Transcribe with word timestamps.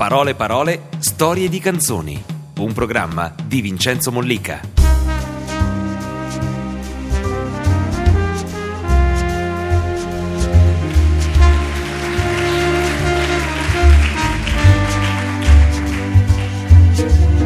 Parole 0.00 0.34
parole, 0.34 0.88
storie 0.98 1.50
di 1.50 1.58
canzoni. 1.60 2.24
Un 2.60 2.72
programma 2.72 3.34
di 3.44 3.60
Vincenzo 3.60 4.10
Mollica. 4.10 4.58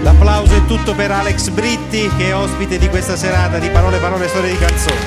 L'applauso 0.03 0.55
è 0.55 0.65
tutto 0.67 0.95
per 0.95 1.11
Alex 1.11 1.49
Britti 1.49 2.09
che 2.17 2.29
è 2.29 2.37
ospite 2.37 2.79
di 2.79 2.89
questa 2.89 3.17
serata 3.17 3.59
di 3.59 3.69
Parole 3.71 3.99
parole, 3.99 4.29
storie 4.29 4.53
di 4.53 4.59
canzoni. 4.59 5.01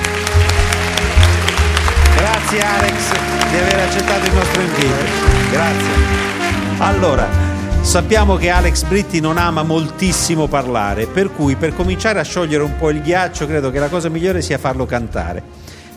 Grazie 2.14 2.60
Alex 2.60 3.48
di 3.48 3.56
aver 3.56 3.78
accettato 3.88 4.26
il 4.26 4.34
nostro 4.34 4.60
invito. 4.60 4.96
Grazie. 5.50 6.37
Allora, 6.80 7.28
sappiamo 7.82 8.36
che 8.36 8.50
Alex 8.50 8.84
Britti 8.84 9.18
non 9.18 9.36
ama 9.36 9.64
moltissimo 9.64 10.46
parlare, 10.46 11.08
per 11.08 11.32
cui 11.32 11.56
per 11.56 11.74
cominciare 11.74 12.20
a 12.20 12.22
sciogliere 12.22 12.62
un 12.62 12.76
po' 12.78 12.90
il 12.90 13.02
ghiaccio 13.02 13.46
credo 13.46 13.72
che 13.72 13.80
la 13.80 13.88
cosa 13.88 14.08
migliore 14.08 14.42
sia 14.42 14.58
farlo 14.58 14.86
cantare. 14.86 15.42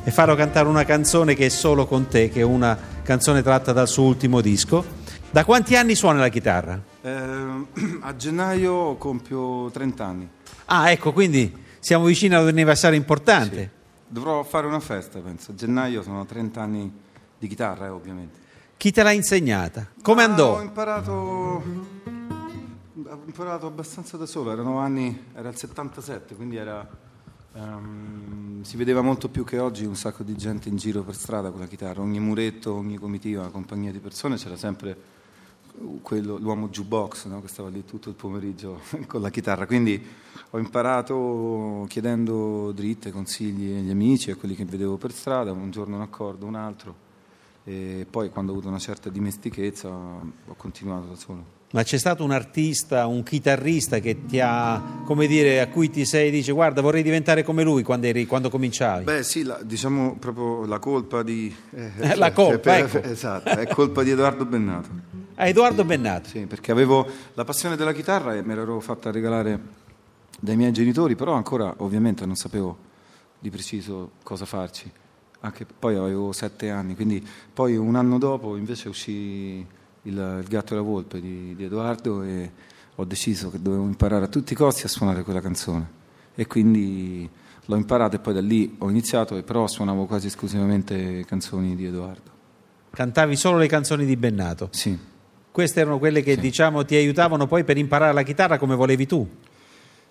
E 0.04 0.09
farlo 0.09 0.34
cantare 0.34 0.67
una 0.67 0.84
canzone 0.84 1.35
che 1.35 1.45
è 1.45 1.49
solo 1.49 1.85
con 1.85 2.07
te, 2.07 2.30
che 2.30 2.40
è 2.40 2.44
una 2.44 2.76
canzone 3.04 3.44
tratta 3.44 3.73
dal 3.73 3.88
suo 3.88 4.05
ultimo 4.05 4.41
disco. 4.41 4.84
Da 5.30 5.45
quanti 5.45 5.76
anni 5.76 5.94
suona 5.94 6.20
la 6.20 6.30
chitarra? 6.30 6.82
Eh, 7.02 7.12
a 8.02 8.16
gennaio 8.16 8.95
compio 8.95 9.70
30 9.70 10.04
anni. 10.04 10.29
Ah, 10.66 10.90
ecco, 10.90 11.13
quindi 11.13 11.55
siamo 11.79 12.05
vicini 12.05 12.34
ad 12.34 12.41
un 12.41 12.48
anniversario 12.48 12.98
importante. 12.98 13.70
Dovrò 14.07 14.41
fare 14.41 14.66
una 14.66 14.79
festa, 14.79 15.20
penso. 15.20 15.52
A 15.52 15.54
gennaio 15.54 16.02
sono 16.02 16.26
30 16.26 16.59
anni 16.59 16.91
di 17.38 17.48
chitarra, 17.48 17.85
eh, 17.85 17.90
ovviamente. 17.90 18.41
Chi 18.81 18.90
te 18.91 19.03
l'ha 19.03 19.12
insegnata? 19.12 19.90
Come 20.02 20.23
Ah, 20.23 20.26
andò? 20.26 20.58
Ho 20.58 20.62
imparato, 20.63 21.12
ho 21.12 21.63
imparato 23.27 23.67
abbastanza 23.67 24.17
da 24.17 24.26
solo, 24.26 24.51
erano 24.51 24.79
anni, 24.79 25.26
era 25.35 25.49
il 25.49 25.55
77, 25.55 26.34
quindi 26.34 26.55
era, 26.55 26.90
ehm, 27.54 28.63
si 28.63 28.77
vedeva 28.77 29.04
molto 29.04 29.29
più 29.29 29.43
che 29.43 29.59
oggi 29.59 29.85
un 29.85 29.96
sacco 29.96 30.24
di 30.24 30.35
gente 30.35 30.68
in 30.68 30.77
giro 30.77 31.04
per 31.04 31.13
strada 31.13 31.52
con 31.52 31.59
la 31.59 31.68
chitarra, 31.68 32.02
ogni 32.02 32.20
muretto, 32.20 32.74
ogni 32.74 32.98
comitiva, 32.98 33.52
compagnia 33.52 33.91
di 33.91 33.99
persone, 33.99 34.37
c'era 34.37 34.57
sempre 34.57 34.98
quello- 36.02 36.37
l'uomo 36.40 36.70
jukebox 36.70 37.26
no? 37.27 37.40
che 37.40 37.49
stava 37.49 37.70
lì 37.70 37.85
tutto 37.85 38.09
il 38.09 38.15
pomeriggio 38.15 38.79
con 39.05 39.21
la 39.21 39.29
chitarra, 39.29 39.68
quindi 39.68 40.04
ho 40.49 40.57
imparato 40.57 41.85
chiedendo 41.87 42.71
dritte, 42.71 43.12
consigli 43.12 43.77
agli 43.77 43.91
amici, 43.91 44.32
a 44.32 44.35
quelli 44.35 44.55
che 44.55 44.65
vedevo 44.65 44.98
per 44.98 45.12
strada, 45.12 45.52
un 45.52 45.70
giorno 45.70 45.98
un 45.98 46.02
accordo, 46.02 46.48
un 46.48 46.55
altro. 46.55 47.09
E 47.63 48.07
poi 48.09 48.29
quando 48.29 48.51
ho 48.51 48.55
avuto 48.55 48.70
una 48.70 48.79
certa 48.79 49.09
dimestichezza 49.09 49.87
ho 49.90 50.54
continuato 50.57 51.07
da 51.07 51.15
solo. 51.15 51.59
Ma 51.73 51.84
c'è 51.84 51.98
stato 51.98 52.23
un 52.26 52.31
artista, 52.31 53.05
un 53.05 53.23
chitarrista 53.23 53.99
che 53.99 54.26
ti 54.26 54.41
ha, 54.41 55.01
come 55.05 55.26
dire, 55.26 55.62
a 55.62 55.68
cui 55.70 55.90
ti 55.90 56.03
sei 56.03 56.29
dice 56.29 56.51
guarda 56.51 56.81
vorrei 56.81 57.01
diventare 57.01 57.43
come 57.43 57.63
lui 57.63 57.81
quando, 57.84 58.07
eri, 58.07 58.26
quando 58.26 58.49
cominciavi? 58.49 59.05
Beh 59.05 59.23
sì, 59.23 59.43
la- 59.43 59.62
diciamo 59.63 60.18
proprio 60.18 60.65
la 60.65 60.79
colpa 60.79 61.23
di... 61.23 61.55
eh, 61.70 61.91
Eh, 61.98 62.15
la 62.15 62.34
colpa, 62.34 62.57
per- 62.59 62.85
ecco. 62.95 63.01
Esatto, 63.07 63.49
è 63.51 63.68
colpa 63.68 64.03
di 64.03 64.09
Edoardo 64.09 64.44
Bennato. 64.46 64.90
A 65.35 65.47
Edoardo 65.47 65.85
Bennato. 65.85 66.28
Sì, 66.28 66.46
perché 66.46 66.72
avevo 66.73 67.07
la 67.35 67.46
passione 67.46 67.78
della 67.78 67.94
chitarra 67.94 68.35
e 68.35 68.41
me 68.41 68.53
l'ero 68.53 68.79
fatta 68.81 69.09
regalare 69.09 69.59
dai 70.41 70.57
miei 70.57 70.73
genitori, 70.73 71.16
però 71.16 71.34
ancora 71.35 71.73
ovviamente 71.78 72.25
non 72.25 72.35
sapevo 72.35 72.78
di 73.40 73.50
preciso 73.50 74.12
cosa 74.23 74.46
farci. 74.46 74.91
Anche 75.41 75.66
poi 75.66 75.95
avevo 75.95 76.31
sette 76.31 76.69
anni, 76.69 76.95
quindi 76.95 77.25
poi 77.53 77.75
un 77.75 77.95
anno 77.95 78.17
dopo 78.17 78.56
invece 78.56 78.89
uscì 78.89 79.66
il, 80.03 80.39
il 80.41 80.45
gatto 80.47 80.73
e 80.73 80.75
la 80.75 80.84
volpe 80.84 81.19
di, 81.19 81.56
di 81.56 81.63
Edoardo 81.63 82.22
e 82.23 82.51
ho 82.95 83.06
deciso 83.06 83.50
che 83.50 83.62
dovevo 83.62 83.85
imparare 83.85 84.25
a 84.25 84.28
tutti 84.28 84.53
i 84.53 84.56
costi 84.56 84.85
a 84.85 84.89
suonare 84.89 85.23
quella 85.23 85.41
canzone. 85.41 86.00
E 86.35 86.45
quindi 86.45 87.28
l'ho 87.66 87.75
imparata 87.75 88.17
e 88.17 88.19
poi 88.19 88.34
da 88.34 88.41
lì 88.41 88.75
ho 88.78 88.90
iniziato, 88.90 89.35
e 89.35 89.44
però 89.44 89.68
suonavo 89.68 90.06
quasi 90.06 90.28
esclusivamente 90.28 91.25
canzoni 91.25 91.75
di 91.75 91.85
Edoardo. 91.85 92.30
Cantavi 92.91 93.35
solo 93.35 93.57
le 93.57 93.68
canzoni 93.68 94.06
di 94.06 94.16
Bennato. 94.18 94.69
Sì. 94.72 94.97
Queste 95.51 95.80
erano 95.81 95.97
quelle 95.97 96.22
che 96.22 96.38
diciamo 96.38 96.85
ti 96.85 96.96
aiutavano 96.96 97.47
poi 97.47 97.63
per 97.63 97.78
imparare 97.78 98.13
la 98.13 98.24
chitarra 98.24 98.57
come 98.57 98.75
volevi 98.75 99.06
tu. 99.06 99.28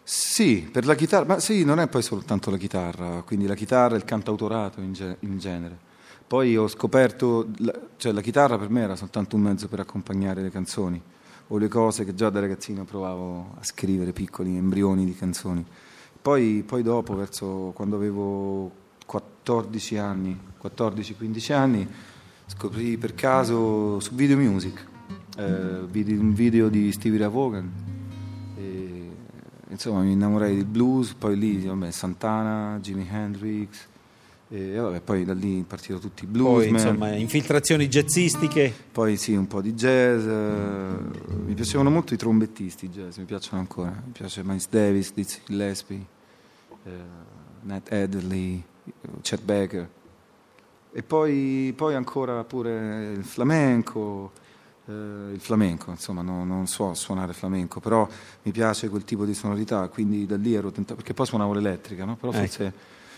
Sì, 0.02 0.68
per 0.70 0.86
la 0.86 0.94
chitarra, 0.94 1.24
ma 1.24 1.38
sì, 1.38 1.64
non 1.64 1.78
è 1.78 1.88
poi 1.88 2.02
soltanto 2.02 2.50
la 2.50 2.56
chitarra, 2.56 3.22
quindi 3.22 3.46
la 3.46 3.54
chitarra 3.54 3.94
e 3.94 3.98
il 3.98 4.04
cantautorato 4.04 4.80
in, 4.80 4.92
ge- 4.92 5.16
in 5.20 5.38
genere. 5.38 5.78
Poi 6.26 6.56
ho 6.56 6.68
scoperto, 6.68 7.48
la, 7.58 7.72
cioè 7.96 8.12
la 8.12 8.20
chitarra 8.20 8.56
per 8.56 8.70
me 8.70 8.82
era 8.82 8.96
soltanto 8.96 9.36
un 9.36 9.42
mezzo 9.42 9.68
per 9.68 9.80
accompagnare 9.80 10.42
le 10.42 10.50
canzoni 10.50 11.00
o 11.48 11.58
le 11.58 11.68
cose 11.68 12.04
che 12.04 12.14
già 12.14 12.30
da 12.30 12.40
ragazzino 12.40 12.84
provavo 12.84 13.54
a 13.58 13.64
scrivere, 13.64 14.12
piccoli 14.12 14.56
embrioni 14.56 15.04
di 15.04 15.14
canzoni. 15.14 15.64
Poi, 16.22 16.62
poi 16.64 16.82
dopo, 16.82 17.14
verso 17.16 17.72
quando 17.74 17.96
avevo 17.96 18.70
14 19.06 19.96
anni, 19.96 20.38
14-15 20.62 21.52
anni, 21.52 21.88
scoprì 22.46 22.96
per 22.96 23.14
caso 23.14 23.98
su 24.00 24.14
Video 24.14 24.36
Music, 24.36 24.86
eh, 25.36 25.84
vidi 25.88 26.14
un 26.14 26.32
video 26.32 26.68
di 26.68 26.92
Stevie 26.92 27.18
Ray 27.18 27.28
insomma 29.70 30.02
mi 30.02 30.12
innamorai 30.12 30.54
del 30.54 30.64
blues, 30.66 31.14
poi 31.14 31.38
lì 31.38 31.64
vabbè, 31.64 31.90
Santana, 31.90 32.78
Jimi 32.80 33.08
Hendrix 33.10 33.88
e 34.52 34.74
vabbè, 34.76 35.00
poi 35.00 35.24
da 35.24 35.32
lì 35.32 35.64
partito 35.66 35.98
tutti 35.98 36.24
i 36.24 36.26
Poi 36.26 36.40
bluesman, 36.40 36.74
insomma 36.74 37.14
infiltrazioni 37.14 37.86
jazzistiche. 37.86 38.72
poi 38.90 39.16
sì 39.16 39.34
un 39.34 39.46
po' 39.46 39.60
di 39.60 39.74
jazz, 39.74 40.26
eh, 40.26 40.94
mi 41.44 41.54
piacevano 41.54 41.88
molto 41.88 42.14
i 42.14 42.16
trombettisti 42.16 42.88
jazz, 42.88 43.18
mi 43.18 43.26
piacciono 43.26 43.60
ancora, 43.60 43.90
mi 43.90 44.12
piace 44.12 44.42
Miles 44.42 44.68
Davis, 44.68 45.12
Dizzy 45.14 45.38
Gillespie, 45.46 46.04
eh, 46.84 46.90
Nat 47.62 47.92
Adderley, 47.92 48.62
Chet 49.22 49.42
Baker. 49.42 49.88
E 50.92 51.02
poi, 51.04 51.72
poi 51.76 51.94
ancora 51.94 52.42
pure 52.42 53.12
il 53.12 53.24
flamenco, 53.24 54.32
il 55.32 55.40
flamenco, 55.40 55.90
insomma 55.90 56.22
no- 56.22 56.44
non 56.44 56.66
so 56.66 56.94
suonare 56.94 57.32
flamenco, 57.32 57.80
però 57.80 58.08
mi 58.42 58.52
piace 58.52 58.88
quel 58.88 59.04
tipo 59.04 59.24
di 59.24 59.34
sonorità, 59.34 59.88
quindi 59.88 60.26
da 60.26 60.36
lì 60.36 60.54
ero 60.54 60.70
tentato, 60.70 60.96
perché 60.96 61.14
poi 61.14 61.26
suonavo 61.26 61.52
l'elettrica, 61.54 62.04
no? 62.04 62.16
però 62.16 62.32
Ecco. 62.32 62.40
forse 62.40 62.72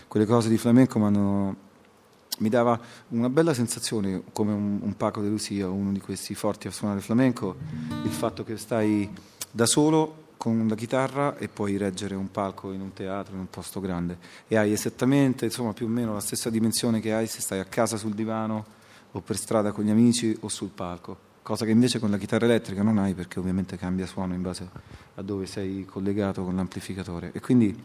quelle 0.07 0.25
cose 0.25 0.49
di 0.49 0.57
flamenco 0.57 0.99
mi 0.99 2.49
dava 2.49 2.79
una 3.09 3.29
bella 3.29 3.53
sensazione, 3.53 4.23
come 4.31 4.53
un, 4.53 4.79
un 4.81 4.97
Paco 4.97 5.21
de 5.21 5.29
Lucia, 5.29 5.69
uno 5.69 5.91
di 5.91 5.99
questi 5.99 6.35
forti 6.35 6.67
a 6.67 6.71
suonare 6.71 6.99
flamenco, 6.99 7.55
il 8.03 8.11
fatto 8.11 8.43
che 8.43 8.57
stai 8.57 9.09
da 9.51 9.65
solo 9.65 10.21
con 10.37 10.67
la 10.67 10.75
chitarra 10.75 11.37
e 11.37 11.47
puoi 11.47 11.77
reggere 11.77 12.15
un 12.15 12.29
palco 12.29 12.73
in 12.73 12.81
un 12.81 12.91
teatro, 12.91 13.33
in 13.33 13.39
un 13.39 13.49
posto 13.49 13.79
grande 13.79 14.17
e 14.47 14.57
hai 14.57 14.73
esattamente, 14.73 15.45
insomma, 15.45 15.71
più 15.71 15.85
o 15.85 15.89
meno 15.89 16.13
la 16.13 16.19
stessa 16.19 16.49
dimensione 16.49 16.99
che 16.99 17.13
hai 17.13 17.27
se 17.27 17.39
stai 17.39 17.59
a 17.59 17.65
casa 17.65 17.95
sul 17.95 18.13
divano 18.13 18.65
o 19.13 19.21
per 19.21 19.37
strada 19.37 19.71
con 19.71 19.85
gli 19.85 19.89
amici 19.89 20.35
o 20.41 20.49
sul 20.49 20.69
palco, 20.69 21.17
cosa 21.43 21.65
che 21.65 21.71
invece 21.71 21.99
con 21.99 22.09
la 22.09 22.17
chitarra 22.17 22.45
elettrica 22.45 22.81
non 22.81 22.97
hai 22.97 23.13
perché 23.13 23.37
ovviamente 23.39 23.77
cambia 23.77 24.05
suono 24.07 24.33
in 24.33 24.41
base 24.41 24.67
a 25.15 25.21
dove 25.21 25.45
sei 25.45 25.85
collegato 25.85 26.43
con 26.43 26.55
l'amplificatore 26.55 27.31
e 27.33 27.39
quindi 27.41 27.77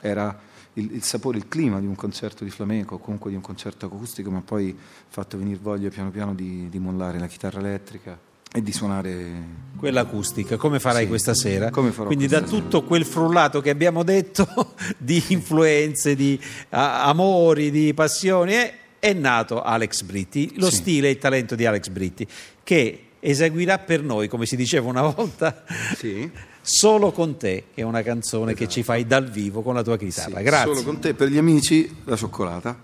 era 0.00 0.36
il, 0.74 0.92
il 0.92 1.02
sapore, 1.04 1.38
il 1.38 1.46
clima 1.46 1.78
di 1.78 1.86
un 1.86 1.94
concerto 1.94 2.42
di 2.42 2.50
flamenco 2.50 2.96
o 2.96 2.98
comunque 2.98 3.30
di 3.30 3.36
un 3.36 3.42
concerto 3.42 3.86
acustico, 3.86 4.30
ma 4.30 4.40
poi 4.40 4.76
fatto 5.08 5.38
venire 5.38 5.58
voglia 5.62 5.88
piano 5.88 6.10
piano 6.10 6.34
di, 6.34 6.68
di 6.68 6.78
mollare 6.80 7.18
la 7.20 7.28
chitarra 7.28 7.60
elettrica 7.60 8.18
e 8.52 8.62
di 8.62 8.72
suonare 8.72 9.32
Quella 9.76 10.00
acustica, 10.02 10.56
come 10.56 10.80
farai 10.80 11.02
Sì, 11.04 11.08
questa 11.08 11.34
sera? 11.34 11.70
come 11.70 11.90
farò 11.92 12.06
Quindi 12.06 12.26
da 12.26 12.38
sera. 12.44 12.48
tutto 12.50 12.82
quel 12.84 13.04
frullato 13.04 13.60
che 13.60 13.70
abbiamo 13.70 14.02
detto 14.02 14.74
di 14.98 15.22
influenze, 15.28 16.14
di 16.16 16.40
a- 16.70 17.04
amori, 17.04 17.70
di 17.70 17.92
passioni, 17.94 18.52
è, 18.52 18.74
è 19.04 19.12
nato 19.12 19.60
Alex 19.62 20.00
Britti, 20.02 20.52
lo 20.56 20.70
Sì. 20.70 20.76
stile 20.76 21.08
e 21.08 21.10
il 21.10 21.18
talento 21.18 21.54
di 21.54 21.66
Alex 21.66 21.88
Britti, 21.88 22.26
che 22.62 23.00
eseguirà 23.20 23.78
per 23.78 24.02
noi, 24.02 24.28
come 24.28 24.46
si 24.46 24.56
diceva 24.56 24.88
una 24.88 25.02
volta, 25.02 25.62
Sì. 25.96 26.30
Solo 26.66 27.12
con 27.12 27.36
te, 27.36 27.64
che 27.74 27.82
è 27.82 27.84
una 27.84 28.00
canzone 28.02 28.54
che 28.54 28.66
ci 28.68 28.82
fai 28.82 29.06
dal 29.06 29.28
vivo 29.30 29.60
con 29.60 29.74
la 29.74 29.82
tua 29.82 29.98
chitarra. 29.98 30.38
Sì, 30.38 30.42
Grazie. 30.42 30.72
Solo 30.72 30.82
con 30.86 30.98
te, 30.98 31.12
per 31.12 31.28
gli 31.28 31.36
amici, 31.36 31.94
la 32.04 32.16
cioccolata. 32.16 32.74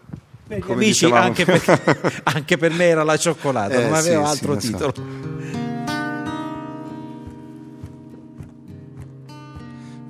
Per 0.47 0.59
gli 0.59 0.61
Come 0.61 0.75
amici, 0.85 1.07
anche 1.07 1.47
per, 1.47 2.21
anche 2.25 2.59
per 2.59 2.73
me 2.73 2.85
era 2.85 3.03
la 3.05 3.17
cioccolata, 3.17 3.73
Eh, 3.81 3.85
non 3.85 3.95
aveva 3.95 4.29
altro 4.29 4.61
sì, 4.61 4.71
lo 4.73 4.77
so. 4.79 4.93
titolo. 4.93 5.09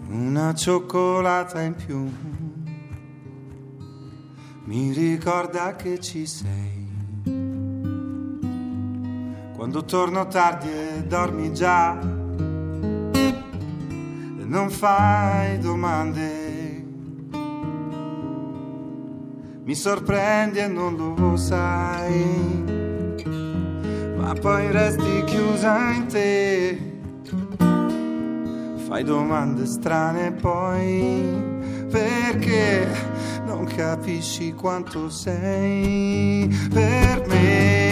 Una 0.08 0.52
cioccolata 0.54 1.60
in 1.62 1.74
più 1.74 2.10
mi 4.70 4.92
ricorda 4.92 5.74
che 5.74 5.98
ci 5.98 6.24
sei. 6.26 6.86
Quando 9.56 9.84
torno 9.84 10.28
tardi 10.28 10.68
e 10.68 11.02
dormi 11.08 11.52
già 11.52 11.98
e 13.10 13.34
non 14.44 14.70
fai 14.70 15.58
domande. 15.58 16.84
Mi 19.64 19.74
sorprendi 19.74 20.60
e 20.60 20.68
non 20.68 20.94
lo 20.94 21.36
sai. 21.36 22.64
Ma 24.16 24.32
poi 24.34 24.70
resti 24.70 25.24
chiusa 25.24 25.90
in 25.90 26.06
te. 26.06 26.78
Fai 28.86 29.02
domande 29.02 29.66
strane 29.66 30.30
poi 30.30 31.59
perché 31.90 32.86
non 33.44 33.64
capisci 33.64 34.54
quanto 34.54 35.10
sei 35.10 36.48
per 36.72 37.26
me. 37.26 37.89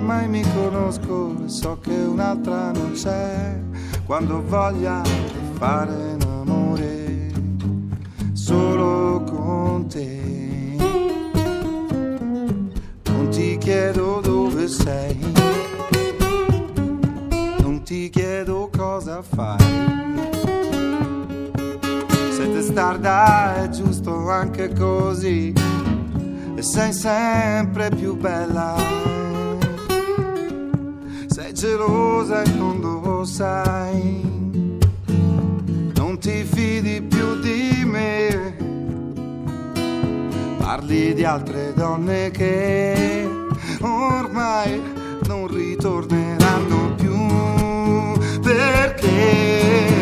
Ormai 0.00 0.28
mi 0.28 0.42
conosco 0.54 1.36
e 1.44 1.48
so 1.48 1.78
che 1.78 1.92
un'altra 1.92 2.72
non 2.72 2.92
c'è. 2.92 3.58
Quando 4.06 4.42
voglia 4.42 5.02
di 5.02 5.58
fare 5.58 6.16
l'amore 6.18 7.30
solo 8.32 9.22
con 9.24 9.86
te. 9.88 10.18
Non 13.04 13.28
ti 13.28 13.58
chiedo 13.58 14.20
dove 14.20 14.68
sei, 14.68 15.18
non 17.60 17.82
ti 17.84 18.08
chiedo 18.08 18.70
cosa 18.74 19.20
fai. 19.22 19.58
Se 22.30 22.52
testarda 22.52 23.62
è 23.62 23.68
giusto 23.68 24.30
anche 24.30 24.72
così 24.72 25.52
e 26.54 26.62
sei 26.62 26.92
sempre 26.92 27.90
più 27.90 28.16
bella. 28.16 29.19
Gelosa 31.60 32.40
e 32.40 32.56
lo 32.56 33.22
sai. 33.26 34.22
Non 35.94 36.16
ti 36.18 36.42
fidi 36.42 37.02
più 37.02 37.38
di 37.38 37.84
me. 37.84 38.56
Parli 40.56 41.12
di 41.12 41.22
altre 41.22 41.74
donne 41.74 42.30
che 42.30 43.28
ormai 43.82 44.80
non 45.26 45.48
ritorneranno 45.48 46.94
più. 46.94 47.28
Perché 48.40 49.99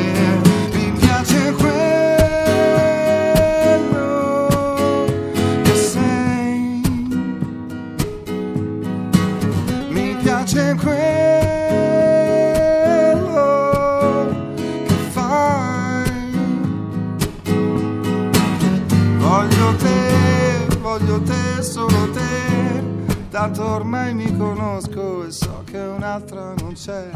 Tanto 23.38 23.64
ormai 23.64 24.14
mi 24.14 24.36
conosco 24.36 25.24
e 25.24 25.30
so 25.30 25.62
che 25.64 25.78
un'altra 25.78 26.54
non 26.54 26.72
c'è. 26.72 27.08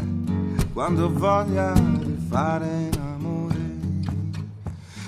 Quando 0.71 1.11
voglia 1.11 1.73
di 1.73 2.15
fare 2.29 2.89
l'amore 2.95 3.75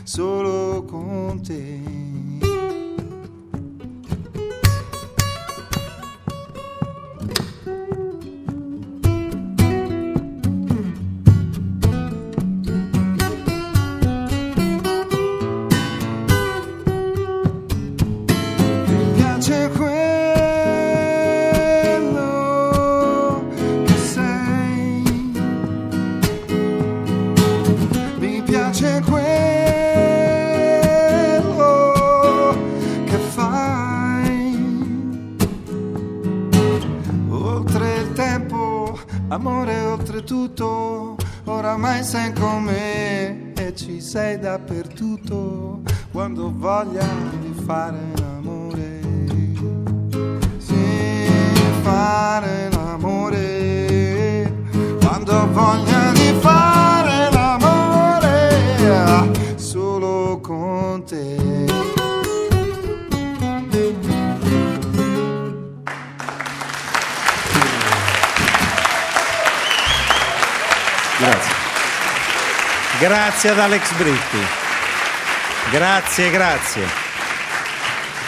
solo 0.04 0.84
con 0.84 1.42
te. 1.42 1.95
Dappertutto. 44.56 45.82
Quando 46.12 46.52
voglia 46.56 47.06
di 47.42 47.54
fare 47.66 48.35
Grazie 73.08 73.52
ad 73.52 73.60
Alex 73.60 73.92
Britti. 73.98 74.38
Grazie, 75.70 76.32
grazie. 76.32 76.82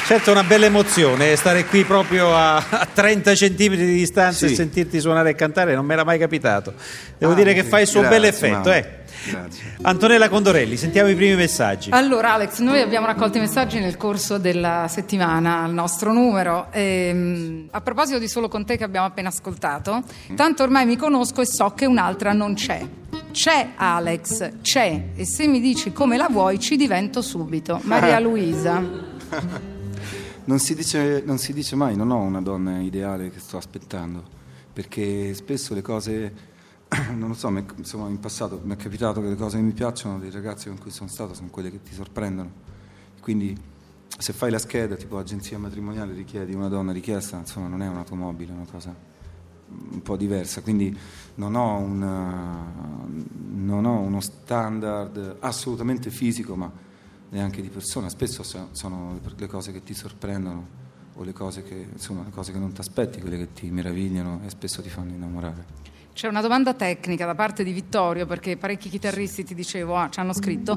Certo 0.05 0.29
è 0.29 0.33
una 0.33 0.43
bella 0.43 0.67
emozione 0.67 1.35
stare 1.35 1.65
qui 1.65 1.83
proprio 1.83 2.35
a, 2.35 2.57
a 2.57 2.87
30 2.93 3.33
centimetri 3.33 3.87
di 3.87 3.93
distanza 3.95 4.45
e 4.45 4.49
Sì. 4.49 4.55
sentirti 4.55 4.99
suonare 4.99 5.31
e 5.31 5.35
cantare, 5.35 5.73
non 5.73 5.83
mi 5.83 5.93
era 5.93 6.03
mai 6.03 6.19
capitato. 6.19 6.75
Devo 7.17 7.31
Ah, 7.31 7.35
dire 7.35 7.55
che 7.55 7.63
fai 7.63 7.81
il 7.81 7.87
suo 7.87 8.03
bel 8.03 8.25
effetto. 8.25 8.71
Eh. 8.71 8.96
Grazie. 9.25 9.75
Antonella 9.81 10.29
Condorelli, 10.29 10.77
sentiamo 10.77 11.09
i 11.09 11.15
primi 11.15 11.35
messaggi. 11.35 11.89
Allora 11.91 12.33
Alex, 12.33 12.59
noi 12.59 12.81
abbiamo 12.81 13.05
raccolto 13.05 13.37
i 13.37 13.41
messaggi 13.41 13.79
nel 13.79 13.97
corso 13.97 14.37
della 14.37 14.87
settimana 14.89 15.63
al 15.63 15.73
nostro 15.73 16.13
numero. 16.13 16.67
Ehm, 16.71 17.67
a 17.71 17.81
proposito 17.81 18.19
di 18.19 18.27
Solo 18.27 18.47
con 18.47 18.65
te 18.65 18.77
che 18.77 18.83
abbiamo 18.83 19.07
appena 19.07 19.29
ascoltato, 19.29 20.03
tanto 20.35 20.63
ormai 20.63 20.85
mi 20.85 20.95
conosco 20.95 21.41
e 21.41 21.45
so 21.45 21.71
che 21.71 21.85
un'altra 21.85 22.33
non 22.33 22.53
c'è. 22.53 22.85
C'è 23.31 23.69
Alex, 23.75 24.61
c'è 24.61 25.09
e 25.15 25.25
se 25.25 25.47
mi 25.47 25.59
dici 25.59 25.91
come 25.91 26.17
la 26.17 26.27
vuoi 26.29 26.59
ci 26.59 26.75
divento 26.75 27.21
subito. 27.21 27.79
Maria 27.83 28.19
Luisa. 28.19 28.81
Non 30.45 30.59
si, 30.59 30.75
dice, 30.75 31.21
non 31.25 31.37
si 31.37 31.51
dice 31.51 31.75
mai, 31.75 31.97
non 31.97 32.09
ho 32.09 32.21
una 32.21 32.41
donna 32.41 32.79
ideale 32.79 33.29
che 33.29 33.39
sto 33.39 33.57
aspettando, 33.57 34.23
perché 34.71 35.33
spesso 35.33 35.73
le 35.73 35.81
cose, 35.81 36.33
non 37.15 37.29
lo 37.29 37.33
so, 37.33 37.49
insomma 37.75 38.07
in 38.07 38.19
passato 38.19 38.61
mi 38.63 38.73
è 38.73 38.77
capitato 38.77 39.21
che 39.21 39.27
le 39.27 39.35
cose 39.35 39.57
che 39.57 39.63
mi 39.63 39.73
piacciono 39.73 40.19
dei 40.19 40.31
ragazzi 40.31 40.67
con 40.69 40.77
cui 40.77 40.91
sono 40.91 41.09
stato 41.09 41.33
sono 41.33 41.49
quelle 41.49 41.69
che 41.69 41.81
ti 41.81 41.93
sorprendono. 41.93 42.65
Quindi 43.19 43.57
se 44.17 44.33
fai 44.33 44.49
la 44.49 44.59
scheda 44.59 44.95
tipo 44.95 45.17
agenzia 45.17 45.59
matrimoniale 45.59 46.13
richiedi 46.13 46.53
una 46.53 46.69
donna 46.69 46.91
richiesta, 46.91 47.37
insomma 47.37 47.67
non 47.67 47.81
è 47.81 47.87
un'automobile, 47.87 48.51
è 48.51 48.55
una 48.55 48.65
cosa 48.69 48.95
un 49.69 50.01
po' 50.01 50.15
diversa, 50.15 50.61
quindi 50.61 50.97
non 51.35 51.55
ho, 51.55 51.77
un, 51.77 51.99
non 53.65 53.85
ho 53.85 53.99
uno 53.99 54.21
standard 54.21 55.37
assolutamente 55.39 56.09
fisico, 56.09 56.55
ma 56.55 56.71
neanche 57.29 57.61
di 57.61 57.69
persona. 57.69 58.09
Spesso 58.09 58.43
so- 58.43 58.69
sono 58.71 59.19
le 59.35 59.47
cose 59.47 59.71
che 59.71 59.83
ti 59.83 59.93
sorprendono 59.93 60.85
o 61.15 61.23
le 61.23 61.33
cose 61.33 61.63
che, 61.63 61.87
insomma, 61.91 62.23
le 62.23 62.31
cose 62.31 62.51
che 62.51 62.59
non 62.59 62.71
ti 62.71 62.79
aspetti, 62.79 63.19
quelle 63.19 63.37
che 63.37 63.53
ti 63.53 63.69
meravigliano 63.69 64.41
e 64.45 64.49
spesso 64.49 64.81
ti 64.81 64.89
fanno 64.89 65.11
innamorare. 65.11 65.95
C'è 66.17 66.27
una 66.27 66.41
domanda 66.41 66.73
tecnica 66.73 67.27
da 67.27 67.35
parte 67.35 67.63
di 67.63 67.71
Vittorio, 67.71 68.25
perché 68.25 68.57
parecchi 68.57 68.89
chitarristi, 68.89 69.43
ti 69.43 69.53
dicevo, 69.53 69.97
ah, 69.97 70.09
ci 70.09 70.19
hanno 70.19 70.33
scritto, 70.33 70.75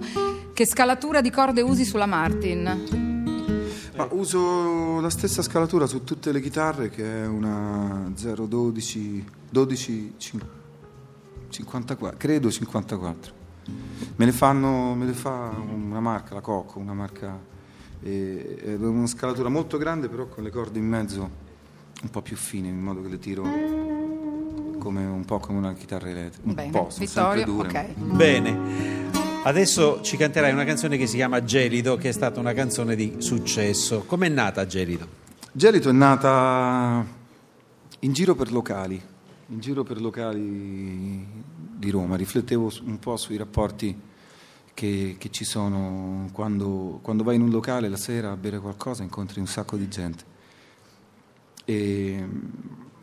che 0.53 0.67
scalatura 0.67 1.23
di 1.23 1.31
corde 1.31 1.63
usi 1.63 1.87
sulla 1.87 2.05
Martin? 2.05 3.89
Ma 3.97 4.09
uso 4.11 5.01
la 5.01 5.09
stessa 5.09 5.41
scalatura 5.41 5.87
su 5.87 6.05
tutte 6.05 6.31
le 6.31 6.43
chitarre 6.43 6.91
che 6.91 7.23
è 7.23 7.27
una 7.27 8.13
012 8.15 9.25
12 9.49 10.15
cin- 10.19 10.47
54, 11.49 12.19
credo 12.19 12.51
54. 12.51 13.33
Me 14.17 14.25
le 14.27 14.33
fanno, 14.33 14.95
me 14.95 15.07
le 15.07 15.15
fa 15.15 15.55
una 15.57 16.01
marca, 16.01 16.35
la 16.35 16.43
Cocco, 16.43 16.79
una 16.81 16.93
marca 16.93 17.41
è 17.99 18.75
una 18.79 19.07
scalatura 19.07 19.49
molto 19.49 19.79
grande 19.79 20.11
però 20.11 20.27
con 20.27 20.45
le 20.45 20.51
corde 20.51 20.79
in 20.79 20.87
mezzo 20.87 21.31
un 22.03 22.11
po' 22.11 22.21
più 22.21 22.37
fine 22.37 22.69
in 22.69 22.79
modo 22.79 23.01
che 23.01 23.09
le 23.09 23.19
tiro 23.19 23.90
come 24.81 25.05
un 25.05 25.25
po' 25.25 25.39
come 25.39 25.59
una 25.59 25.75
chitarra 25.75 26.09
elettrica, 26.09 26.49
un 26.49 26.55
Bene, 26.55 26.71
po', 26.71 26.89
sono 26.91 27.05
Vittorio, 27.05 27.45
sempre 27.45 27.73
dure. 27.73 27.95
ok. 27.97 28.17
Bene. 28.17 29.09
Adesso 29.45 30.01
ci 30.03 30.17
canterai 30.17 30.53
una 30.53 30.65
canzone 30.65 30.97
che 30.97 31.07
si 31.07 31.17
chiama 31.17 31.45
Gelido, 31.45 31.97
che 31.97 32.09
è 32.09 32.13
stata 32.13 32.41
una 32.41 32.53
canzone 32.53 32.97
di 32.97 33.17
successo. 33.19 34.03
Com'è 34.05 34.29
nata 34.29 34.67
Gelido? 34.67 35.07
Gelido 35.53 35.89
è 35.89 35.93
nata 35.93 37.05
in 38.01 38.13
giro 38.13 38.35
per 38.35 38.53
locali, 38.53 39.01
in 39.49 39.61
giro 39.61 39.83
per 39.83 40.01
locali 40.01 41.27
di 41.77 41.91
Roma. 41.91 42.17
Riflettevo 42.17 42.71
un 42.85 42.99
po' 42.99 43.17
sui 43.17 43.37
rapporti 43.37 43.99
che, 44.75 45.17
che 45.19 45.31
ci 45.31 45.45
sono 45.45 46.29
quando, 46.33 46.99
quando, 47.03 47.23
vai 47.23 47.37
in 47.37 47.43
un 47.43 47.51
locale 47.51 47.89
la 47.89 47.97
sera 47.97 48.31
a 48.31 48.37
bere 48.37 48.59
qualcosa 48.59 49.03
incontri 49.03 49.41
un 49.41 49.47
sacco 49.47 49.77
di 49.77 49.89
gente. 49.89 50.25
E, 51.65 52.29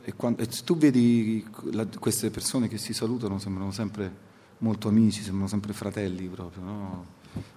e, 0.07 0.13
quando, 0.15 0.41
e 0.41 0.47
tu 0.63 0.77
vedi 0.77 1.45
la, 1.71 1.85
queste 1.99 2.29
persone 2.29 2.69
che 2.69 2.77
si 2.77 2.93
salutano, 2.93 3.39
sembrano 3.39 3.71
sempre 3.71 4.09
molto 4.59 4.87
amici, 4.87 5.21
sembrano 5.21 5.47
sempre 5.47 5.73
fratelli 5.73 6.29
proprio, 6.29 6.63
no? 6.63 7.05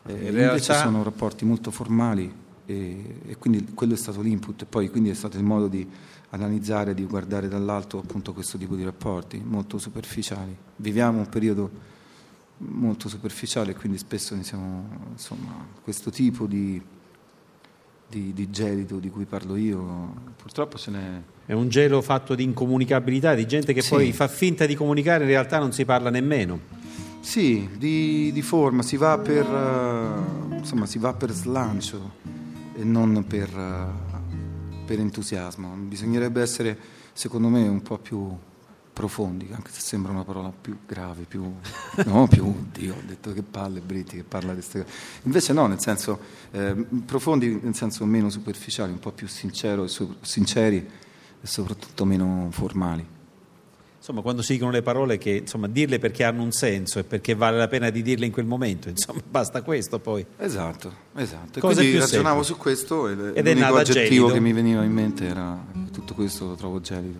E 0.04 0.14
in 0.14 0.18
realtà... 0.32 0.54
invece 0.54 0.74
sono 0.74 1.04
rapporti 1.04 1.44
molto 1.44 1.70
formali 1.70 2.34
e, 2.66 3.20
e, 3.24 3.36
quindi 3.36 3.66
quello 3.72 3.94
è 3.94 3.96
stato 3.96 4.20
l'input 4.20 4.62
e 4.62 4.64
poi 4.64 4.90
quindi 4.90 5.10
è 5.10 5.14
stato 5.14 5.36
il 5.36 5.44
modo 5.44 5.68
di 5.68 5.88
analizzare, 6.30 6.92
di 6.92 7.04
guardare 7.04 7.46
dall'alto 7.46 7.98
appunto 7.98 8.32
questo 8.32 8.58
tipo 8.58 8.74
di 8.74 8.82
rapporti 8.82 9.40
molto 9.44 9.78
superficiali. 9.78 10.56
Viviamo 10.74 11.18
un 11.18 11.28
periodo 11.28 11.70
molto 12.56 13.08
superficiale 13.08 13.76
quindi 13.76 13.96
spesso 13.96 14.34
iniziamo, 14.34 15.12
insomma, 15.12 15.66
questo 15.84 16.10
tipo 16.10 16.46
di, 16.46 16.82
di, 18.08 18.32
di, 18.32 18.50
gelido 18.50 18.98
di 18.98 19.08
cui 19.08 19.24
parlo 19.24 19.54
io, 19.54 20.14
purtroppo 20.36 20.78
ce 20.78 20.90
n'è... 20.90 21.22
È 21.50 21.52
un 21.52 21.68
gelo 21.68 22.00
fatto 22.00 22.36
di 22.36 22.44
incomunicabilità, 22.44 23.34
di 23.34 23.44
gente 23.44 23.72
che 23.72 23.82
sì. 23.82 23.88
poi 23.88 24.12
fa 24.12 24.28
finta 24.28 24.66
di 24.66 24.76
comunicare, 24.76 25.24
in 25.24 25.30
realtà 25.30 25.58
non 25.58 25.72
si 25.72 25.84
parla 25.84 26.08
nemmeno. 26.08 26.60
Sì, 27.18 27.68
di, 27.76 28.30
di 28.32 28.40
forma, 28.40 28.82
si 28.82 28.96
va, 28.96 29.18
per, 29.18 29.48
uh, 29.48 30.54
insomma, 30.54 30.86
si 30.86 31.00
va 31.00 31.12
per 31.12 31.32
slancio 31.32 32.12
e 32.76 32.84
non 32.84 33.24
per, 33.26 33.48
uh, 33.52 34.84
per 34.84 35.00
entusiasmo. 35.00 35.74
Bisognerebbe 35.74 36.40
essere, 36.40 36.78
secondo 37.14 37.48
me, 37.48 37.66
un 37.66 37.82
po' 37.82 37.98
più 37.98 38.30
profondi, 38.92 39.48
anche 39.50 39.72
se 39.72 39.80
sembra 39.80 40.12
una 40.12 40.22
parola 40.22 40.52
più 40.52 40.78
grave, 40.86 41.24
più, 41.24 41.42
no, 42.06 42.28
più, 42.28 42.44
oddio, 42.44 42.94
ho 42.94 43.02
detto 43.04 43.32
che 43.32 43.42
palle 43.42 43.80
Britti 43.80 44.14
che 44.14 44.22
parla 44.22 44.54
di 44.54 44.60
queste 44.60 44.84
cose. 44.84 44.92
Invece 45.24 45.52
no, 45.52 45.66
nel 45.66 45.80
senso, 45.80 46.16
eh, 46.52 46.76
profondi 47.04 47.58
nel 47.60 47.74
senso 47.74 48.04
meno 48.04 48.30
superficiali, 48.30 48.92
un 48.92 49.00
po' 49.00 49.10
più 49.10 49.26
sincero, 49.26 49.88
sinceri 49.88 51.08
e 51.42 51.46
soprattutto 51.46 52.04
meno 52.04 52.48
formali 52.50 53.18
insomma, 54.00 54.22
quando 54.22 54.42
si 54.42 54.54
dicono 54.54 54.70
le 54.70 54.82
parole, 54.82 55.18
che 55.18 55.30
insomma, 55.30 55.68
dirle 55.68 55.98
perché 55.98 56.24
hanno 56.24 56.42
un 56.42 56.52
senso 56.52 56.98
e 56.98 57.04
perché 57.04 57.34
vale 57.34 57.58
la 57.58 57.68
pena 57.68 57.90
di 57.90 58.02
dirle 58.02 58.26
in 58.26 58.32
quel 58.32 58.46
momento, 58.46 58.88
insomma, 58.88 59.20
basta 59.28 59.62
questo 59.62 59.98
poi. 60.00 60.24
Esatto, 60.38 60.92
esatto. 61.14 61.58
E 61.58 61.62
quindi 61.62 61.98
ragionavo 61.98 62.42
semplice. 62.42 62.44
su 62.44 62.56
questo 62.56 63.08
e 63.08 63.12
Ed 63.34 63.46
l'unico 63.46 63.76
aggettivo 63.76 64.08
gelido. 64.08 64.26
che 64.32 64.40
mi 64.40 64.52
veniva 64.52 64.82
in 64.82 64.92
mente 64.92 65.26
era 65.26 65.62
tutto 65.92 66.14
questo 66.14 66.46
lo 66.46 66.54
trovo 66.54 66.80
gelido. 66.80 67.18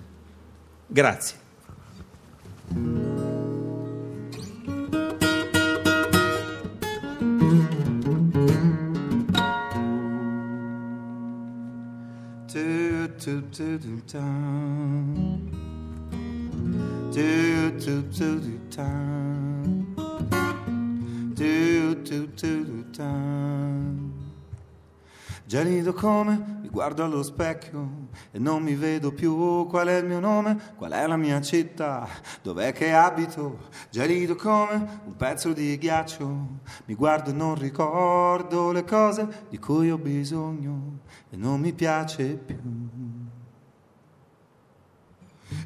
Grazie. 0.87 1.39
do 13.21 13.43
do 13.43 14.01
Gelido 25.47 25.93
come 25.93 26.59
mi 26.63 26.69
guardo 26.69 27.05
allo 27.05 27.23
specchio 27.23 28.09
e 28.31 28.39
non 28.39 28.63
mi 28.63 28.75
vedo 28.75 29.13
più 29.13 29.67
qual 29.67 29.89
è 29.89 29.97
il 29.97 30.07
mio 30.07 30.21
nome, 30.21 30.57
qual 30.77 30.93
è 30.93 31.07
la 31.07 31.17
mia 31.17 31.41
città, 31.41 32.09
dov'è 32.41 32.73
che 32.73 32.93
abito. 32.93 33.69
Gelido 33.91 34.37
come 34.37 35.01
un 35.05 35.17
pezzo 35.17 35.53
di 35.53 35.77
ghiaccio, 35.77 36.25
mi 36.87 36.95
guardo 36.95 37.31
e 37.31 37.33
non 37.33 37.57
ricordo 37.57 38.71
le 38.71 38.85
cose 38.85 39.47
di 39.51 39.59
cui 39.59 39.91
ho 39.91 39.99
bisogno 39.99 41.01
e 41.29 41.37
non 41.37 41.61
mi 41.61 41.73
piace 41.73 42.37
più. 42.37 43.10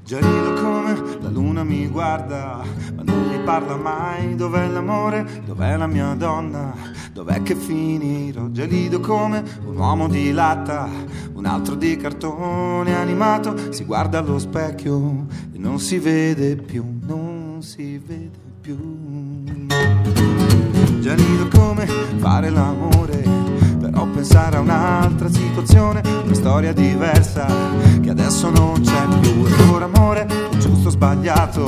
Già 0.04 0.18
rido 0.18 0.52
come 0.60 1.18
la 1.22 1.30
luna 1.30 1.64
mi 1.64 1.86
guarda, 1.86 2.62
ma 2.94 3.02
non 3.02 3.26
gli 3.26 3.38
parla 3.38 3.74
mai. 3.76 4.34
Dov'è 4.34 4.68
l'amore? 4.68 5.42
Dov'è 5.46 5.78
la 5.78 5.86
mia 5.86 6.12
donna? 6.12 6.74
Dov'è 7.10 7.42
che 7.42 7.54
finirò? 7.56 8.48
Già 8.48 8.66
rido 8.66 9.00
come 9.00 9.42
un 9.64 9.74
uomo 9.74 10.06
di 10.06 10.30
latta, 10.30 10.90
un 11.32 11.46
altro 11.46 11.74
di 11.74 11.96
cartone 11.96 12.94
animato. 12.94 13.72
Si 13.72 13.84
guarda 13.84 14.18
allo 14.18 14.38
specchio 14.38 15.24
e 15.54 15.56
non 15.56 15.80
si 15.80 15.98
vede 15.98 16.56
più, 16.56 16.84
non 17.00 17.62
si 17.62 17.96
vede 17.96 18.38
più. 18.60 18.76
Già 21.00 21.14
rido 21.14 21.48
come 21.48 21.86
fare 22.18 22.50
l'amore 22.50 23.44
però 23.84 24.06
pensare 24.06 24.56
a 24.56 24.60
un'altra 24.60 25.28
situazione, 25.30 26.00
una 26.24 26.34
storia 26.34 26.72
diversa 26.72 27.46
che 28.00 28.08
adesso 28.10 28.50
non 28.50 28.80
c'è 28.80 29.06
più. 29.20 29.43
Sbagliato, 31.04 31.66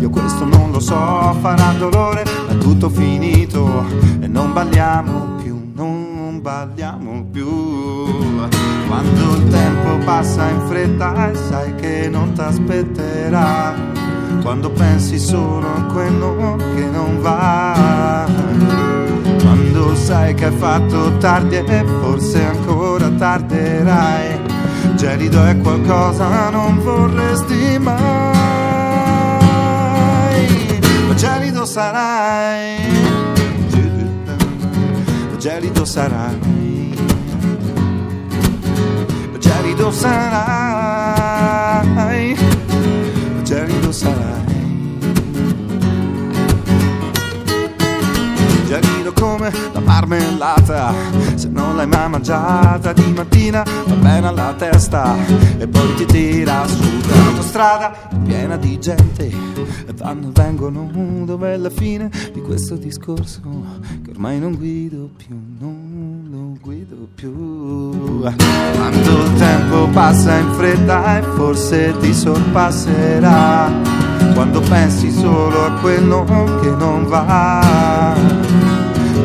io 0.00 0.10
questo 0.10 0.44
non 0.44 0.72
lo 0.72 0.80
so, 0.80 1.36
farà 1.40 1.72
dolore, 1.78 2.24
è 2.48 2.58
tutto 2.58 2.88
finito. 2.88 3.84
E 4.20 4.26
non 4.26 4.52
balliamo 4.52 5.36
più, 5.40 5.70
non 5.74 6.40
balliamo 6.42 7.24
più. 7.30 8.48
Quando 8.88 9.36
il 9.36 9.48
tempo 9.50 10.04
passa 10.04 10.48
in 10.48 10.60
fretta 10.66 11.30
e 11.30 11.34
sai 11.36 11.74
che 11.76 12.08
non 12.10 12.32
ti 12.32 12.40
aspetterà, 12.40 13.72
quando 14.42 14.70
pensi 14.70 15.16
solo 15.18 15.68
a 15.72 15.82
quello 15.84 16.56
che 16.74 16.84
non 16.84 17.20
va. 17.20 18.26
Quando 19.40 19.94
sai 19.94 20.34
che 20.34 20.46
hai 20.46 20.56
fatto 20.56 21.16
tardi 21.18 21.56
e 21.56 21.84
forse 22.00 22.44
ancora 22.44 23.08
tarderai. 23.10 24.40
Gelido 24.96 25.44
è 25.44 25.56
qualcosa 25.58 26.50
non 26.50 26.78
vorresti 26.80 27.78
mai, 27.78 28.31
giallido 31.22 31.64
sarai, 31.64 32.78
giallido 35.38 35.86
sarai, 35.86 36.40
giallido 39.38 39.92
sarai, 39.92 41.14
giallido 43.44 43.92
sarai. 43.92 44.31
Come 49.22 49.52
la 49.72 49.78
marmellata. 49.78 50.92
Se 51.36 51.48
non 51.48 51.76
l'hai 51.76 51.86
mai 51.86 52.08
mangiata 52.08 52.92
di 52.92 53.12
mattina 53.14 53.62
Va 53.86 53.94
bene 53.94 54.26
alla 54.26 54.52
testa 54.56 55.14
E 55.58 55.68
poi 55.68 55.94
ti 55.94 56.04
tira 56.06 56.66
su 56.66 56.82
L'autostrada 57.06 57.92
piena 58.24 58.56
di 58.56 58.78
gente. 58.80 59.26
E 59.26 59.92
vanno 59.94 60.28
e 60.28 60.32
vengono 60.32 60.90
Dov'è 61.24 61.56
la 61.56 61.70
fine 61.70 62.10
di 62.32 62.40
questo 62.40 62.74
discorso 62.74 63.40
Che 64.02 64.10
ormai 64.10 64.40
non 64.40 64.56
guido 64.56 65.10
più 65.16 65.40
Non 65.58 66.28
lo 66.28 66.58
guido 66.60 67.08
più. 67.14 68.20
Quando 68.20 69.22
il 69.24 69.34
tempo 69.38 69.88
passa 69.92 70.36
in 70.36 70.52
fretta 70.52 71.18
E 71.18 71.22
forse 71.36 71.94
ti 72.00 72.12
sorpasserà 72.12 73.70
Quando 74.34 74.60
pensi 74.60 75.12
solo 75.12 75.66
a 75.66 75.70
quello 75.80 76.24
che 76.60 76.70
non 76.70 77.06
va 77.06 78.61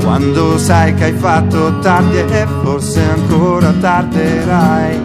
quando 0.08 0.58
sai 0.58 0.94
che 0.94 1.04
hai 1.04 1.12
fatto 1.12 1.80
tardi 1.80 2.18
e 2.18 2.48
forse 2.64 3.02
ancora 3.02 3.74
tarderai, 3.74 5.02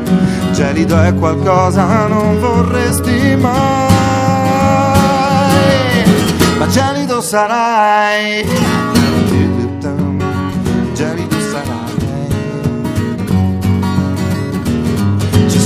gelido 0.52 0.96
è 1.02 1.12
qualcosa 1.16 2.06
non 2.06 2.38
vorresti 2.38 3.34
mai, 3.34 3.50
ma 6.56 6.68
gelido 6.68 7.20
sarai, 7.20 8.46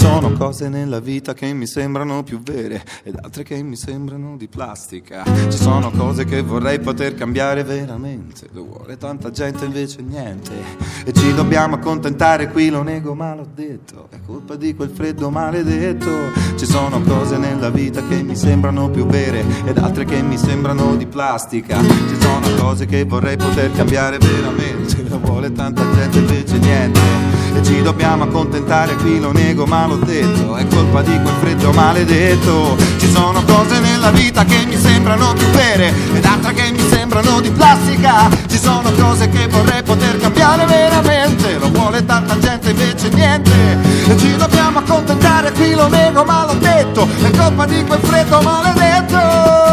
sono 0.06 0.32
cose 0.32 0.68
nella 0.68 1.00
vita 1.00 1.34
che 1.34 1.52
mi 1.52 1.66
sembrano 1.66 2.22
più 2.22 2.40
vere 2.40 2.84
ed 3.02 3.18
altre 3.20 3.42
che 3.42 3.60
mi 3.62 3.75
sembrano 3.75 4.36
di 4.36 4.46
plastica. 4.46 5.25
Ci 5.25 5.58
sono 5.58 5.90
cose 5.90 6.25
che 6.25 6.42
vorrei 6.42 6.78
poter 6.78 7.14
cambiare 7.14 7.64
veramente, 7.64 8.46
lo 8.52 8.64
vuole 8.64 8.96
tanta 8.96 9.32
gente 9.32 9.64
invece 9.64 10.02
niente. 10.02 10.52
E 11.04 11.12
ci 11.12 11.34
dobbiamo 11.34 11.75
accontentare, 11.75 12.48
qui 12.50 12.68
lo 12.68 12.82
nego 12.82 13.14
ma 13.14 13.34
l'ho 13.34 13.48
detto, 13.52 14.06
è 14.10 14.20
colpa 14.25 14.54
di 14.54 14.76
quel 14.76 14.90
freddo 14.90 15.28
maledetto. 15.28 16.10
Ci 16.56 16.66
sono 16.66 17.00
cose 17.02 17.36
nella 17.36 17.70
vita 17.70 18.06
che 18.06 18.22
mi 18.22 18.36
sembrano 18.36 18.88
più 18.88 19.06
vere 19.06 19.44
ed 19.64 19.76
altre 19.76 20.04
che 20.04 20.22
mi 20.22 20.38
sembrano 20.38 20.94
di 20.94 21.06
plastica. 21.06 21.80
Ci 21.80 22.20
sono 22.20 22.46
cose 22.56 22.86
che 22.86 23.04
vorrei 23.04 23.36
poter 23.36 23.72
cambiare 23.72 24.18
veramente, 24.18 25.02
lo 25.08 25.18
vuole 25.18 25.50
tanta 25.50 25.82
gente 25.94 26.18
invece 26.18 26.58
niente 26.58 27.05
e 27.56 27.62
ci 27.62 27.80
dobbiamo 27.80 28.25
accontentare 28.25 28.94
qui 28.96 29.18
lo 29.18 29.32
nego 29.32 29.64
ma 29.64 29.86
l'ho 29.86 29.96
detto 29.96 30.56
è 30.56 30.66
colpa 30.68 31.00
di 31.02 31.18
quel 31.20 31.34
freddo 31.40 31.72
maledetto. 31.72 32.76
Ci 32.98 33.10
sono 33.10 33.42
cose 33.44 33.80
nella 33.80 34.10
vita 34.10 34.44
che 34.44 34.64
mi 34.66 34.76
sembrano 34.76 35.32
più 35.32 35.46
vere 35.48 35.92
ed 36.12 36.25
altre 36.25 36.52
che 36.52 36.70
mi 36.70 36.86
sembrano 36.90 37.40
di 37.40 37.50
plastica. 37.50 38.28
Ci 38.46 38.58
sono 38.58 38.90
cose 38.92 39.28
che 39.30 39.46
vorrei 39.48 39.82
poter 39.82 40.18
cambiare 40.18 40.66
veramente 40.66 41.56
lo 41.58 41.70
vuole 41.70 42.04
tanta 42.04 42.38
gente 42.38 42.70
invece 42.70 43.08
niente. 43.08 43.50
E 44.06 44.16
ci 44.18 44.36
dobbiamo 44.36 44.80
accontentare 44.80 45.52
qui 45.52 45.75
lo 45.75 45.88
nego 45.88 46.25
ma 46.25 46.44
l'ho 46.44 46.58
detto 46.58 47.08
è 47.22 47.30
colpa 47.30 47.64
di 47.64 47.82
quel 47.84 48.00
freddo 48.00 48.40
maledetto 48.42 49.65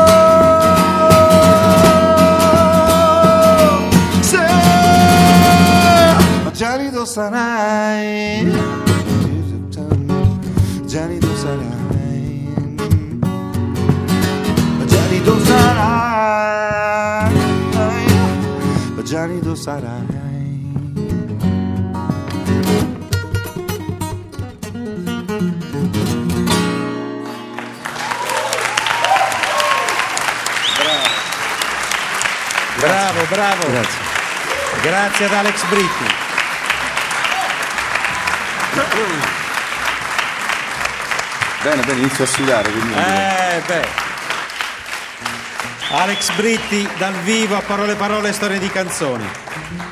gelido 6.63 7.05
sarai 7.05 8.49
gelido 10.87 11.35
sarai 11.43 12.75
gelido 14.87 15.35
sarai 15.45 16.23
gelido 19.03 19.55
sarai 19.57 20.21
Bravo, 32.79 33.25
bravo. 33.29 33.71
Grazie. 33.71 33.99
Grazie 34.81 35.25
ad 35.25 35.33
Alex 35.33 35.63
Britti. 35.69 36.22
Bene, 41.63 41.81
bene, 41.83 41.99
inizio 41.99 42.23
a 42.25 42.27
sudare. 42.27 42.69
Quindi... 42.71 42.93
Eh, 42.93 43.61
beh. 43.65 44.11
Alex 45.91 46.35
Britti 46.35 46.87
dal 46.97 47.13
vivo 47.21 47.55
a 47.55 47.61
parole 47.61 47.95
parole 47.95 48.33
storie 48.33 48.59
di 48.59 48.67
canzoni. 48.67 49.23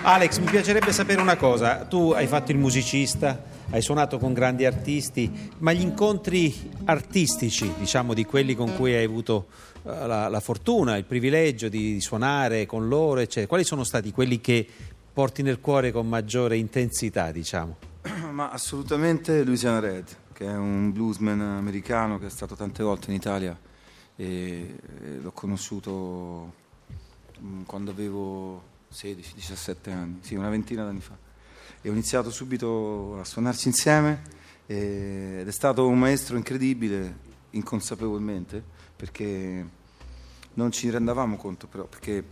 Alex, 0.02 0.40
mi 0.40 0.50
piacerebbe 0.50 0.92
sapere 0.92 1.22
una 1.22 1.38
cosa. 1.38 1.86
Tu 1.86 2.12
hai 2.12 2.28
fatto 2.28 2.52
il 2.52 2.58
musicista, 2.58 3.42
hai 3.70 3.82
suonato 3.82 4.18
con 4.18 4.34
grandi 4.34 4.66
artisti, 4.66 5.52
ma 5.60 5.72
gli 5.72 5.82
incontri 5.82 6.72
artistici, 6.86 7.72
diciamo 7.78 8.14
di 8.14 8.26
quelli 8.26 8.56
con 8.56 8.76
cui 8.76 8.94
hai 8.94 9.06
avuto 9.06 9.46
eh, 9.86 10.08
la, 10.08 10.28
la 10.28 10.40
fortuna, 10.40 10.98
il 10.98 11.06
privilegio 11.06 11.70
di, 11.70 11.94
di 11.94 12.02
suonare 12.02 12.66
con 12.66 12.88
loro, 12.88 13.20
eccetera, 13.20 13.48
quali 13.48 13.64
sono 13.64 13.84
stati 13.84 14.12
quelli 14.12 14.42
che 14.42 14.68
porti 15.14 15.42
nel 15.44 15.60
cuore 15.62 15.92
con 15.92 16.10
maggiore 16.10 16.58
intensità, 16.58 17.32
diciamo? 17.32 17.90
Ma 18.32 18.50
assolutamente 18.50 19.44
Louisiana 19.44 19.80
Red, 19.80 20.08
che 20.32 20.46
è 20.46 20.56
un 20.56 20.94
bluesman 20.94 21.42
americano 21.42 22.18
che 22.18 22.28
è 22.28 22.30
stato 22.30 22.56
tante 22.56 22.82
volte 22.82 23.10
in 23.10 23.18
Italia 23.18 23.60
e, 24.16 24.78
e 25.04 25.18
l'ho 25.20 25.32
conosciuto 25.34 26.54
mm, 27.42 27.64
quando 27.64 27.92
avevo 27.92 28.64
16-17 28.94 29.92
anni, 29.92 30.20
sì, 30.22 30.36
una 30.36 30.50
ventina 30.50 30.86
d'anni 30.86 31.02
fa. 31.02 31.18
E 31.82 31.90
ho 31.90 31.92
iniziato 31.92 32.32
subito 32.32 33.20
a 33.20 33.26
suonarci 33.26 33.68
insieme 33.68 34.22
e, 34.66 35.40
ed 35.42 35.48
è 35.48 35.52
stato 35.52 35.88
un 35.88 36.00
maestro 36.00 36.38
incredibile, 36.38 37.18
inconsapevolmente, 37.50 38.64
perché 38.96 39.68
non 40.54 40.72
ci 40.72 40.90
rendavamo 40.90 41.36
conto 41.36 41.68
però, 41.68 41.84
perché 41.84 42.24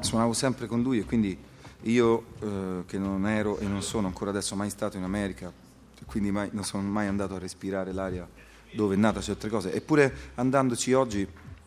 suonavo 0.00 0.32
sempre 0.32 0.66
con 0.66 0.82
lui 0.82 0.98
e 0.98 1.04
quindi 1.04 1.38
io 1.82 2.24
eh, 2.40 2.82
che 2.86 2.98
non 2.98 3.26
ero 3.26 3.58
e 3.58 3.66
non 3.66 3.82
sono 3.82 4.06
ancora 4.06 4.30
adesso 4.30 4.54
mai 4.56 4.70
stato 4.70 4.96
in 4.96 5.04
America, 5.04 5.52
quindi 6.06 6.30
mai, 6.30 6.48
non 6.52 6.64
sono 6.64 6.82
mai 6.82 7.06
andato 7.06 7.34
a 7.34 7.38
respirare 7.38 7.92
l'aria 7.92 8.28
dove 8.72 8.94
è 8.94 8.98
nata 8.98 9.20
certe 9.20 9.48
cose, 9.48 9.72
eppure 9.72 10.32
andandoci 10.34 10.92
oggi 10.92 11.26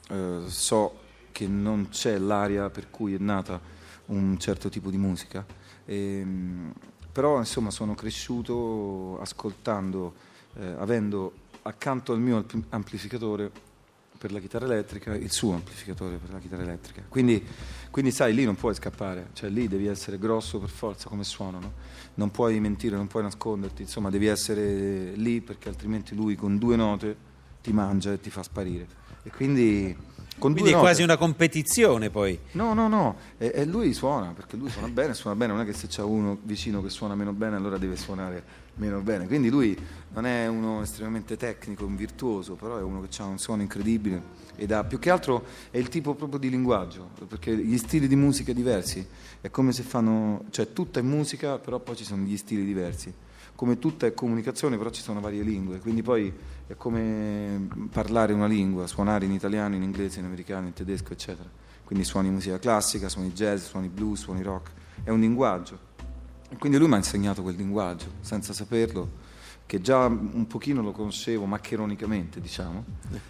eh, 0.09 0.41
so 0.45 0.99
che 1.31 1.47
non 1.47 1.89
c'è 1.89 2.17
l'aria 2.17 2.69
per 2.69 2.89
cui 2.89 3.13
è 3.13 3.17
nata 3.17 3.59
un 4.05 4.37
certo 4.37 4.69
tipo 4.69 4.89
di 4.89 4.97
musica. 4.97 5.45
E, 5.85 5.95
ehm, 5.95 6.73
però 7.11 7.37
insomma 7.37 7.69
sono 7.69 7.93
cresciuto 7.93 9.19
ascoltando, 9.19 10.13
eh, 10.55 10.65
avendo 10.79 11.33
accanto 11.63 12.13
al 12.13 12.19
mio 12.19 12.45
amplificatore 12.69 13.51
per 14.23 14.31
la 14.31 14.39
chitarra 14.39 14.63
elettrica, 14.63 15.13
il 15.15 15.33
suo 15.33 15.53
amplificatore 15.53 16.15
per 16.15 16.31
la 16.31 16.39
chitarra 16.39 16.61
elettrica. 16.61 17.03
Quindi, 17.09 17.45
quindi 17.91 18.09
sai, 18.11 18.33
lì 18.33 18.45
non 18.45 18.55
puoi 18.55 18.73
scappare, 18.73 19.31
cioè 19.33 19.49
lì 19.49 19.67
devi 19.67 19.85
essere 19.87 20.17
grosso 20.17 20.59
per 20.59 20.69
forza 20.69 21.09
come 21.09 21.25
suono, 21.25 21.59
no? 21.59 21.73
non 22.13 22.31
puoi 22.31 22.57
mentire, 22.61 22.95
non 22.95 23.07
puoi 23.07 23.23
nasconderti, 23.23 23.81
insomma 23.81 24.09
devi 24.09 24.27
essere 24.27 25.11
lì 25.15 25.41
perché 25.41 25.67
altrimenti 25.67 26.15
lui 26.15 26.35
con 26.35 26.57
due 26.57 26.77
note 26.77 27.17
ti 27.61 27.73
mangia 27.73 28.13
e 28.13 28.21
ti 28.21 28.29
fa 28.29 28.43
sparire. 28.43 28.87
E 29.23 29.29
quindi 29.29 29.93
con 30.37 30.53
Quindi 30.53 30.71
è 30.71 30.77
quasi 30.77 31.03
una 31.03 31.17
competizione 31.17 32.09
poi. 32.09 32.39
No, 32.53 32.73
no, 32.73 32.87
no, 32.87 33.17
e, 33.37 33.51
e, 33.53 33.65
lui 33.65 33.93
suona, 33.93 34.31
perché 34.31 34.55
lui 34.55 34.69
suona 34.69 34.87
bene, 34.87 35.13
suona 35.13 35.35
bene, 35.35 35.51
non 35.51 35.61
è 35.61 35.65
che 35.65 35.73
se 35.73 35.87
c'è 35.87 36.01
uno 36.01 36.37
vicino 36.43 36.81
che 36.81 36.89
suona 36.89 37.13
meno 37.13 37.33
bene 37.33 37.57
allora 37.57 37.77
deve 37.77 37.97
suonare 37.97 38.43
meno 38.75 38.99
bene. 39.01 39.27
Quindi 39.27 39.49
lui 39.49 39.77
non 40.13 40.25
è 40.25 40.47
uno 40.47 40.81
estremamente 40.81 41.37
tecnico, 41.37 41.85
un 41.85 41.95
virtuoso, 41.95 42.55
però 42.55 42.77
è 42.77 42.81
uno 42.81 43.01
che 43.01 43.21
ha 43.21 43.25
un 43.25 43.37
suono 43.37 43.61
incredibile 43.61 44.41
ed 44.55 44.71
ha 44.71 44.83
più 44.83 44.99
che 44.99 45.09
altro 45.09 45.45
è 45.71 45.77
il 45.77 45.89
tipo 45.89 46.13
proprio 46.13 46.39
di 46.39 46.49
linguaggio, 46.49 47.09
perché 47.27 47.55
gli 47.55 47.77
stili 47.77 48.07
di 48.07 48.15
musica 48.15 48.53
diversi, 48.53 49.05
è 49.41 49.49
come 49.49 49.71
se 49.71 49.83
fanno, 49.83 50.45
cioè 50.51 50.73
tutta 50.73 50.99
è 50.99 51.03
musica, 51.03 51.57
però 51.57 51.79
poi 51.79 51.95
ci 51.95 52.03
sono 52.03 52.23
gli 52.23 52.37
stili 52.37 52.63
diversi 52.63 53.13
come 53.55 53.77
tutta 53.77 54.07
è 54.07 54.13
comunicazione, 54.13 54.77
però 54.77 54.89
ci 54.89 55.01
sono 55.01 55.19
varie 55.19 55.43
lingue, 55.43 55.79
quindi 55.79 56.01
poi 56.01 56.33
è 56.65 56.75
come 56.75 57.67
parlare 57.91 58.33
una 58.33 58.47
lingua, 58.47 58.87
suonare 58.87 59.25
in 59.25 59.31
italiano, 59.31 59.75
in 59.75 59.83
inglese, 59.83 60.19
in 60.19 60.25
americano, 60.25 60.67
in 60.67 60.73
tedesco, 60.73 61.13
eccetera. 61.13 61.47
Quindi 61.83 62.03
suoni 62.03 62.29
musica 62.29 62.57
classica, 62.57 63.09
suoni 63.09 63.31
jazz, 63.31 63.65
suoni 63.65 63.89
blues, 63.89 64.21
suoni 64.21 64.41
rock, 64.41 64.71
è 65.03 65.11
un 65.11 65.19
linguaggio. 65.19 65.91
E 66.53 66.57
quindi 66.59 66.77
lui 66.77 66.87
mi 66.87 66.93
ha 66.93 66.97
insegnato 66.97 67.41
quel 67.41 67.55
linguaggio, 67.55 68.05
senza 68.21 68.53
saperlo, 68.53 69.09
che 69.65 69.81
già 69.81 70.05
un 70.05 70.45
pochino 70.45 70.83
lo 70.83 70.91
conoscevo 70.91 71.45
maccheronicamente, 71.45 72.39
diciamo, 72.39 72.85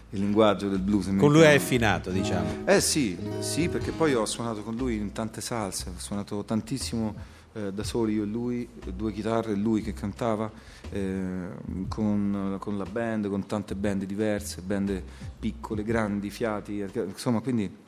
il 0.09 0.19
linguaggio 0.19 0.67
del 0.67 0.79
blues. 0.79 1.05
Con 1.17 1.31
lui 1.31 1.45
hai 1.45 1.55
affinato, 1.55 2.11
diciamo? 2.11 2.65
Eh 2.65 2.81
sì, 2.81 3.17
sì, 3.39 3.69
perché 3.69 3.91
poi 3.91 4.13
ho 4.13 4.25
suonato 4.25 4.61
con 4.61 4.75
lui 4.75 4.97
in 4.97 5.13
tante 5.13 5.39
salse, 5.39 5.91
ho 5.95 5.99
suonato 5.99 6.43
tantissimo 6.43 7.15
eh, 7.53 7.71
da 7.71 7.83
soli 7.85 8.15
io 8.15 8.23
e 8.23 8.25
lui, 8.25 8.67
due 8.93 9.13
chitarre 9.13 9.53
e 9.53 9.55
lui 9.55 9.81
che 9.81 9.93
cantava, 9.93 10.51
eh, 10.89 11.47
con, 11.87 12.57
con, 12.59 12.77
la 12.77 12.85
band, 12.85 13.29
con 13.29 13.45
tante 13.45 13.73
band 13.73 14.03
diverse, 14.03 14.59
band 14.59 15.01
piccole, 15.39 15.83
grandi, 15.83 16.29
fiati, 16.29 16.85
insomma 17.07 17.39
quindi 17.39 17.82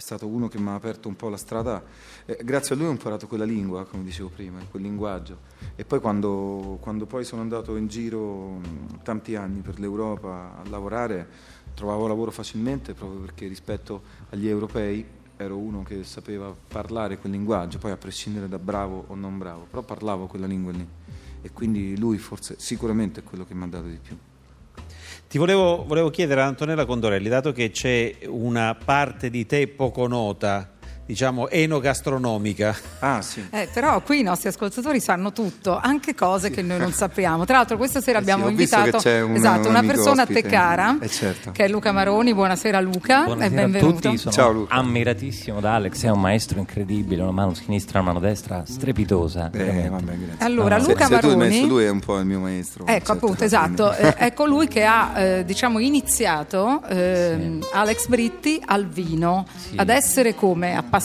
è 0.00 0.02
stato 0.02 0.26
uno 0.26 0.48
che 0.48 0.58
mi 0.58 0.68
ha 0.70 0.74
aperto 0.74 1.08
un 1.08 1.14
po' 1.14 1.28
la 1.28 1.36
strada. 1.36 1.84
Eh, 2.24 2.40
grazie 2.42 2.74
a 2.74 2.78
lui 2.78 2.86
ho 2.86 2.90
imparato 2.90 3.26
quella 3.26 3.44
lingua, 3.44 3.84
come 3.84 4.02
dicevo 4.02 4.30
prima, 4.30 4.58
quel 4.70 4.82
linguaggio. 4.82 5.40
E 5.76 5.84
poi 5.84 6.00
quando, 6.00 6.78
quando 6.80 7.04
poi 7.04 7.22
sono 7.22 7.42
andato 7.42 7.76
in 7.76 7.86
giro 7.86 8.60
tanti 9.02 9.36
anni 9.36 9.60
per 9.60 9.78
l'Europa 9.78 10.56
a 10.56 10.68
lavorare, 10.70 11.28
trovavo 11.74 12.06
lavoro 12.06 12.30
facilmente 12.30 12.94
proprio 12.94 13.20
perché 13.20 13.46
rispetto 13.46 14.02
agli 14.30 14.48
europei 14.48 15.04
ero 15.36 15.58
uno 15.58 15.82
che 15.82 16.02
sapeva 16.04 16.54
parlare 16.68 17.18
quel 17.18 17.32
linguaggio, 17.32 17.76
poi 17.76 17.90
a 17.90 17.98
prescindere 17.98 18.48
da 18.48 18.58
bravo 18.58 19.04
o 19.06 19.14
non 19.14 19.36
bravo, 19.36 19.66
però 19.68 19.82
parlavo 19.82 20.26
quella 20.26 20.46
lingua 20.46 20.72
lì 20.72 20.88
e 21.42 21.50
quindi 21.52 21.98
lui 21.98 22.16
forse 22.16 22.54
sicuramente 22.58 23.20
è 23.20 23.22
quello 23.22 23.44
che 23.44 23.54
mi 23.54 23.64
ha 23.64 23.66
dato 23.66 23.86
di 23.86 23.98
più. 24.00 24.16
Ti 25.30 25.38
volevo, 25.38 25.84
volevo 25.86 26.10
chiedere 26.10 26.40
a 26.40 26.46
Antonella 26.46 26.84
Condorelli, 26.84 27.28
dato 27.28 27.52
che 27.52 27.70
c'è 27.70 28.16
una 28.26 28.74
parte 28.74 29.30
di 29.30 29.46
te 29.46 29.68
poco 29.68 30.08
nota, 30.08 30.68
diciamo 31.10 31.48
enogastronomica. 31.48 32.76
Ah, 33.00 33.20
sì. 33.20 33.44
Eh, 33.50 33.68
però 33.72 34.00
qui 34.00 34.20
i 34.20 34.22
nostri 34.22 34.48
ascoltatori 34.48 35.00
sanno 35.00 35.32
tutto, 35.32 35.76
anche 35.76 36.14
cose 36.14 36.50
che 36.50 36.62
noi 36.62 36.78
non 36.78 36.92
sappiamo. 36.92 37.44
Tra 37.44 37.56
l'altro 37.56 37.76
questa 37.76 38.00
sera 38.00 38.20
Eh 38.20 38.22
sì, 38.24 38.30
abbiamo 38.30 38.48
visto 38.54 38.76
invitato 38.78 39.08
un- 39.26 39.34
esatto, 39.34 39.68
un 39.68 39.74
una 39.74 39.82
persona 39.82 40.22
a 40.22 40.26
te 40.26 40.42
cara, 40.42 40.96
Eh, 41.00 41.08
certo. 41.08 41.50
che 41.50 41.64
è 41.64 41.68
Luca 41.68 41.90
Maroni. 41.90 42.32
Buonasera 42.32 42.80
Luca 42.80 43.22
e 43.22 43.24
Buonasera 43.24 43.62
a 43.62 43.64
benvenuto. 43.66 44.00
tutti, 44.08 44.16
sono 44.18 44.32
Ciao, 44.32 44.52
Luca. 44.52 44.74
ammiratissimo 44.74 45.58
da 45.60 45.74
Alex, 45.74 46.04
è 46.04 46.10
un 46.10 46.20
maestro 46.20 46.60
incredibile, 46.60 47.22
una 47.22 47.32
mano 47.32 47.54
sinistra, 47.54 47.98
una 48.00 48.12
mano 48.12 48.24
destra 48.24 48.62
strepitosa. 48.64 49.50
Eh, 49.52 49.88
vabbè, 49.88 50.12
grazie. 50.16 50.44
Allora, 50.44 50.78
Se- 50.80 50.86
Luca 50.92 51.06
se 51.06 51.18
tu 51.18 51.26
hai 51.26 51.36
Maroni- 51.36 51.48
messo 51.56 51.66
lui 51.66 51.84
è 51.84 51.90
un 51.90 52.00
po' 52.00 52.18
il 52.18 52.24
mio 52.26 52.38
maestro. 52.38 52.84
Ecco 52.86 52.92
certo, 52.92 53.12
appunto, 53.12 53.36
quindi- 53.36 53.44
esatto, 53.54 53.92
Eh, 53.94 54.14
è 54.14 54.32
colui 54.34 54.68
che 54.68 54.84
ha 54.84 55.12
eh, 55.20 55.44
diciamo 55.44 55.80
iniziato 55.80 56.82
ehm, 56.88 57.66
Alex 57.72 58.06
Britti 58.06 58.62
al 58.64 58.86
vino, 58.86 59.44
Sì. 59.56 59.74
ad 59.76 59.88
essere 59.88 60.34
come 60.36 60.68
appassionato. 60.76 60.98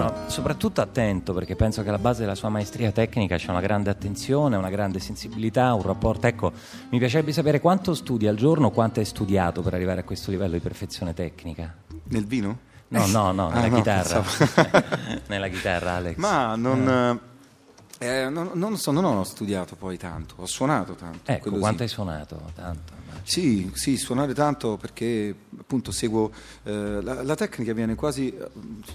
No, 0.00 0.14
soprattutto 0.28 0.80
attento 0.80 1.32
perché 1.34 1.54
penso 1.56 1.82
che 1.82 1.88
alla 1.88 1.98
base 1.98 2.20
della 2.20 2.34
sua 2.34 2.48
maestria 2.48 2.90
tecnica 2.90 3.36
c'è 3.36 3.50
una 3.50 3.60
grande 3.60 3.90
attenzione, 3.90 4.56
una 4.56 4.70
grande 4.70 4.98
sensibilità, 4.98 5.74
un 5.74 5.82
rapporto. 5.82 6.26
Ecco, 6.26 6.52
mi 6.90 6.98
piacerebbe 6.98 7.32
sapere 7.32 7.60
quanto 7.60 7.94
studi 7.94 8.26
al 8.26 8.36
giorno, 8.36 8.70
quanto 8.70 9.00
hai 9.00 9.06
studiato 9.06 9.62
per 9.62 9.74
arrivare 9.74 10.00
a 10.00 10.04
questo 10.04 10.30
livello 10.30 10.54
di 10.54 10.60
perfezione 10.60 11.14
tecnica. 11.14 11.74
Nel 12.04 12.26
vino? 12.26 12.58
No, 12.88 13.06
no, 13.06 13.32
no, 13.32 13.48
Ah, 13.48 13.54
nella 13.54 13.68
no, 13.68 13.76
chitarra. 13.76 14.24
nella 15.28 15.48
chitarra, 15.48 15.92
Alex. 15.96 16.16
Ma 16.16 16.56
non, 16.56 17.20
eh, 17.98 18.28
non, 18.30 18.50
non 18.54 18.76
so, 18.78 18.90
non 18.92 19.04
ho 19.04 19.24
studiato 19.24 19.76
poi 19.76 19.98
tanto, 19.98 20.34
ho 20.38 20.46
suonato 20.46 20.94
tanto. 20.94 21.30
Ecco, 21.30 21.50
quanto 21.50 21.78
sì. 21.78 21.82
hai 21.82 21.88
suonato? 21.88 22.40
Tanto. 22.54 22.92
Sì, 23.28 23.70
sì, 23.74 23.98
suonare 23.98 24.32
tanto 24.32 24.78
perché 24.78 25.34
appunto 25.58 25.92
seguo 25.92 26.32
eh, 26.62 27.02
la, 27.02 27.22
la 27.22 27.34
tecnica 27.34 27.74
viene 27.74 27.94
quasi 27.94 28.34
eh, 28.34 28.48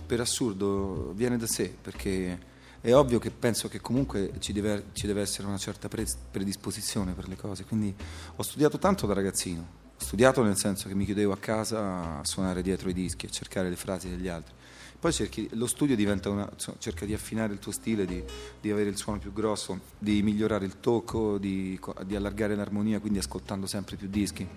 per 0.07 0.21
assurdo, 0.21 1.11
viene 1.13 1.37
da 1.37 1.45
sé 1.45 1.71
perché 1.79 2.39
è 2.81 2.95
ovvio 2.95 3.19
che 3.19 3.29
penso 3.29 3.67
che 3.67 3.79
comunque 3.79 4.31
ci 4.39 4.51
deve, 4.51 4.85
ci 4.93 5.05
deve 5.05 5.21
essere 5.21 5.45
una 5.45 5.59
certa 5.59 5.87
pre- 5.87 6.07
predisposizione 6.31 7.13
per 7.13 7.27
le 7.27 7.35
cose, 7.35 7.63
quindi 7.63 7.93
ho 8.35 8.41
studiato 8.41 8.79
tanto 8.79 9.05
da 9.05 9.13
ragazzino, 9.13 9.61
ho 9.95 10.03
studiato 10.03 10.41
nel 10.41 10.57
senso 10.57 10.87
che 10.87 10.95
mi 10.95 11.05
chiudevo 11.05 11.31
a 11.31 11.37
casa 11.37 12.17
a 12.17 12.25
suonare 12.25 12.63
dietro 12.63 12.89
i 12.89 12.93
dischi, 12.93 13.27
a 13.27 13.29
cercare 13.29 13.69
le 13.69 13.75
frasi 13.75 14.09
degli 14.09 14.29
altri. 14.29 14.55
Poi 15.03 15.11
cerchi- 15.11 15.49
lo 15.55 15.67
studio 15.67 15.97
diventa 15.97 16.29
una, 16.29 16.49
cerca 16.77 17.05
di 17.05 17.13
affinare 17.13 17.51
il 17.51 17.59
tuo 17.59 17.73
stile, 17.73 18.05
di, 18.05 18.23
di 18.61 18.71
avere 18.71 18.89
il 18.89 18.95
suono 18.95 19.19
più 19.19 19.33
grosso, 19.33 19.81
di 19.97 20.23
migliorare 20.23 20.63
il 20.63 20.79
tocco, 20.79 21.37
di, 21.37 21.77
di 22.05 22.15
allargare 22.15 22.55
l'armonia, 22.55 23.01
quindi 23.01 23.19
ascoltando 23.19 23.67
sempre 23.67 23.97
più 23.97 24.07
dischi. 24.07 24.47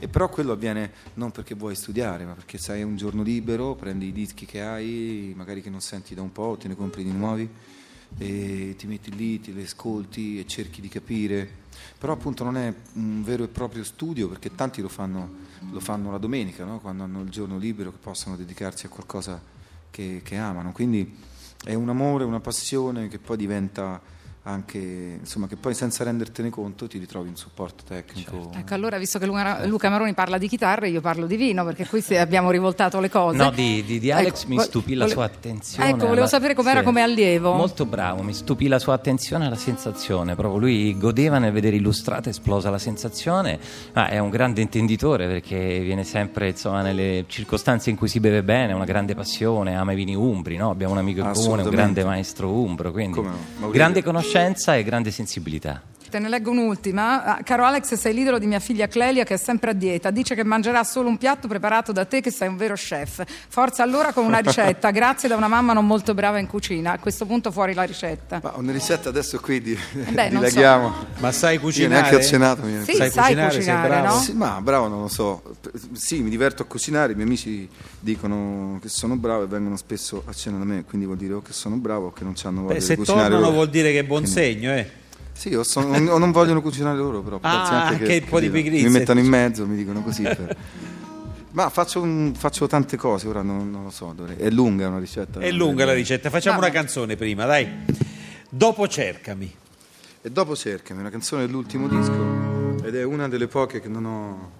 E 0.00 0.08
però 0.08 0.28
quello 0.28 0.50
avviene 0.50 0.90
non 1.14 1.30
perché 1.30 1.54
vuoi 1.54 1.76
studiare, 1.76 2.24
ma 2.24 2.32
perché 2.32 2.58
sai 2.58 2.82
un 2.82 2.96
giorno 2.96 3.22
libero, 3.22 3.76
prendi 3.76 4.08
i 4.08 4.12
dischi 4.12 4.46
che 4.46 4.62
hai, 4.62 5.32
magari 5.36 5.62
che 5.62 5.70
non 5.70 5.80
senti 5.80 6.12
da 6.16 6.22
un 6.22 6.32
po', 6.32 6.56
te 6.58 6.66
ne 6.66 6.74
compri 6.74 7.04
di 7.04 7.12
nuovi 7.12 7.48
e 8.18 8.74
ti 8.76 8.88
metti 8.88 9.14
lì, 9.14 9.38
ti 9.38 9.54
li 9.54 9.62
ascolti 9.62 10.40
e 10.40 10.46
cerchi 10.48 10.80
di 10.80 10.88
capire. 10.88 11.48
Però 11.96 12.12
appunto 12.12 12.42
non 12.42 12.56
è 12.56 12.74
un 12.94 13.22
vero 13.22 13.44
e 13.44 13.48
proprio 13.48 13.84
studio 13.84 14.28
perché 14.28 14.56
tanti 14.56 14.82
lo 14.82 14.88
fanno, 14.88 15.30
lo 15.70 15.78
fanno 15.78 16.10
la 16.10 16.18
domenica, 16.18 16.64
no? 16.64 16.80
quando 16.80 17.04
hanno 17.04 17.22
il 17.22 17.30
giorno 17.30 17.58
libero 17.58 17.92
che 17.92 17.98
possono 17.98 18.36
dedicarsi 18.36 18.86
a 18.86 18.88
qualcosa 18.88 19.53
che, 19.94 20.22
che 20.24 20.36
amano. 20.36 20.72
Quindi 20.72 21.16
è 21.64 21.74
un 21.74 21.88
amore, 21.88 22.24
una 22.24 22.40
passione 22.40 23.06
che 23.06 23.20
poi 23.20 23.36
diventa 23.36 24.00
anche, 24.46 24.78
insomma, 25.20 25.46
che 25.46 25.56
poi 25.56 25.72
senza 25.74 26.04
rendertene 26.04 26.50
conto 26.50 26.86
ti 26.86 26.98
ritrovi 26.98 27.28
un 27.30 27.36
supporto 27.36 27.82
tecnico. 27.88 28.50
Ecco, 28.54 28.74
allora, 28.74 28.98
visto 28.98 29.18
che 29.18 29.24
Luca, 29.24 29.64
Luca 29.64 29.88
Maroni 29.88 30.12
parla 30.12 30.36
di 30.36 30.48
chitarre, 30.48 30.90
io 30.90 31.00
parlo 31.00 31.24
di 31.26 31.36
vino, 31.36 31.64
perché 31.64 31.86
qui 31.86 32.02
si- 32.02 32.14
abbiamo 32.16 32.50
rivoltato 32.50 33.00
le 33.00 33.08
cose. 33.08 33.38
No, 33.38 33.50
di, 33.50 33.82
di- 33.84 33.98
di 33.98 34.10
Alex 34.12 34.40
Ecco, 34.42 34.48
mi 34.50 34.56
vo- 34.56 34.62
stupì 34.62 34.92
la 34.94 35.04
vole- 35.04 35.14
sua 35.14 35.24
attenzione. 35.24 35.88
Ecco, 35.88 35.96
volevo 36.00 36.14
alla- 36.16 36.26
sapere 36.26 36.54
com'era 36.54 36.80
sì. 36.80 36.84
come 36.84 37.00
allievo. 37.00 37.54
Molto 37.54 37.86
bravo, 37.86 38.22
mi 38.22 38.34
stupì 38.34 38.68
la 38.68 38.78
sua 38.78 38.92
attenzione 38.92 39.46
alla 39.46 39.56
sensazione. 39.56 40.34
Proprio 40.34 40.60
lui 40.60 40.94
godeva 40.98 41.38
nel 41.38 41.50
vedere 41.52 41.76
illustrata 41.76 42.28
esplosa 42.28 42.68
la 42.68 42.78
sensazione. 42.78 43.58
Ma 43.94 44.08
è 44.08 44.18
un 44.18 44.28
grande 44.28 44.60
intenditore 44.60 45.26
perché 45.26 45.80
viene 45.80 46.04
sempre 46.04 46.50
insomma, 46.50 46.82
nelle 46.82 47.24
circostanze 47.28 47.88
in 47.88 47.96
cui 47.96 48.08
si 48.08 48.20
beve 48.20 48.42
bene, 48.42 48.74
una 48.74 48.84
grande 48.84 49.14
passione, 49.14 49.74
ama 49.74 49.92
i 49.92 49.96
vini 49.96 50.14
umbri. 50.14 50.56
no? 50.58 50.68
Abbiamo 50.68 50.92
un 50.92 50.98
amico 50.98 51.20
in 51.20 51.30
comune, 51.32 51.62
un 51.62 51.70
grande 51.70 52.04
maestro 52.04 52.50
umbro. 52.52 52.92
Quindi 52.92 53.22
grande 53.70 54.02
conoscenza 54.02 54.32
e 54.76 54.82
grande 54.82 55.10
sensibilità. 55.10 55.93
Te 56.14 56.20
ne 56.20 56.28
leggo 56.28 56.52
un'ultima. 56.52 57.24
Ah, 57.24 57.42
Caro 57.42 57.64
Alex, 57.64 57.94
sei 57.94 58.14
l'idolo 58.14 58.38
di 58.38 58.46
mia 58.46 58.60
figlia 58.60 58.86
Clelia 58.86 59.24
che 59.24 59.34
è 59.34 59.36
sempre 59.36 59.70
a 59.70 59.72
dieta. 59.72 60.12
Dice 60.12 60.36
che 60.36 60.44
mangerà 60.44 60.84
solo 60.84 61.08
un 61.08 61.18
piatto 61.18 61.48
preparato 61.48 61.90
da 61.90 62.04
te, 62.04 62.20
che 62.20 62.30
sei 62.30 62.46
un 62.46 62.56
vero 62.56 62.74
chef. 62.74 63.24
Forza 63.48 63.82
allora 63.82 64.12
con 64.12 64.24
una 64.24 64.38
ricetta. 64.38 64.92
Grazie 64.94 65.28
da 65.28 65.34
una 65.34 65.48
mamma 65.48 65.72
non 65.72 65.84
molto 65.84 66.14
brava 66.14 66.38
in 66.38 66.46
cucina. 66.46 66.92
A 66.92 66.98
questo 67.00 67.26
punto 67.26 67.50
fuori 67.50 67.74
la 67.74 67.82
ricetta. 67.82 68.38
Ma 68.40 68.52
una 68.54 68.70
ricetta 68.70 69.08
adesso 69.08 69.40
qui 69.40 69.60
di, 69.60 69.76
beh, 69.92 70.28
non 70.30 70.44
so. 70.44 70.48
dilaghiamo. 70.50 70.94
Ma 71.18 71.32
sai 71.32 71.54
Io 71.54 71.60
cucinare? 71.62 72.00
neanche 72.02 72.14
ho 72.14 72.22
cenato. 72.22 72.62
Sì, 72.64 72.94
sai 72.94 73.10
sai, 73.10 73.10
cucinare, 73.10 73.50
sei 73.50 73.58
cucinare, 73.58 73.88
bravo? 73.88 74.06
no? 74.14 74.20
Sì, 74.20 74.32
ma 74.34 74.60
bravo 74.60 74.86
non 74.86 75.00
lo 75.00 75.08
so. 75.08 75.42
Sì, 75.94 76.22
mi 76.22 76.30
diverto 76.30 76.62
a 76.62 76.66
cucinare, 76.66 77.10
i 77.10 77.14
miei 77.16 77.26
amici 77.26 77.68
dicono 77.98 78.78
che 78.80 78.88
sono 78.88 79.16
bravo 79.16 79.42
e 79.42 79.46
vengono 79.48 79.76
spesso 79.76 80.22
a 80.26 80.32
cena 80.32 80.58
da 80.58 80.64
me, 80.64 80.84
quindi 80.84 81.06
vuol 81.06 81.18
dire 81.18 81.32
o 81.32 81.42
che 81.42 81.52
sono 81.52 81.74
bravo 81.74 82.06
o 82.06 82.12
che 82.12 82.22
non 82.22 82.34
hanno 82.44 82.60
voglia 82.60 82.74
Beh, 82.74 82.78
di 82.78 82.84
se 82.84 82.94
cucinare 82.94 83.22
tornano 83.22 83.42
loro. 83.46 83.54
vuol 83.54 83.68
dire 83.70 83.90
che 83.90 83.98
è 83.98 84.04
buon 84.04 84.22
Quindi- 84.22 84.40
segno, 84.40 84.70
eh. 84.70 85.02
Sì, 85.36 85.54
o, 85.54 85.62
sono- 85.62 85.94
o 86.12 86.16
non 86.18 86.30
vogliono 86.30 86.62
cucinare 86.62 86.96
loro, 86.96 87.20
però. 87.22 87.38
Ah, 87.42 87.86
anche 87.86 87.94
anche 87.94 88.04
che, 88.04 88.20
un 88.24 88.28
po' 88.30 88.40
di 88.40 88.48
pigrizia. 88.50 88.86
Mi 88.88 88.98
mettono 88.98 89.20
in 89.20 89.26
mezzo, 89.26 89.66
mi 89.66 89.76
dicono 89.76 90.02
così. 90.02 90.22
per- 90.22 90.56
Ma 91.54 91.68
faccio, 91.68 92.02
un- 92.02 92.32
faccio 92.36 92.66
tante 92.66 92.96
cose, 92.96 93.28
ora 93.28 93.42
non, 93.42 93.70
non 93.70 93.84
lo 93.84 93.90
so. 93.90 94.12
dovrei- 94.16 94.36
È 94.36 94.50
lunga 94.50 94.88
una 94.88 94.98
ricetta. 94.98 95.38
È 95.40 95.50
lunga 95.50 95.84
la 95.84 95.92
ricetta, 95.92 96.30
facciamo 96.30 96.58
Vabbè. 96.58 96.70
una 96.70 96.80
canzone 96.80 97.16
prima, 97.16 97.44
dai. 97.46 97.68
Dopo 98.48 98.88
cercami. 98.88 99.52
E 100.22 100.30
dopo 100.30 100.56
cercami, 100.56 101.00
una 101.00 101.10
canzone 101.10 101.44
dell'ultimo 101.46 101.86
disco, 101.86 102.82
ed 102.84 102.94
è 102.96 103.02
una 103.04 103.28
delle 103.28 103.46
poche 103.46 103.80
che 103.80 103.88
non 103.88 104.04
ho, 104.06 104.50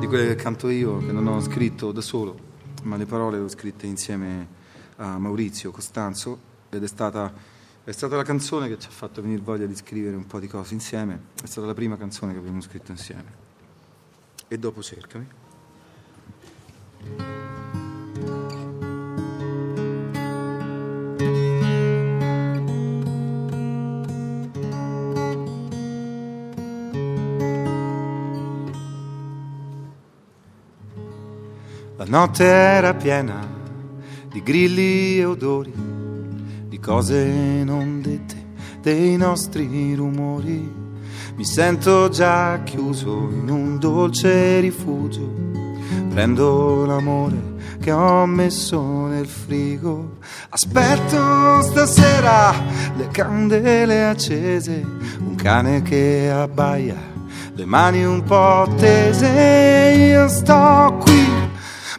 di 0.00 0.06
quelle 0.06 0.28
che 0.28 0.34
canto 0.34 0.70
io, 0.70 0.98
che 1.04 1.12
non 1.12 1.26
ho 1.28 1.40
scritto 1.40 1.92
da 1.92 2.00
solo, 2.00 2.38
ma 2.84 2.96
le 2.96 3.04
parole 3.04 3.36
le 3.38 3.44
ho 3.44 3.48
scritte 3.48 3.86
insieme 3.86 4.48
a 4.96 5.18
Maurizio 5.18 5.70
Costanzo, 5.72 6.38
ed 6.70 6.82
è 6.82 6.86
stata, 6.88 7.30
è 7.84 7.90
stata 7.90 8.14
la 8.14 8.22
canzone 8.22 8.68
che 8.68 8.78
ci 8.78 8.86
ha 8.86 8.92
fatto 8.92 9.20
venire 9.20 9.42
voglia 9.42 9.66
di 9.66 9.74
scrivere 9.74 10.14
un 10.14 10.26
po' 10.26 10.38
di 10.38 10.46
cose 10.46 10.74
insieme, 10.74 11.20
è 11.42 11.46
stata 11.46 11.66
la 11.66 11.74
prima 11.74 11.96
canzone 11.96 12.32
che 12.32 12.38
abbiamo 12.38 12.60
scritto 12.60 12.92
insieme. 12.92 13.40
E 14.46 14.58
dopo 14.58 14.82
cercami. 14.82 15.26
La 31.96 32.04
notte 32.06 32.44
era 32.44 32.94
piena 32.94 33.60
di 34.28 34.42
grilli 34.42 35.18
e 35.18 35.24
odori, 35.24 35.91
cose 36.82 37.62
non 37.64 38.02
dette, 38.02 38.34
dei 38.80 39.16
nostri 39.16 39.94
rumori. 39.94 40.80
Mi 41.36 41.44
sento 41.44 42.08
già 42.08 42.60
chiuso 42.64 43.30
in 43.30 43.48
un 43.48 43.78
dolce 43.78 44.58
rifugio, 44.58 45.32
prendo 46.10 46.84
l'amore 46.84 47.50
che 47.80 47.92
ho 47.92 48.26
messo 48.26 49.06
nel 49.06 49.28
frigo. 49.28 50.18
Aspetto 50.48 51.62
stasera 51.62 52.52
le 52.96 53.08
candele 53.12 54.04
accese, 54.04 54.84
un 55.20 55.36
cane 55.36 55.82
che 55.82 56.30
abbaia, 56.30 56.98
le 57.54 57.64
mani 57.64 58.04
un 58.04 58.24
po' 58.24 58.68
tese. 58.76 59.94
Io 59.96 60.26
sto 60.28 60.98
qui 61.00 61.50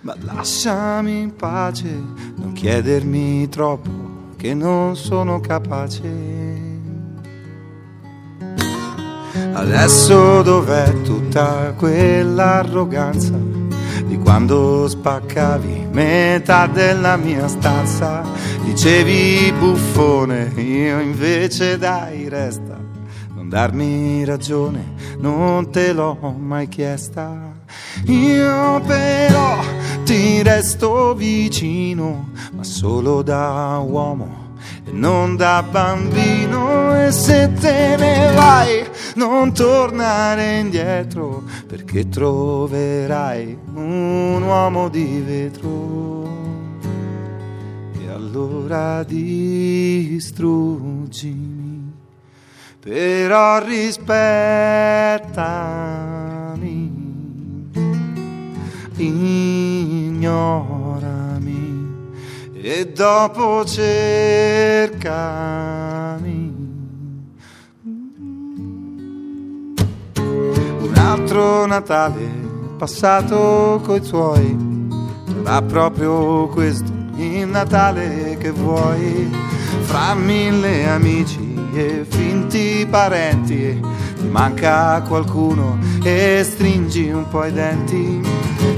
ma 0.01 0.13
lasciami 0.19 1.21
in 1.21 1.33
pace, 1.33 1.87
non 2.35 2.51
chiedermi 2.51 3.47
troppo 3.47 4.02
che 4.43 4.53
non 4.53 4.97
sono 4.97 5.39
capace. 5.39 6.01
Adesso 9.53 10.41
dov'è 10.41 11.01
tutta 11.01 11.73
quell'arroganza 11.77 13.39
di 14.05 14.17
quando 14.17 14.85
spaccavi 14.89 15.87
metà 15.89 16.67
della 16.67 17.15
mia 17.15 17.47
stanza? 17.47 18.21
Dicevi 18.65 19.53
buffone, 19.57 20.51
io 20.57 20.99
invece 20.99 21.77
dai 21.77 22.27
resta, 22.27 22.77
non 23.33 23.47
darmi 23.47 24.25
ragione, 24.25 24.95
non 25.19 25.71
te 25.71 25.93
l'ho 25.93 26.35
mai 26.37 26.67
chiesta. 26.67 27.52
Io 28.05 28.81
però 28.81 29.59
ti 30.03 30.41
resto 30.41 31.13
vicino, 31.13 32.29
ma 32.51 32.63
solo 32.63 33.21
da 33.21 33.81
uomo 33.85 34.55
e 34.85 34.91
non 34.91 35.35
da 35.35 35.63
bambino. 35.63 37.05
E 37.05 37.11
se 37.11 37.51
te 37.53 37.95
ne 37.97 38.31
vai, 38.33 38.85
non 39.15 39.53
tornare 39.53 40.59
indietro, 40.59 41.43
perché 41.67 42.09
troverai 42.09 43.57
un 43.73 44.41
uomo 44.41 44.89
di 44.89 45.23
vetro. 45.25 46.13
allora 48.33 49.03
distruggimi, 49.03 51.93
però 52.79 53.63
rispettami, 53.63 56.32
ignorami 60.09 60.31
e 62.53 62.87
dopo 62.87 63.65
cercami. 63.65 64.91
Un 70.15 70.93
altro 70.95 71.65
Natale 71.65 72.41
passato 72.77 73.81
coi 73.83 74.01
tuoi 74.01 74.73
ma 75.43 75.61
proprio 75.61 76.47
questo 76.47 76.91
il 77.17 77.47
Natale 77.47 78.37
che 78.39 78.49
vuoi, 78.51 79.29
fra 79.81 80.15
mille 80.15 80.87
amici 80.87 81.55
e 81.73 82.05
finti 82.07 82.87
parenti, 82.89 83.79
ti 84.19 84.27
manca 84.27 85.01
qualcuno 85.01 85.77
e 86.03 86.41
stringi 86.43 87.09
un 87.09 87.27
po' 87.27 87.45
i 87.45 87.51
denti. 87.51 88.21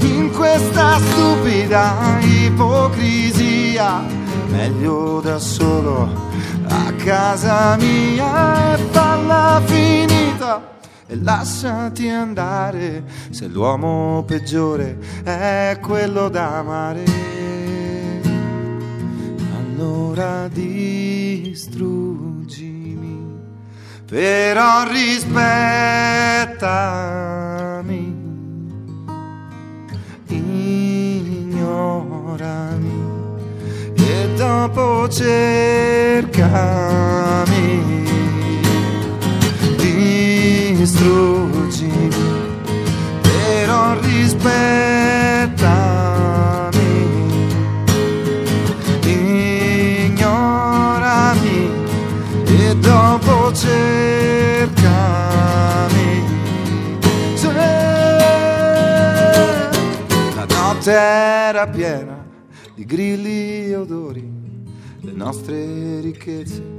In 0.06 0.30
questa 0.30 0.98
stupida 0.98 2.18
ipocrisia, 2.20 4.02
meglio 4.48 5.20
da 5.20 5.38
solo 5.38 6.08
a 6.68 6.92
casa 7.04 7.76
mia 7.76 8.74
e 8.74 8.78
falla 8.90 9.60
finita. 9.64 10.74
E 11.08 11.16
lasciati 11.22 12.08
andare 12.08 13.04
se 13.30 13.46
l'uomo 13.46 14.24
peggiore 14.26 14.98
è 15.22 15.78
quello 15.80 16.28
da 16.28 16.58
amare. 16.58 17.04
Allora 19.56 20.48
distruggimi, 20.48 21.54
però 24.04 24.82
rispettami, 24.88 25.44
ignorami 31.66 33.02
e 33.94 34.28
dopo 34.36 35.08
cercami 35.08 36.46
distruggimi, 40.86 42.08
però 43.20 43.98
rispettami, 44.00 44.54
ignorami 49.04 50.10
e 52.46 52.76
dopo 52.76 53.52
cercami. 53.52 54.84
La 60.34 60.46
notte 60.48 61.25
era 61.48 61.66
piena 61.68 62.24
di 62.74 62.84
grilli 62.84 63.66
e 63.68 63.76
odori, 63.76 64.30
le 65.00 65.12
nostre 65.12 66.00
ricchezze 66.00 66.76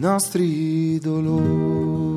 nostri 0.00 0.98
dolori. 0.98 2.09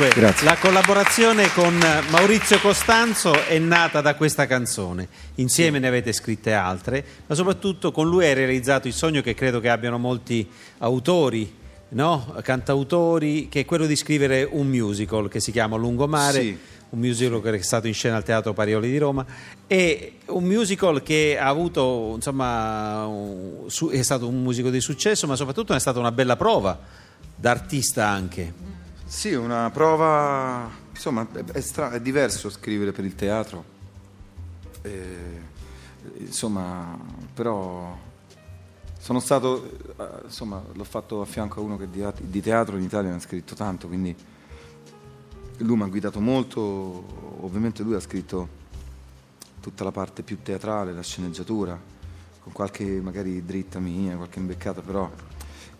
Dunque, 0.00 0.18
Grazie. 0.18 0.46
la 0.46 0.56
collaborazione 0.56 1.52
con 1.52 1.78
Maurizio 2.08 2.58
Costanzo 2.58 3.34
è 3.44 3.58
nata 3.58 4.00
da 4.00 4.14
questa 4.14 4.46
canzone. 4.46 5.06
Insieme 5.34 5.78
ne 5.78 5.88
avete 5.88 6.14
scritte 6.14 6.54
altre, 6.54 7.04
ma 7.26 7.34
soprattutto 7.34 7.92
con 7.92 8.08
lui 8.08 8.24
hai 8.24 8.32
realizzato 8.32 8.88
il 8.88 8.94
sogno 8.94 9.20
che 9.20 9.34
credo 9.34 9.60
che 9.60 9.68
abbiano 9.68 9.98
molti 9.98 10.48
autori, 10.78 11.54
no? 11.90 12.34
cantautori, 12.42 13.50
che 13.50 13.60
è 13.60 13.64
quello 13.66 13.84
di 13.84 13.94
scrivere 13.94 14.48
un 14.50 14.68
musical 14.68 15.28
che 15.28 15.38
si 15.38 15.52
chiama 15.52 15.76
Lungomare. 15.76 16.40
Sì. 16.40 16.58
Un 16.90 16.98
musical 16.98 17.42
che 17.42 17.54
è 17.54 17.60
stato 17.60 17.86
in 17.86 17.94
scena 17.94 18.16
al 18.16 18.24
Teatro 18.24 18.54
Parioli 18.54 18.90
di 18.90 18.96
Roma 18.96 19.24
e 19.66 20.14
un 20.26 20.44
musical 20.44 21.02
che 21.02 21.36
ha 21.38 21.46
avuto, 21.46 22.12
insomma, 22.14 23.06
è 23.92 24.02
stato 24.02 24.26
un 24.26 24.42
musical 24.42 24.70
di 24.70 24.80
successo, 24.80 25.26
ma 25.26 25.36
soprattutto 25.36 25.74
è 25.74 25.78
stata 25.78 25.98
una 25.98 26.10
bella 26.10 26.36
prova 26.36 26.78
d'artista 27.36 28.08
anche. 28.08 28.79
Sì, 29.10 29.34
una 29.34 29.68
prova, 29.70 30.70
insomma, 30.90 31.26
è, 31.52 31.60
stra- 31.60 31.90
è 31.90 32.00
diverso 32.00 32.48
scrivere 32.48 32.92
per 32.92 33.04
il 33.04 33.16
teatro, 33.16 33.64
Eh, 34.82 35.40
insomma, 36.18 36.96
però 37.34 37.98
sono 39.00 39.18
stato, 39.18 39.68
eh, 39.98 40.24
insomma, 40.26 40.62
l'ho 40.72 40.84
fatto 40.84 41.22
a 41.22 41.24
fianco 41.24 41.58
a 41.58 41.62
uno 41.64 41.76
che 41.76 41.88
di 41.90 42.40
teatro 42.40 42.76
in 42.76 42.84
Italia 42.84 43.10
ne 43.10 43.16
ha 43.16 43.20
scritto 43.20 43.56
tanto, 43.56 43.88
quindi 43.88 44.14
lui 45.58 45.76
mi 45.76 45.82
ha 45.82 45.86
guidato 45.86 46.20
molto, 46.20 46.60
ovviamente 47.40 47.82
lui 47.82 47.94
ha 47.94 48.00
scritto 48.00 48.48
tutta 49.60 49.82
la 49.82 49.90
parte 49.90 50.22
più 50.22 50.40
teatrale, 50.40 50.92
la 50.92 51.02
sceneggiatura, 51.02 51.78
con 52.42 52.52
qualche 52.52 52.84
magari 53.02 53.44
dritta 53.44 53.80
mia, 53.80 54.14
qualche 54.16 54.38
imbeccata, 54.38 54.80
però 54.80 55.10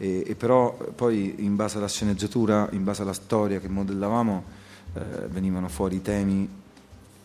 e, 0.00 0.24
e 0.26 0.34
però 0.34 0.74
poi 0.96 1.44
in 1.44 1.56
base 1.56 1.76
alla 1.76 1.86
sceneggiatura, 1.86 2.70
in 2.72 2.84
base 2.84 3.02
alla 3.02 3.12
storia 3.12 3.60
che 3.60 3.68
modellavamo, 3.68 4.44
eh, 4.94 5.00
venivano 5.28 5.68
fuori 5.68 5.96
i 5.96 6.02
temi 6.02 6.48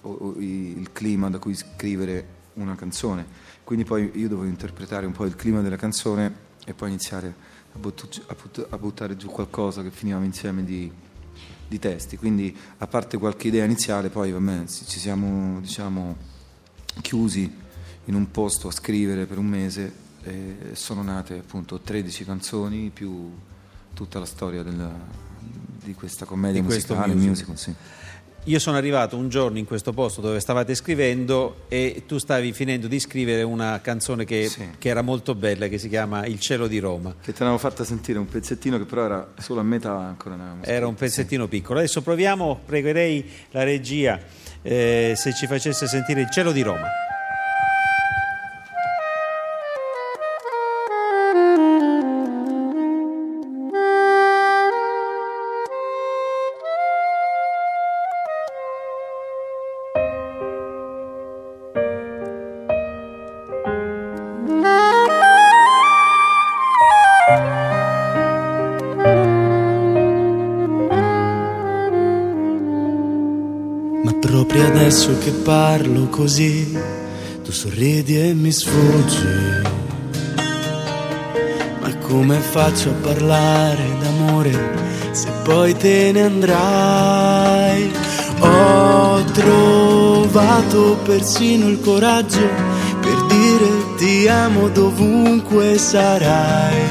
o, 0.01 0.09
o 0.11 0.35
il 0.39 0.89
clima 0.91 1.29
da 1.29 1.39
cui 1.39 1.55
scrivere 1.55 2.27
una 2.55 2.75
canzone. 2.75 3.25
Quindi 3.63 3.85
poi 3.85 4.11
io 4.15 4.27
dovevo 4.27 4.49
interpretare 4.49 5.05
un 5.05 5.13
po' 5.13 5.23
il 5.23 5.37
clima 5.37 5.61
della 5.61 5.77
canzone 5.77 6.43
e 6.65 6.73
poi 6.73 6.89
iniziare 6.89 7.33
a, 7.73 7.77
buttu- 7.77 8.23
a 8.27 8.35
but- 8.39 8.67
a 8.69 8.77
buttare 8.77 9.15
giù 9.15 9.29
qualcosa 9.29 9.81
che 9.81 9.89
finiva 9.89 10.21
insieme 10.21 10.65
di, 10.65 10.91
di 11.69 11.79
testi. 11.79 12.17
Quindi 12.17 12.55
a 12.79 12.87
parte 12.87 13.17
qualche 13.17 13.47
idea 13.47 13.63
iniziale, 13.63 14.09
poi 14.09 14.33
vabbè, 14.33 14.65
ci 14.65 14.99
siamo 14.99 15.61
diciamo, 15.61 16.17
chiusi 17.01 17.49
in 18.03 18.15
un 18.15 18.29
posto 18.31 18.67
a 18.67 18.71
scrivere 18.71 19.25
per 19.25 19.37
un 19.37 19.47
mese 19.47 20.03
e 20.25 20.55
sono 20.73 21.01
nate 21.03 21.35
appunto 21.37 21.79
13 21.79 22.25
canzoni 22.25 22.89
più 22.93 23.31
tutta 23.93 24.19
la 24.19 24.25
storia 24.25 24.63
del- 24.63 24.89
di 25.83 25.93
questa 25.93 26.25
commedia 26.25 26.59
Di 26.61 26.67
musicale, 26.67 27.13
musical. 27.13 27.27
musical, 27.49 27.57
sì. 27.57 27.73
Io 28.47 28.59
sono 28.59 28.77
arrivato 28.77 29.17
un 29.17 29.27
giorno 29.29 29.57
in 29.57 29.65
questo 29.65 29.91
posto 29.91 30.21
dove 30.21 30.39
stavate 30.39 30.75
scrivendo 30.75 31.63
e 31.67 32.03
tu 32.05 32.19
stavi 32.19 32.53
finendo 32.53 32.85
di 32.87 32.99
scrivere 32.99 33.41
una 33.41 33.81
canzone 33.81 34.23
che, 34.23 34.47
Sì. 34.49 34.67
che 34.77 34.89
era 34.89 35.01
molto 35.01 35.33
bella, 35.33 35.67
che 35.67 35.79
si 35.79 35.89
chiama 35.89 36.25
Il 36.27 36.39
cielo 36.39 36.67
di 36.67 36.77
Roma. 36.77 37.15
Che 37.19 37.31
te 37.33 37.39
l'avevo 37.39 37.57
fatta 37.57 37.83
sentire 37.83 38.19
un 38.19 38.27
pezzettino 38.27 38.77
che 38.77 38.85
però 38.85 39.05
era 39.05 39.33
solo 39.39 39.61
a 39.61 39.63
metà 39.63 39.95
ancora. 39.97 40.35
Era 40.61 40.85
un 40.85 40.91
scritto, 40.91 40.91
sì. 40.91 40.93
pezzettino 41.15 41.47
piccolo. 41.47 41.79
Adesso 41.79 42.03
proviamo, 42.03 42.59
pregherei 42.65 43.27
la 43.51 43.63
regia 43.63 44.19
eh, 44.61 45.13
se 45.15 45.33
ci 45.33 45.47
facesse 45.47 45.87
sentire 45.87 46.21
Il 46.21 46.29
cielo 46.29 46.51
di 46.51 46.61
Roma. 46.61 46.85
Parlo 75.45 76.07
così, 76.09 76.75
tu 77.43 77.51
sorridi 77.51 78.19
e 78.19 78.33
mi 78.33 78.51
sfuggi. 78.51 79.27
Ma 81.81 81.95
come 81.97 82.39
faccio 82.39 82.89
a 82.89 82.93
parlare 82.93 83.85
d'amore 84.01 84.53
se 85.11 85.29
poi 85.43 85.77
te 85.77 86.11
ne 86.11 86.21
andrai? 86.23 87.91
Ho 88.39 89.23
trovato 89.33 90.97
persino 91.05 91.67
il 91.67 91.79
coraggio 91.79 92.49
per 92.99 93.25
dire 93.27 93.95
ti 93.97 94.27
amo 94.27 94.67
dovunque 94.69 95.77
sarai. 95.77 96.81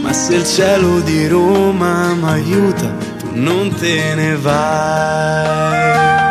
Ma 0.00 0.10
se 0.14 0.36
il 0.36 0.46
cielo 0.46 1.00
di 1.00 1.28
Roma 1.28 2.14
mi 2.14 2.28
aiuta, 2.30 2.96
tu 3.18 3.28
non 3.34 3.74
te 3.74 4.14
ne 4.14 4.36
vai. 4.36 6.23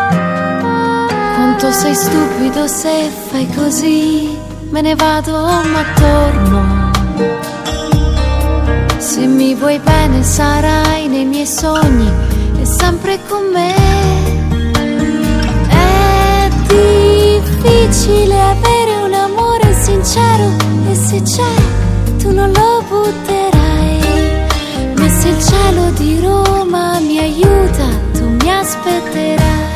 Sei 1.74 1.96
stupido 1.96 2.68
se 2.68 3.10
fai 3.30 3.48
così, 3.56 4.38
me 4.70 4.82
ne 4.82 4.96
vado 4.96 5.32
ma 5.32 5.84
torno. 5.96 6.92
Se 9.00 9.26
mi 9.26 9.56
vuoi 9.56 9.80
bene 9.80 10.24
sarai 10.24 11.08
nei 11.08 11.26
miei 11.26 11.48
sogni 11.48 12.10
e 12.62 12.66
sempre 12.66 13.20
con 13.28 13.50
me. 13.52 13.74
È 15.68 16.50
difficile 16.68 18.40
avere 18.40 18.96
un 19.04 19.14
amore 19.14 19.74
sincero 19.74 20.52
e 20.90 20.96
se 20.96 21.22
c'è 21.24 21.56
tu 22.20 22.32
non 22.32 22.52
lo 22.52 22.84
butterai. 22.88 24.00
Ma 24.96 25.10
se 25.10 25.28
il 25.28 25.44
cielo 25.44 25.90
di 25.98 26.20
Roma 26.22 27.00
mi 27.00 27.18
aiuta, 27.18 27.88
tu 28.14 28.26
mi 28.30 28.50
aspetterai. 28.50 29.73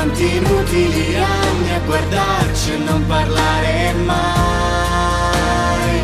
Quanti 0.00 0.34
inutili 0.34 1.14
anni 1.14 1.74
a 1.74 1.80
guardarci 1.80 2.72
e 2.72 2.76
non 2.78 3.04
parlare 3.06 3.92
mai. 4.06 6.00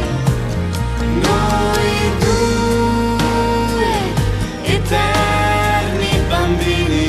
Noi 1.01 2.13
due 2.19 3.95
eterni 4.65 6.09
bambini, 6.29 7.09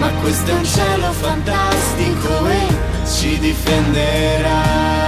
ma 0.00 0.10
questo 0.20 0.50
è 0.50 0.54
un 0.54 0.64
cielo 0.66 1.12
fantastico 1.12 2.46
e 2.48 2.66
ci 3.06 3.38
difenderà. 3.38 5.07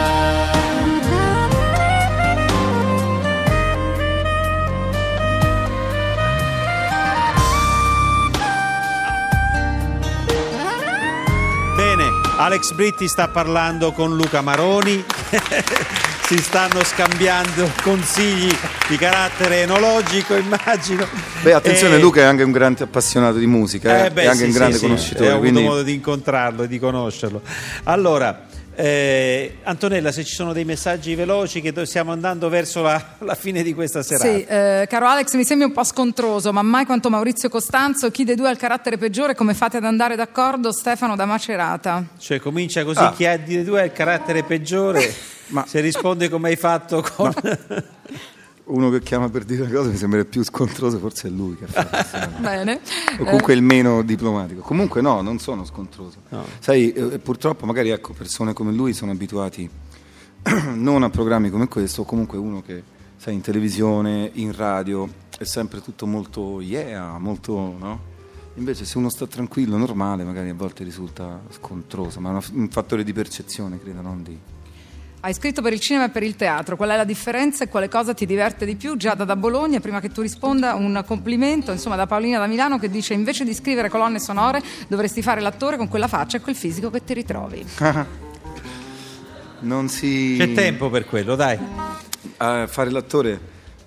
Alex 12.40 12.72
Britti 12.72 13.06
sta 13.06 13.28
parlando 13.28 13.92
con 13.92 14.16
Luca 14.16 14.40
Maroni. 14.40 15.04
si 16.24 16.38
stanno 16.38 16.82
scambiando 16.82 17.70
consigli 17.82 18.50
di 18.88 18.96
carattere 18.96 19.62
enologico, 19.62 20.36
immagino. 20.36 21.06
Beh, 21.42 21.52
attenzione, 21.52 21.96
E- 21.96 21.98
Luca 21.98 22.20
è 22.20 22.24
anche 22.24 22.42
un 22.42 22.50
grande 22.50 22.84
appassionato 22.84 23.36
di 23.36 23.46
musica, 23.46 24.04
eh, 24.04 24.06
Eh, 24.06 24.10
beh, 24.10 24.22
è 24.22 24.26
anche 24.26 24.38
sì, 24.38 24.44
un 24.44 24.50
grande 24.52 24.72
sì, 24.72 24.78
sì, 24.78 24.86
conoscitore. 24.86 25.26
Ho 25.26 25.32
avuto 25.32 25.50
quindi... 25.50 25.68
modo 25.68 25.82
di 25.82 25.92
incontrarlo 25.92 26.62
e 26.62 26.68
di 26.68 26.78
conoscerlo. 26.78 27.42
Allora, 27.82 28.46
eh, 28.82 29.58
Antonella, 29.64 30.10
se 30.10 30.24
ci 30.24 30.34
sono 30.34 30.54
dei 30.54 30.64
messaggi 30.64 31.14
veloci, 31.14 31.60
che 31.60 31.72
stiamo 31.84 32.12
andando 32.12 32.48
verso 32.48 32.80
la, 32.80 33.14
la 33.18 33.34
fine 33.34 33.62
di 33.62 33.74
questa 33.74 34.02
serata. 34.02 34.24
Sì, 34.24 34.42
eh, 34.44 34.86
caro 34.88 35.06
Alex, 35.06 35.34
mi 35.34 35.44
sembri 35.44 35.66
un 35.66 35.72
po' 35.72 35.84
scontroso, 35.84 36.50
ma 36.50 36.62
mai 36.62 36.86
quanto 36.86 37.10
Maurizio 37.10 37.50
Costanzo, 37.50 38.10
chi 38.10 38.24
dei 38.24 38.36
due 38.36 38.48
ha 38.48 38.50
il 38.52 38.56
carattere 38.56 38.96
peggiore, 38.96 39.34
come 39.34 39.52
fate 39.52 39.76
ad 39.76 39.84
andare 39.84 40.16
d'accordo? 40.16 40.72
Stefano 40.72 41.14
da 41.14 41.26
Macerata. 41.26 42.06
Cioè, 42.18 42.40
comincia 42.40 42.82
così: 42.84 43.00
Ah. 43.02 43.12
chi 43.12 43.26
ha 43.26 43.36
di 43.36 43.62
due 43.64 43.82
ha 43.82 43.84
il 43.84 43.92
carattere 43.92 44.44
peggiore, 44.44 45.14
Ma- 45.48 45.66
se 45.66 45.80
risponde 45.80 46.30
come 46.30 46.48
hai 46.48 46.56
fatto 46.56 47.02
con. 47.02 47.32
Uno 48.70 48.90
che 48.90 49.00
chiama 49.00 49.28
per 49.28 49.44
dire 49.44 49.62
una 49.62 49.72
cosa 49.72 49.90
mi 49.90 49.96
sembra 49.96 50.24
più 50.24 50.42
scontroso, 50.44 50.98
forse 50.98 51.28
è 51.28 51.30
lui 51.30 51.56
che 51.56 51.66
fa 51.66 51.84
questa- 51.86 52.26
Bene. 52.38 52.80
o 53.18 53.24
comunque 53.24 53.54
il 53.54 53.62
meno 53.62 54.02
diplomatico. 54.02 54.60
Comunque 54.62 55.00
no, 55.00 55.20
non 55.22 55.38
sono 55.38 55.64
scontroso. 55.64 56.18
Sai, 56.58 56.92
eh, 56.92 57.18
purtroppo 57.18 57.66
magari 57.66 57.90
ecco, 57.90 58.12
persone 58.12 58.52
come 58.52 58.72
lui 58.72 58.92
sono 58.92 59.12
abituati 59.12 59.68
non 60.74 61.02
a 61.02 61.10
programmi 61.10 61.50
come 61.50 61.68
questo, 61.68 62.02
o 62.02 62.04
comunque 62.04 62.38
uno 62.38 62.62
che 62.62 62.82
sai 63.16 63.34
in 63.34 63.40
televisione, 63.40 64.30
in 64.34 64.54
radio, 64.54 65.08
è 65.36 65.44
sempre 65.44 65.82
tutto 65.82 66.06
molto 66.06 66.60
yeah, 66.60 67.18
molto 67.18 67.76
no? 67.78 68.08
Invece 68.54 68.84
se 68.84 68.98
uno 68.98 69.08
sta 69.08 69.26
tranquillo, 69.26 69.76
normale, 69.76 70.24
magari 70.24 70.48
a 70.48 70.54
volte 70.54 70.84
risulta 70.84 71.40
scontroso, 71.50 72.20
ma 72.20 72.38
è 72.38 72.42
un 72.52 72.68
fattore 72.68 73.04
di 73.04 73.12
percezione, 73.12 73.80
credo, 73.80 74.00
non 74.02 74.22
di... 74.22 74.38
Hai 75.22 75.34
scritto 75.34 75.60
per 75.60 75.74
il 75.74 75.80
cinema 75.80 76.06
e 76.06 76.08
per 76.08 76.22
il 76.22 76.34
teatro, 76.34 76.76
qual 76.76 76.88
è 76.88 76.96
la 76.96 77.04
differenza 77.04 77.62
e 77.62 77.68
quale 77.68 77.90
cosa 77.90 78.14
ti 78.14 78.24
diverte 78.24 78.64
di 78.64 78.74
più? 78.74 78.96
Giada 78.96 79.26
da 79.26 79.36
Bologna, 79.36 79.78
prima 79.78 80.00
che 80.00 80.08
tu 80.08 80.22
risponda, 80.22 80.74
un 80.74 81.04
complimento 81.06 81.72
insomma, 81.72 81.94
da 81.94 82.06
Paolina 82.06 82.38
da 82.38 82.46
Milano 82.46 82.78
che 82.78 82.88
dice 82.88 83.12
invece 83.12 83.44
di 83.44 83.52
scrivere 83.52 83.90
colonne 83.90 84.18
sonore 84.18 84.62
dovresti 84.88 85.20
fare 85.20 85.42
l'attore 85.42 85.76
con 85.76 85.88
quella 85.88 86.08
faccia 86.08 86.38
e 86.38 86.40
quel 86.40 86.54
fisico 86.54 86.90
che 86.90 87.04
ti 87.04 87.14
ritrovi. 87.14 87.66
Non 89.62 89.90
si... 89.90 90.36
C'è 90.38 90.54
tempo 90.54 90.88
per 90.88 91.04
quello, 91.04 91.36
dai. 91.36 91.58
A 92.38 92.66
fare 92.66 92.90
l'attore 92.90 93.38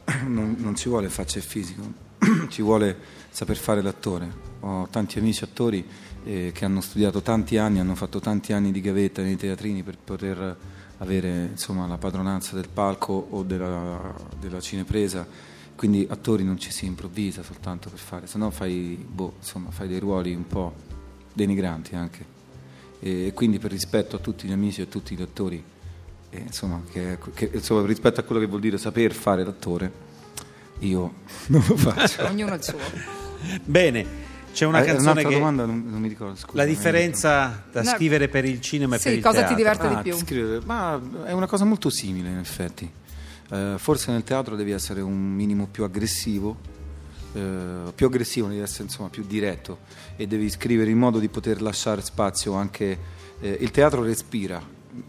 non, 0.27 0.55
non 0.59 0.75
ci 0.75 0.87
vuole 0.87 1.09
faccia 1.09 1.39
e 1.39 1.41
fisico, 1.41 1.81
ci 2.49 2.61
vuole 2.61 2.95
saper 3.31 3.57
fare 3.57 3.81
l'attore. 3.81 4.31
Ho 4.59 4.87
tanti 4.91 5.17
amici 5.17 5.43
attori 5.43 5.83
eh, 6.25 6.51
che 6.53 6.65
hanno 6.65 6.79
studiato 6.79 7.23
tanti 7.23 7.57
anni, 7.57 7.79
hanno 7.79 7.95
fatto 7.95 8.19
tanti 8.19 8.53
anni 8.53 8.71
di 8.71 8.81
gavetta 8.81 9.23
nei 9.23 9.35
teatrini 9.35 9.81
per 9.81 9.97
poter 9.97 10.57
avere 11.03 11.49
insomma, 11.51 11.85
la 11.85 11.97
padronanza 11.97 12.55
del 12.55 12.69
palco 12.69 13.27
o 13.29 13.43
della, 13.43 14.13
della 14.39 14.59
cinepresa. 14.59 15.25
Quindi 15.75 16.07
attori 16.09 16.43
non 16.43 16.57
ci 16.57 16.71
si 16.71 16.85
improvvisa 16.85 17.43
soltanto 17.43 17.89
per 17.89 17.99
fare, 17.99 18.27
se 18.27 18.37
no 18.37 18.49
fai, 18.51 19.05
boh, 19.07 19.35
insomma, 19.39 19.69
fai 19.71 19.87
dei 19.87 19.99
ruoli 19.99 20.33
un 20.33 20.47
po' 20.47 20.73
denigranti 21.33 21.95
anche. 21.95 22.25
E 22.99 23.31
quindi 23.33 23.59
per 23.59 23.71
rispetto 23.71 24.15
a 24.15 24.19
tutti 24.19 24.47
gli 24.47 24.51
amici 24.51 24.79
e 24.79 24.83
a 24.83 24.87
tutti 24.87 25.15
gli 25.15 25.21
attori 25.21 25.61
e, 26.29 26.39
insomma, 26.39 26.81
che, 26.89 27.17
che- 27.33 27.51
insomma, 27.53 27.85
rispetto 27.85 28.19
a 28.19 28.23
quello 28.23 28.39
che 28.41 28.47
vuol 28.47 28.61
dire 28.61 28.77
saper 28.77 29.13
fare 29.13 29.43
l'attore, 29.43 29.91
io 30.79 31.13
non 31.47 31.63
lo 31.67 31.75
faccio. 31.75 32.25
Ognuno 32.25 32.53
il 32.55 32.63
suo. 32.63 32.77
Bene, 33.63 34.05
c'è 34.53 34.65
una 34.65 34.81
Eh, 34.81 34.85
canzone 34.85 35.23
che. 35.23 35.33
domanda 35.33 35.65
non, 35.65 35.83
non 35.89 35.99
mi 35.99 36.07
ricordo. 36.07 36.35
Scusa, 36.35 36.57
La 36.57 36.65
differenza 36.65 37.63
da 37.71 37.81
No. 37.81 37.89
scrivere 37.89 38.27
per 38.29 38.45
il 38.45 38.61
cinema 38.61 38.95
e 38.95 38.99
Sì, 38.99 39.09
per 39.09 39.13
il 39.17 39.21
cosa 39.23 39.33
ti 39.33 39.39
teatro. 39.39 39.55
diverte 39.57 39.87
ricordo. 39.87 40.03
di 40.03 40.09
Ah, 40.09 40.13
più? 40.15 40.25
scrivere, 40.25 40.61
ma 40.65 41.01
è 41.25 41.31
una 41.31 41.47
cosa 41.47 41.65
molto 41.65 41.89
simile 41.89 42.29
in 42.29 42.37
effetti. 42.37 42.89
Eh, 43.51 43.73
forse 43.77 44.11
nel 44.11 44.23
teatro 44.23 44.55
devi 44.55 44.71
essere 44.71 45.01
un 45.01 45.17
minimo 45.33 45.67
più 45.69 45.83
aggressivo, 45.83 46.57
eh, 47.33 47.91
più 47.93 48.05
aggressivo, 48.05 48.47
devi 48.47 48.61
essere 48.61 48.83
insomma 48.83 49.09
più 49.09 49.23
diretto 49.27 49.79
e 50.15 50.27
devi 50.27 50.49
scrivere 50.49 50.89
in 50.89 50.97
modo 50.97 51.19
di 51.19 51.27
poter 51.29 51.61
lasciare 51.61 52.01
spazio 52.01 52.53
anche... 52.53 52.97
eh, 53.41 53.57
il 53.59 53.71
teatro 53.71 54.03
respira, 54.03 54.61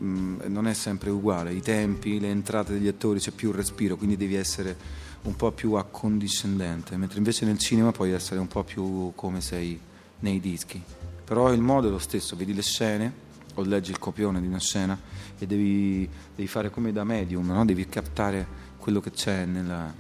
mm, 0.02 0.40
non 0.46 0.66
è 0.66 0.74
sempre 0.74 1.10
uguale, 1.10 1.52
i 1.52 1.60
tempi, 1.60 2.18
le 2.20 2.30
entrate 2.30 2.72
degli 2.72 2.88
attori, 2.88 3.20
c'è 3.20 3.30
più 3.30 3.52
respiro, 3.52 3.96
quindi 3.96 4.16
devi 4.16 4.34
essere 4.34 4.76
un 5.22 5.36
po' 5.36 5.52
più 5.52 5.72
accondiscendente, 5.74 6.96
mentre 6.96 7.18
invece 7.18 7.44
nel 7.44 7.58
cinema 7.58 7.92
puoi 7.92 8.12
essere 8.12 8.40
un 8.40 8.48
po' 8.48 8.62
più 8.62 9.12
come 9.14 9.40
sei 9.40 9.78
nei 10.20 10.40
dischi. 10.40 10.82
Però 11.24 11.52
il 11.52 11.60
modo 11.60 11.88
è 11.88 11.90
lo 11.90 11.98
stesso, 11.98 12.36
vedi 12.36 12.54
le 12.54 12.62
scene 12.62 13.22
o 13.54 13.62
leggi 13.62 13.90
il 13.90 13.98
copione 13.98 14.40
di 14.40 14.46
una 14.46 14.58
scena 14.58 14.98
e 15.38 15.46
devi, 15.46 16.08
devi 16.34 16.48
fare 16.48 16.70
come 16.70 16.92
da 16.92 17.04
medium, 17.04 17.46
no? 17.46 17.64
devi 17.64 17.86
captare 17.88 18.46
quello 18.78 19.00
che 19.00 19.10
c'è 19.10 19.44
nella- 19.46 19.92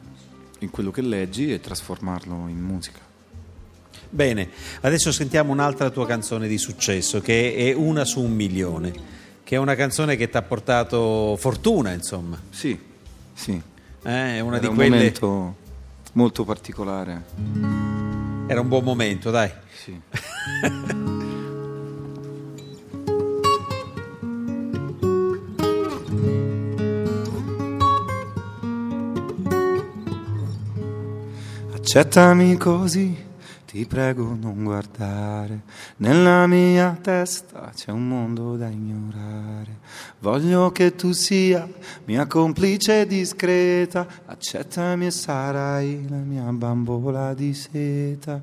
in 0.58 0.70
quello 0.70 0.90
che 0.90 1.00
leggi 1.00 1.52
e 1.52 1.60
trasformarlo 1.60 2.48
in 2.48 2.60
musica. 2.60 3.00
Bene, 4.10 4.48
adesso 4.82 5.10
sentiamo 5.10 5.52
un'altra 5.52 5.90
tua 5.90 6.06
canzone 6.06 6.46
di 6.46 6.58
successo 6.58 7.20
che 7.20 7.54
è 7.54 7.72
Una 7.72 8.04
su 8.04 8.20
un 8.20 8.32
milione, 8.32 8.92
che 9.44 9.56
è 9.56 9.58
una 9.58 9.74
canzone 9.74 10.16
che 10.16 10.28
ti 10.28 10.36
ha 10.36 10.42
portato 10.42 11.36
fortuna, 11.38 11.92
insomma. 11.92 12.40
Sì, 12.50 12.78
sì. 13.34 13.52
Eh, 14.06 14.36
È 14.36 14.40
una 14.40 14.56
Era 14.56 14.58
di 14.58 14.66
un 14.66 14.74
quelle. 14.74 14.96
momento 14.96 15.56
molto 16.12 16.44
particolare. 16.44 17.24
Era 18.46 18.60
un 18.60 18.68
buon 18.68 18.84
momento, 18.84 19.30
dai. 19.30 19.50
Sì. 19.72 20.00
Accettami 31.74 32.56
così, 32.56 33.16
ti 33.74 33.86
prego 33.86 34.36
non 34.40 34.62
guardare. 34.62 35.62
Nella 35.96 36.46
mia 36.46 36.96
testa 37.02 37.72
c'è 37.74 37.90
un 37.90 38.06
mondo 38.06 38.56
da 38.56 38.68
ignorare. 38.68 39.80
Voglio 40.20 40.70
che 40.70 40.94
tu 40.94 41.10
sia 41.10 41.68
mia 42.04 42.24
complice 42.28 43.04
discreta. 43.04 44.06
Accettami 44.26 45.06
e 45.06 45.10
sarai 45.10 46.06
la 46.08 46.18
mia 46.18 46.44
bambola 46.52 47.34
di 47.34 47.52
seta. 47.52 48.40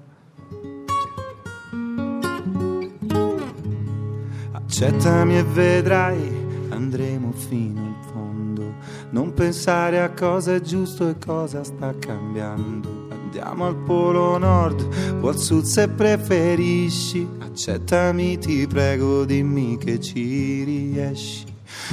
Accettami 4.52 5.38
e 5.38 5.44
vedrai, 5.44 6.68
andremo 6.72 7.32
fino 7.32 7.80
in 7.80 7.96
fondo. 8.12 8.74
non 9.12 9.34
pensare 9.34 10.02
a 10.02 10.10
cosa 10.10 10.56
è 10.56 10.60
giusto 10.60 11.08
e 11.08 11.18
cosa 11.18 11.64
sta 11.64 11.94
cambiando. 11.98 13.01
Andiamo 13.32 13.66
al 13.66 13.78
polo 13.78 14.38
nord 14.38 14.86
o 15.22 15.30
al 15.30 15.38
sud 15.38 15.64
se 15.64 15.88
preferisci, 15.88 17.26
accettami 17.40 18.38
ti 18.38 18.68
prego, 18.68 19.24
dimmi 19.24 19.78
che 19.78 20.02
ci 20.02 20.64
riesci. 20.66 21.46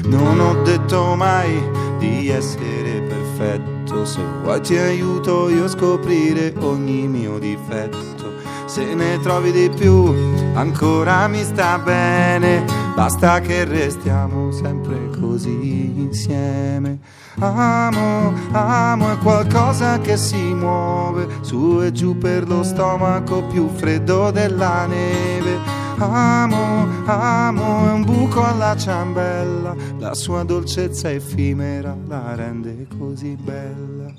Non 0.07 0.41
ho 0.41 0.62
detto 0.64 1.14
mai 1.14 1.62
di 2.01 2.28
essere 2.28 3.03
perfetto, 3.03 4.05
se 4.05 4.20
vuoi 4.43 4.61
ti 4.62 4.76
aiuto 4.78 5.49
io 5.49 5.66
a 5.66 5.68
scoprire 5.68 6.53
ogni 6.59 7.07
mio 7.07 7.39
difetto. 7.39 8.32
Se 8.66 8.93
ne 8.95 9.20
trovi 9.20 9.53
di 9.53 9.70
più, 9.70 10.12
ancora 10.55 11.28
mi 11.28 11.45
sta 11.45 11.78
bene, 11.78 12.64
basta 12.97 13.39
che 13.39 13.62
restiamo 13.64 14.51
sempre 14.51 15.09
così 15.20 16.01
insieme. 16.01 16.99
Amo, 17.41 18.34
amo 18.51 19.12
è 19.12 19.18
qualcosa 19.18 20.01
che 20.01 20.16
si 20.16 20.53
muove 20.55 21.28
su 21.43 21.80
e 21.82 21.93
giù 21.93 22.18
per 22.18 22.49
lo 22.49 22.64
stomaco 22.64 23.45
più 23.45 23.68
freddo 23.68 24.32
della 24.32 24.86
neve. 24.86 25.57
Amo, 25.99 26.89
amo 27.05 27.89
è 27.89 27.93
un 27.93 28.05
buco 28.05 28.45
alla 28.45 28.76
ciambella, 28.76 29.74
la 29.99 30.14
sua 30.14 30.43
dolcezza 30.43 31.12
effimera 31.12 31.97
la 32.09 32.34
rende 32.34 32.89
così 32.99 33.36
bella. 33.41 34.12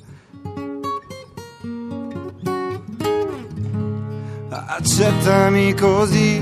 Accettami 4.50 5.74
così 5.74 6.38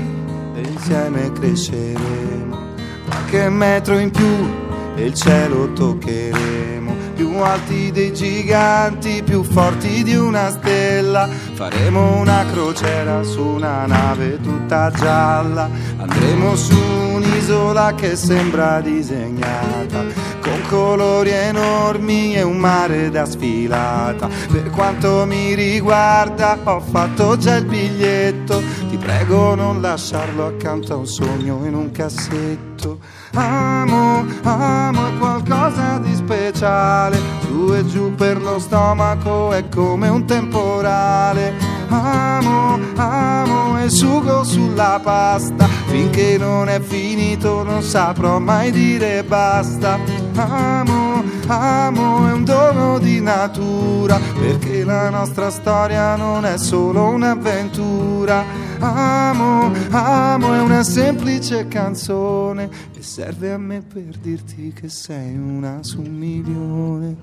e 0.54 0.60
insieme 0.60 1.32
cresceremo 1.32 2.56
qualche 3.04 3.48
metro 3.48 3.98
in 3.98 4.10
più 4.10 4.67
e 4.98 5.04
il 5.04 5.14
cielo 5.14 5.72
toccheremo 5.72 6.78
più 7.14 7.36
alti 7.38 7.90
dei 7.90 8.12
giganti, 8.12 9.22
più 9.24 9.42
forti 9.42 10.02
di 10.02 10.14
una 10.14 10.50
stella. 10.50 11.28
Faremo 11.54 12.18
una 12.18 12.44
crociera 12.50 13.22
su 13.22 13.42
una 13.42 13.86
nave 13.86 14.40
tutta 14.40 14.90
gialla. 14.90 15.68
Andremo 15.96 16.54
su 16.54 16.76
un'isola 16.76 17.94
che 17.94 18.14
sembra 18.14 18.80
disegnata, 18.80 20.04
con 20.48 20.62
colori 20.68 21.30
enormi 21.30 22.34
e 22.34 22.42
un 22.42 22.56
mare 22.56 23.10
da 23.10 23.26
sfilata. 23.26 24.28
Per 24.50 24.70
quanto 24.70 25.24
mi 25.26 25.54
riguarda, 25.54 26.58
ho 26.64 26.80
fatto 26.80 27.36
già 27.36 27.56
il 27.56 27.66
biglietto. 27.66 28.62
Ti 28.88 28.96
prego, 28.96 29.54
non 29.54 29.82
lasciarlo 29.82 30.46
accanto 30.46 30.94
a 30.94 30.96
un 30.96 31.06
sogno 31.06 31.60
in 31.64 31.74
un 31.74 31.90
cassetto. 31.90 32.98
Amo, 33.34 34.24
amo 34.42 35.06
è 35.06 35.18
qualcosa 35.18 35.98
di 35.98 36.14
speciale, 36.14 37.20
su 37.42 37.74
e 37.74 37.86
giù 37.86 38.14
per 38.14 38.40
lo 38.40 38.58
stomaco 38.58 39.52
è 39.52 39.68
come 39.68 40.08
un 40.08 40.24
temporale. 40.24 41.76
Amo, 41.88 42.78
amo 42.96 43.78
e 43.82 43.90
sugo 43.90 44.44
sulla 44.44 44.98
pasta, 45.02 45.66
finché 45.86 46.38
non 46.38 46.68
è 46.68 46.80
finito 46.80 47.62
non 47.62 47.82
saprò 47.82 48.38
mai 48.38 48.70
dire 48.70 49.22
basta. 49.24 50.27
Amo, 50.40 51.24
amo 51.48 52.28
è 52.28 52.32
un 52.32 52.44
dono 52.44 53.00
di 53.00 53.20
natura, 53.20 54.20
perché 54.38 54.84
la 54.84 55.10
nostra 55.10 55.50
storia 55.50 56.14
non 56.14 56.44
è 56.44 56.56
solo 56.58 57.08
un'avventura. 57.08 58.44
Amo, 58.78 59.72
amo 59.90 60.54
è 60.54 60.60
una 60.60 60.84
semplice 60.84 61.66
canzone 61.66 62.70
e 62.96 63.02
serve 63.02 63.50
a 63.50 63.58
me 63.58 63.82
per 63.82 64.16
dirti 64.20 64.72
che 64.72 64.88
sei 64.88 65.36
una 65.36 65.82
su 65.82 66.02
un 66.02 66.14
milione. 66.14 67.16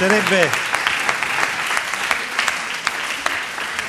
Piacerebbe, 0.00 0.48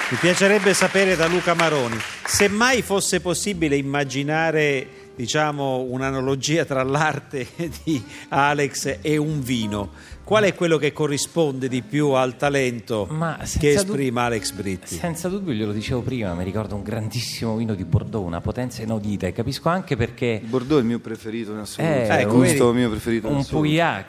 mi 0.09 0.17
piacerebbe 0.17 0.73
sapere 0.73 1.15
da 1.15 1.25
Luca 1.27 1.53
Maroni 1.53 1.97
se 2.25 2.49
mai 2.49 2.81
fosse 2.81 3.21
possibile 3.21 3.77
immaginare 3.77 5.11
diciamo, 5.15 5.81
un'analogia 5.81 6.65
tra 6.65 6.83
l'arte 6.83 7.47
di 7.83 8.03
Alex 8.29 8.97
e 9.01 9.15
un 9.15 9.41
vino. 9.41 9.91
Qual 10.31 10.45
è 10.45 10.55
quello 10.55 10.77
che 10.77 10.93
corrisponde 10.93 11.67
di 11.67 11.81
più 11.81 12.11
al 12.11 12.37
talento 12.37 13.05
Ma 13.09 13.35
che 13.35 13.45
senza 13.47 13.83
dub- 13.83 13.89
esprime 13.89 14.21
Alex 14.21 14.51
Britti? 14.53 14.95
Senza 14.95 15.27
dubbio, 15.27 15.51
glielo 15.51 15.73
dicevo 15.73 15.99
prima, 15.99 16.33
mi 16.33 16.45
ricordo 16.45 16.73
un 16.73 16.83
grandissimo 16.83 17.57
vino 17.57 17.75
di 17.75 17.83
Bordeaux, 17.83 18.25
una 18.25 18.39
potenza 18.39 18.81
inaudita 18.81 19.27
e 19.27 19.33
capisco 19.33 19.67
anche 19.67 19.97
perché 19.97 20.39
Il 20.41 20.47
Bordeaux 20.47 20.77
è 20.79 20.83
il 20.83 20.87
mio 20.87 20.99
preferito 20.99 21.51
in 21.51 21.57
assoluto. 21.57 21.93
Eh, 21.93 22.07
è 22.07 22.21
ecco, 22.21 22.33
un 22.35 22.39
gusto 22.39 22.71
mio 22.71 22.89
preferito 22.89 23.27
in 23.27 23.33
un 23.33 23.43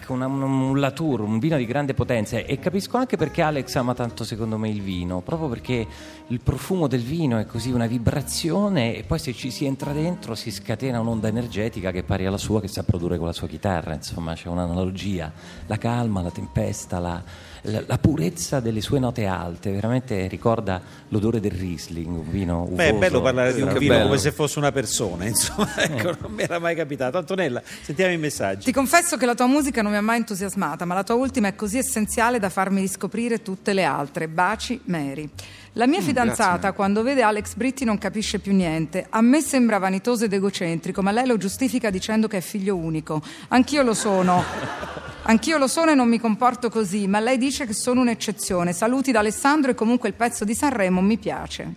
una- 0.06 0.26
un, 0.28 0.42
un 0.42 0.78
Latour, 0.78 1.22
un 1.22 1.40
vino 1.40 1.56
di 1.56 1.66
grande 1.66 1.92
potenza 1.92 2.36
e 2.36 2.56
capisco 2.60 2.98
anche 2.98 3.16
perché 3.16 3.42
Alex 3.42 3.74
ama 3.74 3.92
tanto 3.92 4.22
secondo 4.22 4.58
me 4.58 4.68
il 4.68 4.80
vino, 4.80 5.22
proprio 5.22 5.48
perché 5.48 5.84
il 6.28 6.40
profumo 6.40 6.86
del 6.86 7.02
vino 7.02 7.38
è 7.38 7.46
così 7.46 7.72
una 7.72 7.88
vibrazione 7.88 8.94
e 8.94 9.02
poi 9.02 9.18
se 9.18 9.32
ci 9.34 9.50
si 9.50 9.64
entra 9.64 9.92
dentro 9.92 10.36
si 10.36 10.52
scatena 10.52 11.00
un'onda 11.00 11.26
energetica 11.26 11.90
che 11.90 11.98
è 11.98 12.02
pari 12.04 12.26
alla 12.26 12.38
sua 12.38 12.60
che 12.60 12.68
sa 12.68 12.84
produrre 12.84 13.18
con 13.18 13.26
la 13.26 13.32
sua 13.32 13.48
chitarra, 13.48 13.92
insomma 13.92 14.34
c'è 14.34 14.46
un'analogia, 14.46 15.32
la 15.66 15.78
calma, 15.78 16.11
la 16.20 16.30
tempesta, 16.30 16.98
la, 16.98 17.22
la- 17.62 17.82
la 17.86 17.98
purezza 17.98 18.58
delle 18.60 18.80
sue 18.80 18.98
note 18.98 19.24
alte, 19.24 19.70
veramente 19.70 20.26
ricorda 20.26 20.80
l'odore 21.08 21.38
del 21.40 21.52
Riesling, 21.52 22.08
un 22.08 22.30
vino 22.30 22.64
Beh, 22.64 22.86
è 22.86 22.88
uvoso, 22.90 22.98
bello 22.98 23.20
parlare 23.22 23.54
di 23.54 23.62
un 23.62 23.72
vino 23.78 23.94
bello. 23.94 24.06
come 24.08 24.18
se 24.18 24.32
fosse 24.32 24.58
una 24.58 24.72
persona, 24.72 25.24
insomma, 25.28 25.74
ecco, 25.76 26.16
non 26.20 26.32
mi 26.32 26.42
era 26.42 26.58
mai 26.58 26.74
capitato. 26.74 27.16
Antonella, 27.18 27.62
sentiamo 27.82 28.12
i 28.12 28.18
messaggi. 28.18 28.64
Ti 28.64 28.72
confesso 28.72 29.16
che 29.16 29.24
la 29.26 29.34
tua 29.36 29.46
musica 29.46 29.80
non 29.80 29.92
mi 29.92 29.96
ha 29.98 30.02
mai 30.02 30.18
entusiasmata, 30.18 30.84
ma 30.84 30.94
la 30.94 31.04
tua 31.04 31.14
ultima 31.14 31.48
è 31.48 31.54
così 31.54 31.78
essenziale 31.78 32.38
da 32.38 32.48
farmi 32.50 32.80
riscoprire 32.80 33.40
tutte 33.42 33.72
le 33.72 33.84
altre. 33.84 34.26
Baci, 34.28 34.80
Mary. 34.86 35.30
La 35.76 35.86
mia 35.86 36.02
fidanzata, 36.02 36.50
grazie. 36.58 36.72
quando 36.74 37.02
vede 37.02 37.22
Alex 37.22 37.54
Britti, 37.54 37.84
non 37.84 37.96
capisce 37.96 38.38
più 38.40 38.52
niente. 38.52 39.06
A 39.08 39.22
me 39.22 39.40
sembra 39.40 39.78
vanitoso 39.78 40.26
ed 40.26 40.32
egocentrico, 40.34 41.00
ma 41.00 41.12
lei 41.12 41.26
lo 41.26 41.38
giustifica 41.38 41.88
dicendo 41.88 42.28
che 42.28 42.36
è 42.38 42.40
figlio 42.42 42.76
unico. 42.76 43.22
Anch'io 43.48 43.82
lo 43.82 43.94
sono. 43.94 44.44
Anch'io 45.24 45.56
lo 45.56 45.68
sono 45.68 45.92
e 45.92 45.94
non 45.94 46.08
mi 46.08 46.18
comporto 46.20 46.68
così, 46.68 47.06
ma 47.06 47.20
lei 47.20 47.38
dice 47.38 47.64
che 47.66 47.72
sono 47.72 48.02
un'eccezione. 48.02 48.72
Saluti 48.74 49.12
da 49.12 49.20
Alessandro 49.20 49.70
e 49.70 49.74
comunque 49.74 50.08
il 50.10 50.14
pezzo 50.14 50.44
di 50.44 50.54
Sanremo 50.54 51.00
mi 51.00 51.16
piace. 51.16 51.72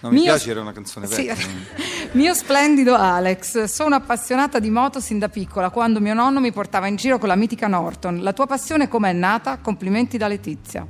No, 0.00 0.10
mi 0.10 0.16
Mio- 0.16 0.24
piace, 0.24 0.50
era 0.50 0.60
una 0.60 0.72
canzone 0.72 1.08
Sì. 1.08 1.26
vecchia. 1.26 1.46
Mio 2.12 2.32
splendido 2.34 2.94
Alex, 2.94 3.64
sono 3.64 3.96
appassionata 3.96 4.60
di 4.60 4.70
moto 4.70 5.00
sin 5.00 5.18
da 5.18 5.28
piccola, 5.28 5.70
quando 5.70 5.98
mio 6.00 6.14
nonno 6.14 6.38
mi 6.38 6.52
portava 6.52 6.86
in 6.86 6.94
giro 6.94 7.18
con 7.18 7.26
la 7.26 7.34
mitica 7.34 7.66
Norton. 7.66 8.22
La 8.22 8.32
tua 8.32 8.46
passione 8.46 8.86
com'è 8.86 9.12
nata? 9.12 9.58
Complimenti 9.58 10.16
da 10.16 10.28
Letizia. 10.28 10.86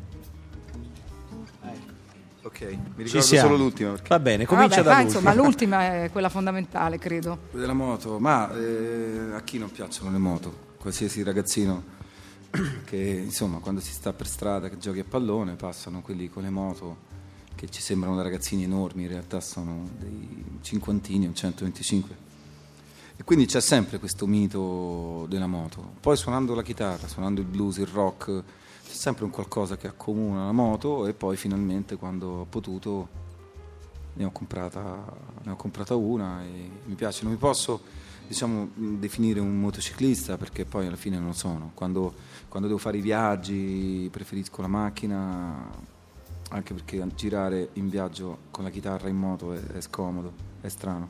Ok, 2.60 2.76
mi 2.96 3.04
ricordo 3.04 3.20
solo 3.22 3.56
l'ultima 3.56 3.90
perché 3.92 4.08
Va 4.08 4.18
bene, 4.18 4.42
Ah, 4.42 4.46
comincia 4.46 4.82
vabbè, 4.82 4.96
da 4.96 5.00
insomma, 5.02 5.32
l'ultima 5.34 6.02
è 6.04 6.10
quella 6.10 6.28
fondamentale, 6.28 6.98
credo. 6.98 7.38
quella 7.50 7.66
della 7.66 7.72
moto, 7.78 8.18
ma 8.18 8.52
eh, 8.56 9.30
a 9.32 9.40
chi 9.42 9.58
non 9.58 9.70
piacciono 9.70 10.10
le 10.10 10.18
moto? 10.18 10.66
Qualsiasi 10.78 11.22
ragazzino 11.22 11.96
che 12.84 12.96
insomma 12.96 13.58
quando 13.58 13.80
si 13.80 13.92
sta 13.92 14.12
per 14.12 14.26
strada 14.26 14.68
che 14.68 14.78
giochi 14.78 15.00
a 15.00 15.04
pallone 15.04 15.54
passano 15.54 16.00
quelli 16.00 16.30
con 16.30 16.42
le 16.42 16.50
moto 16.50 17.06
che 17.54 17.68
ci 17.68 17.80
sembrano 17.82 18.16
da 18.16 18.22
ragazzini 18.22 18.64
enormi, 18.64 19.02
in 19.02 19.08
realtà 19.08 19.40
sono 19.40 19.88
dei 19.98 20.44
cinquantini 20.60 21.26
o 21.28 21.32
125. 21.32 22.26
E 23.16 23.24
quindi 23.24 23.46
c'è 23.46 23.60
sempre 23.60 23.98
questo 23.98 24.26
mito 24.28 25.26
della 25.28 25.48
moto. 25.48 25.94
Poi 26.00 26.16
suonando 26.16 26.54
la 26.54 26.62
chitarra, 26.62 27.08
suonando 27.08 27.40
il 27.40 27.46
blues, 27.48 27.78
il 27.78 27.88
rock, 27.88 28.42
c'è 28.88 28.94
sempre 28.94 29.24
un 29.24 29.30
qualcosa 29.30 29.76
che 29.76 29.86
accomuna 29.86 30.46
la 30.46 30.52
moto 30.52 31.06
e 31.06 31.12
poi 31.12 31.36
finalmente 31.36 31.96
quando 31.96 32.28
ho 32.28 32.44
potuto 32.46 33.08
ne 34.14 34.24
ho 34.24 34.30
comprata, 34.30 35.04
ne 35.42 35.50
ho 35.50 35.56
comprata 35.56 35.94
una 35.94 36.42
e 36.42 36.70
mi 36.84 36.94
piace. 36.94 37.24
Non 37.24 37.32
mi 37.32 37.38
posso 37.38 37.82
diciamo, 38.26 38.70
definire 38.74 39.40
un 39.40 39.60
motociclista 39.60 40.38
perché 40.38 40.64
poi 40.64 40.86
alla 40.86 40.96
fine 40.96 41.18
non 41.18 41.26
lo 41.26 41.32
sono. 41.34 41.72
Quando, 41.74 42.14
quando 42.48 42.66
devo 42.66 42.80
fare 42.80 42.96
i 42.96 43.02
viaggi 43.02 44.08
preferisco 44.10 44.62
la 44.62 44.68
macchina 44.68 45.70
anche 46.50 46.72
perché 46.72 47.06
girare 47.14 47.68
in 47.74 47.90
viaggio 47.90 48.38
con 48.50 48.64
la 48.64 48.70
chitarra 48.70 49.10
in 49.10 49.16
moto 49.16 49.52
è, 49.52 49.60
è 49.60 49.80
scomodo, 49.82 50.32
è 50.62 50.68
strano. 50.68 51.08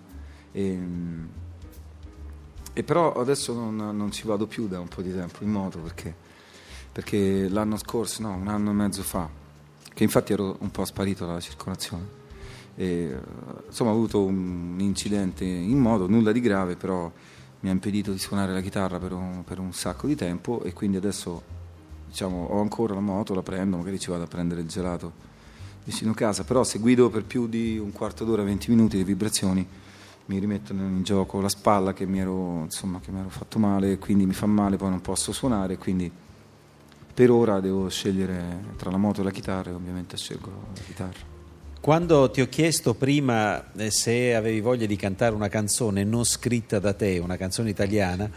E, 0.51 0.75
mh, 0.75 1.29
e 2.73 2.83
però 2.83 3.13
adesso 3.13 3.55
non, 3.55 3.77
non 3.97 4.11
ci 4.11 4.27
vado 4.27 4.49
più 4.49 4.67
da 4.67 4.81
un 4.81 4.89
po' 4.89 5.01
di 5.01 5.13
tempo 5.13 5.45
in 5.45 5.51
moto 5.51 5.79
perché, 5.79 6.27
perché 6.99 7.49
l'anno 7.49 7.77
scorso, 7.77 8.23
no, 8.23 8.35
un 8.35 8.49
anno 8.49 8.71
e 8.71 8.73
mezzo 8.73 9.05
fa, 9.05 9.29
che 9.95 10.03
infatti 10.03 10.33
ero 10.33 10.57
un 10.59 10.73
po' 10.73 10.85
sparito 10.85 11.25
dalla 11.25 11.39
circolazione. 11.39 12.05
E, 12.75 13.17
insomma, 13.69 13.91
ho 13.91 13.95
avuto 13.95 14.25
un 14.25 14.75
incidente 14.81 15.45
in 15.45 15.79
moto, 15.79 16.09
nulla 16.09 16.33
di 16.33 16.41
grave, 16.41 16.75
però 16.75 17.09
mi 17.61 17.69
ha 17.69 17.73
impedito 17.73 18.11
di 18.11 18.19
suonare 18.19 18.53
la 18.53 18.61
chitarra 18.61 18.99
per 18.99 19.13
un, 19.13 19.45
per 19.45 19.61
un 19.61 19.73
sacco 19.73 20.09
di 20.09 20.17
tempo 20.17 20.61
e 20.65 20.73
quindi 20.73 20.97
adesso 20.97 21.41
diciamo, 22.09 22.47
ho 22.47 22.61
ancora 22.61 22.95
la 22.95 23.01
moto, 23.01 23.33
la 23.33 23.43
prendo, 23.43 23.77
magari 23.77 24.01
ci 24.01 24.11
vado 24.11 24.25
a 24.25 24.27
prendere 24.27 24.63
il 24.63 24.67
gelato 24.67 25.13
vicino 25.85 26.13
casa, 26.15 26.43
però 26.43 26.65
se 26.65 26.81
guido 26.81 27.11
per 27.11 27.23
più 27.23 27.47
di 27.47 27.79
un 27.79 27.93
quarto 27.93 28.25
d'ora, 28.25 28.43
20 28.43 28.71
minuti 28.71 28.97
di 28.97 29.05
vibrazioni 29.05 29.65
mi 30.25 30.39
rimettono 30.41 30.83
in 30.83 31.05
gioco 31.05 31.41
la 31.41 31.49
spalla 31.49 31.93
che 31.93 32.07
mi 32.07 32.19
ero, 32.19 32.63
insomma, 32.65 32.99
che 32.99 33.13
mi 33.13 33.21
ero 33.21 33.29
fatto 33.29 33.61
male, 33.61 33.99
quindi 33.99 34.27
mi 34.27 34.35
fa 34.35 34.47
male, 34.47 34.77
poi 34.77 34.91
non 34.91 35.01
posso 35.01 35.31
suonare, 35.31 35.79
quindi 35.79 36.27
per 37.19 37.33
ora 37.33 37.59
devo 37.59 37.89
scegliere 37.89 38.61
tra 38.77 38.93
la 38.93 38.97
moto 38.97 39.23
e 39.23 39.25
la 39.25 39.33
chitarra 39.33 39.71
e 39.71 39.75
ovviamente 39.75 40.17
scelgo 40.17 40.53
la 40.73 40.81
chitarra. 40.87 41.19
Quando 41.81 42.31
ti 42.31 42.41
ho 42.41 42.49
chiesto 42.49 42.95
prima 42.95 43.73
eh, 43.73 43.91
se 43.91 44.37
avevi 44.37 44.61
voglia 44.61 44.87
di 44.87 44.95
cantare 44.95 45.35
una 45.35 45.49
canzone 45.49 46.05
non 46.05 46.25
scritta 46.25 46.79
da 46.79 46.93
te, 46.93 47.19
una 47.19 47.37
canzone 47.37 47.71
italiana, 47.71 48.31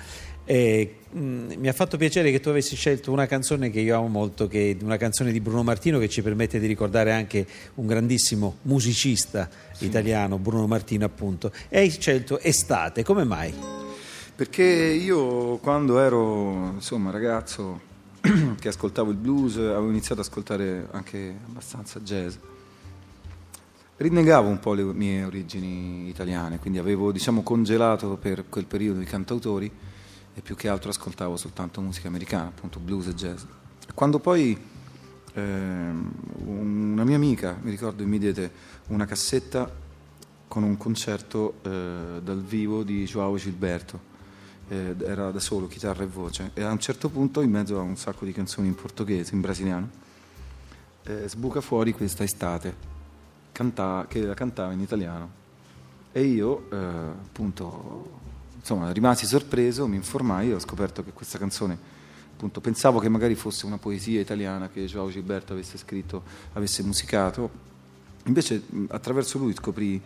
eh, 0.45 0.95
mh, 1.11 1.19
mi 1.57 1.67
ha 1.67 1.73
fatto 1.73 1.95
piacere 1.95 2.31
che 2.31 2.39
tu 2.39 2.49
avessi 2.49 2.75
scelto 2.75 3.11
una 3.11 3.27
canzone 3.27 3.69
che 3.69 3.81
io 3.81 3.95
amo 3.95 4.07
molto, 4.07 4.47
che 4.47 4.75
è 4.75 4.83
una 4.83 4.97
canzone 4.97 5.31
di 5.31 5.41
Bruno 5.41 5.61
Martino 5.61 5.99
che 5.99 6.09
ci 6.09 6.23
permette 6.23 6.59
di 6.59 6.65
ricordare 6.65 7.13
anche 7.13 7.45
un 7.75 7.85
grandissimo 7.85 8.57
musicista 8.63 9.47
italiano, 9.81 10.39
Bruno 10.39 10.65
Martino 10.65 11.05
appunto, 11.05 11.51
e 11.69 11.77
hai 11.77 11.91
scelto 11.91 12.39
Estate, 12.39 13.03
come 13.03 13.25
mai? 13.25 13.53
Perché 14.35 14.63
io 14.63 15.57
quando 15.57 15.99
ero 15.99 16.71
insomma, 16.73 17.11
ragazzo 17.11 17.89
che 18.59 18.67
ascoltavo 18.67 19.09
il 19.09 19.17
blues 19.17 19.57
avevo 19.57 19.89
iniziato 19.89 20.21
ad 20.21 20.27
ascoltare 20.27 20.87
anche 20.91 21.39
abbastanza 21.47 21.99
jazz. 22.01 22.35
Rinnegavo 23.97 24.47
un 24.47 24.59
po' 24.59 24.73
le 24.73 24.83
mie 24.83 25.23
origini 25.23 26.07
italiane, 26.09 26.59
quindi 26.59 26.79
avevo 26.79 27.11
diciamo, 27.11 27.43
congelato 27.43 28.17
per 28.17 28.45
quel 28.49 28.65
periodo 28.65 29.01
i 29.01 29.05
cantautori 29.05 29.71
e 30.33 30.41
più 30.41 30.55
che 30.55 30.69
altro 30.69 30.89
ascoltavo 30.89 31.35
soltanto 31.35 31.81
musica 31.81 32.07
americana, 32.07 32.47
appunto 32.47 32.79
blues 32.79 33.07
e 33.07 33.13
jazz. 33.13 33.43
Quando 33.93 34.19
poi 34.19 34.59
ehm, 35.33 36.11
una 36.45 37.03
mia 37.03 37.15
amica, 37.15 37.57
mi 37.61 37.71
ricordo, 37.71 38.05
mi 38.05 38.19
diede 38.19 38.51
una 38.87 39.05
cassetta 39.05 39.69
con 40.47 40.63
un 40.63 40.77
concerto 40.77 41.55
eh, 41.61 42.21
dal 42.23 42.41
vivo 42.41 42.83
di 42.83 43.05
Joao 43.05 43.35
Gilberto, 43.37 44.09
eh, 44.71 44.95
era 44.99 45.31
da 45.31 45.39
solo, 45.41 45.67
chitarra 45.67 46.03
e 46.03 46.07
voce, 46.07 46.51
e 46.53 46.63
a 46.63 46.71
un 46.71 46.79
certo 46.79 47.09
punto, 47.09 47.41
in 47.41 47.51
mezzo 47.51 47.77
a 47.77 47.81
un 47.81 47.97
sacco 47.97 48.23
di 48.23 48.31
canzoni 48.31 48.69
in 48.69 48.75
portoghese, 48.75 49.35
in 49.35 49.41
brasiliano, 49.41 49.89
eh, 51.03 51.27
sbuca 51.27 51.59
fuori 51.59 51.91
questa 51.91 52.23
estate 52.23 52.73
canta- 53.51 54.05
che 54.07 54.21
la 54.21 54.33
cantava 54.33 54.71
in 54.71 54.79
italiano. 54.79 55.39
E 56.13 56.23
io, 56.23 56.71
eh, 56.71 56.77
appunto, 56.77 58.19
insomma, 58.55 58.91
rimasi 58.93 59.25
sorpreso, 59.25 59.87
mi 59.87 59.97
informai 59.97 60.51
e 60.51 60.53
ho 60.53 60.59
scoperto 60.59 61.03
che 61.03 61.11
questa 61.11 61.37
canzone, 61.37 61.77
pensavo 62.61 62.99
che 62.99 63.09
magari 63.09 63.35
fosse 63.35 63.65
una 63.65 63.77
poesia 63.77 64.21
italiana 64.21 64.69
che 64.69 64.85
Joao 64.85 65.09
Gilberto 65.09 65.51
avesse 65.51 65.77
scritto, 65.77 66.23
avesse 66.53 66.81
musicato. 66.81 67.69
Invece, 68.25 68.63
attraverso 68.87 69.37
lui 69.37 69.53
scoprì 69.53 70.01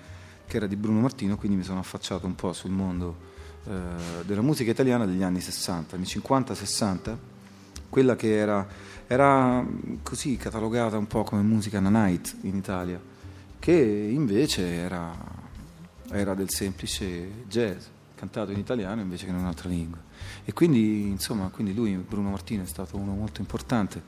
che 0.48 0.58
era 0.58 0.66
di 0.66 0.76
Bruno 0.76 1.02
Martino, 1.02 1.38
quindi 1.38 1.58
mi 1.58 1.64
sono 1.64 1.80
affacciato 1.80 2.26
un 2.26 2.34
po' 2.34 2.52
sul 2.52 2.72
mondo 2.72 3.34
eh, 3.68 4.26
della 4.26 4.42
musica 4.42 4.72
italiana 4.72 5.06
degli 5.06 5.24
anni 5.24 5.42
60, 5.42 5.96
anni 5.96 6.06
50-60, 6.06 7.16
quella 7.90 8.16
che 8.16 8.36
era, 8.36 8.68
era 9.08 9.66
così 10.04 10.38
catalogata 10.38 10.98
un 10.98 11.08
po' 11.08 11.24
come 11.24 11.42
musica 11.42 11.80
night 11.80 12.36
in 12.42 12.56
Italia, 12.56 13.00
che 13.58 13.72
invece 13.74 14.68
era, 14.68 15.16
era 16.12 16.34
del 16.36 16.50
semplice 16.50 17.46
jazz, 17.48 17.86
cantato 18.14 18.52
in 18.52 18.60
italiano 18.60 19.02
invece 19.02 19.26
che 19.26 19.32
in 19.32 19.38
un'altra 19.38 19.70
lingua. 19.70 20.00
E 20.44 20.54
quindi, 20.54 21.08
insomma, 21.08 21.50
quindi 21.50 21.74
lui, 21.74 21.96
Bruno 21.96 22.30
Martino, 22.30 22.64
è 22.64 22.68
stato 22.68 22.98
uno 22.98 23.14
molto 23.14 23.42
importante. 23.42 24.02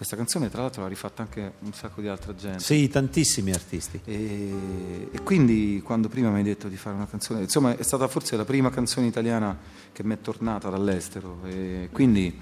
Questa 0.00 0.16
canzone, 0.16 0.48
tra 0.48 0.62
l'altro, 0.62 0.80
l'ha 0.80 0.88
rifatta 0.88 1.20
anche 1.20 1.52
un 1.58 1.74
sacco 1.74 2.00
di 2.00 2.08
altra 2.08 2.34
gente. 2.34 2.60
Sì, 2.60 2.88
tantissimi 2.88 3.52
artisti. 3.52 4.00
E, 4.06 5.10
e 5.12 5.22
quindi 5.22 5.82
quando 5.84 6.08
prima 6.08 6.30
mi 6.30 6.38
hai 6.38 6.42
detto 6.42 6.68
di 6.68 6.76
fare 6.76 6.96
una 6.96 7.06
canzone, 7.06 7.42
insomma 7.42 7.76
è 7.76 7.82
stata 7.82 8.08
forse 8.08 8.34
la 8.34 8.46
prima 8.46 8.70
canzone 8.70 9.06
italiana 9.06 9.54
che 9.92 10.02
mi 10.02 10.14
è 10.14 10.20
tornata 10.22 10.70
dall'estero 10.70 11.40
e 11.44 11.90
quindi 11.92 12.34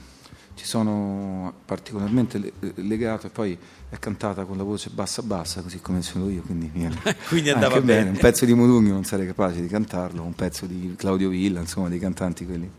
ci 0.55 0.67
sono 0.67 1.53
particolarmente 1.65 2.39
le- 2.39 2.53
legato 2.77 3.27
e 3.27 3.31
poi 3.31 3.59
è 3.89 3.99
cantata 3.99 4.45
con 4.45 4.57
la 4.57 4.63
voce 4.63 4.91
bassa 4.91 5.23
bassa 5.23 5.61
così 5.61 5.81
come 5.81 6.01
l'ho 6.13 6.29
io, 6.29 6.43
quindi, 6.43 6.71
mi 6.73 6.89
Quindi 7.27 7.51
andava 7.51 7.75
anche 7.75 7.87
bene. 7.87 8.11
Un 8.11 8.19
pezzo 8.19 8.45
di 8.45 8.55
Modugno 8.55 8.93
non 8.93 9.03
sarei 9.03 9.27
capace 9.27 9.61
di 9.61 9.67
cantarlo, 9.67 10.23
un 10.23 10.35
pezzo 10.37 10.65
di 10.65 10.95
Claudio 10.97 11.29
Villa, 11.29 11.59
insomma 11.59 11.89
dei 11.89 11.99
cantanti 11.99 12.47
quelli. 12.47 12.71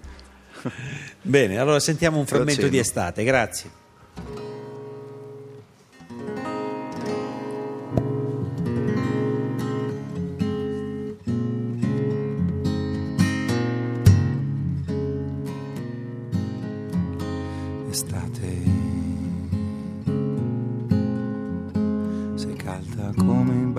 Bene, 1.21 1.57
allora 1.57 1.81
sentiamo 1.81 2.17
un 2.17 2.25
frammento 2.25 2.69
di 2.69 2.77
Estate, 2.77 3.25
grazie. 3.25 4.67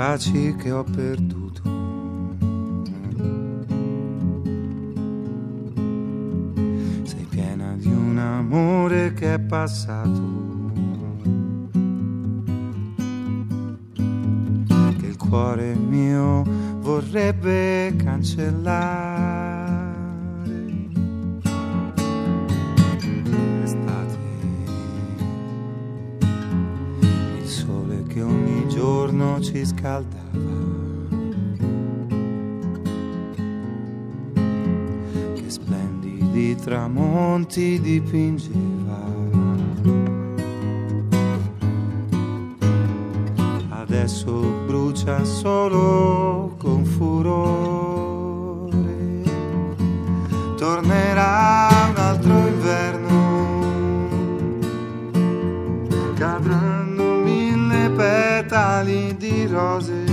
Baci 0.01 0.57
che 0.57 0.70
ho 0.70 0.82
perduto. 0.82 1.61
Sei 7.03 7.26
piena 7.28 7.74
di 7.76 7.88
un 7.88 8.16
amore 8.16 9.12
che 9.12 9.34
è 9.34 9.38
passato. 9.38 10.22
Che 14.98 15.07
il 15.07 15.16
cuore 15.18 15.74
mio 15.74 16.44
vorrebbe 16.80 17.94
cancellare. 17.96 19.39
Giorno 29.61 29.65
ci 29.65 29.67
scaldava. 29.67 30.19
Che 35.35 35.49
splendidi 35.51 36.55
tramonti 36.57 37.81
dipingeva. 37.81 39.19
Adesso 43.69 44.31
brucia 44.67 45.25
solo 45.25 46.55
con 46.59 46.85
furore 46.85 48.29
tornerà 50.57 51.70
rose. 59.61 60.05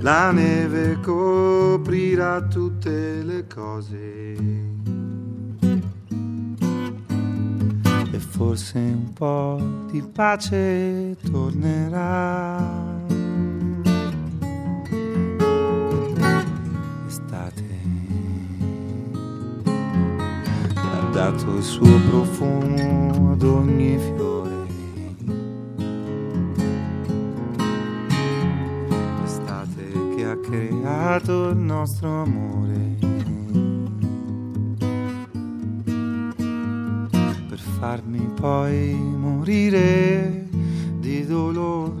La 0.00 0.32
neve 0.32 0.98
coprirà 1.00 2.42
tutte 2.42 3.22
le 3.22 3.46
cose. 3.46 4.36
E 8.12 8.18
forse 8.18 8.78
un 8.78 9.12
po' 9.12 9.86
di 9.90 10.02
pace 10.02 11.16
tornerà. 11.30 12.98
dato 21.12 21.56
il 21.56 21.62
suo 21.62 22.00
profumo 22.08 23.32
ad 23.32 23.42
ogni 23.42 23.98
fiore. 23.98 24.19
Creato 31.10 31.48
il 31.48 31.56
nostro 31.56 32.22
amore. 32.22 32.98
Per 37.48 37.58
farmi 37.80 38.30
poi 38.40 38.94
morire 38.94 40.46
di 41.00 41.26
dolore. 41.26 41.98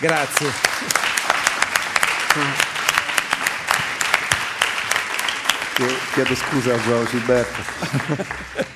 Grazie. 0.00 1.17
Chiedo 6.12 6.34
scusa 6.34 6.74
a 6.74 6.80
Gioao 6.80 7.04
Gilberto. 7.04 8.66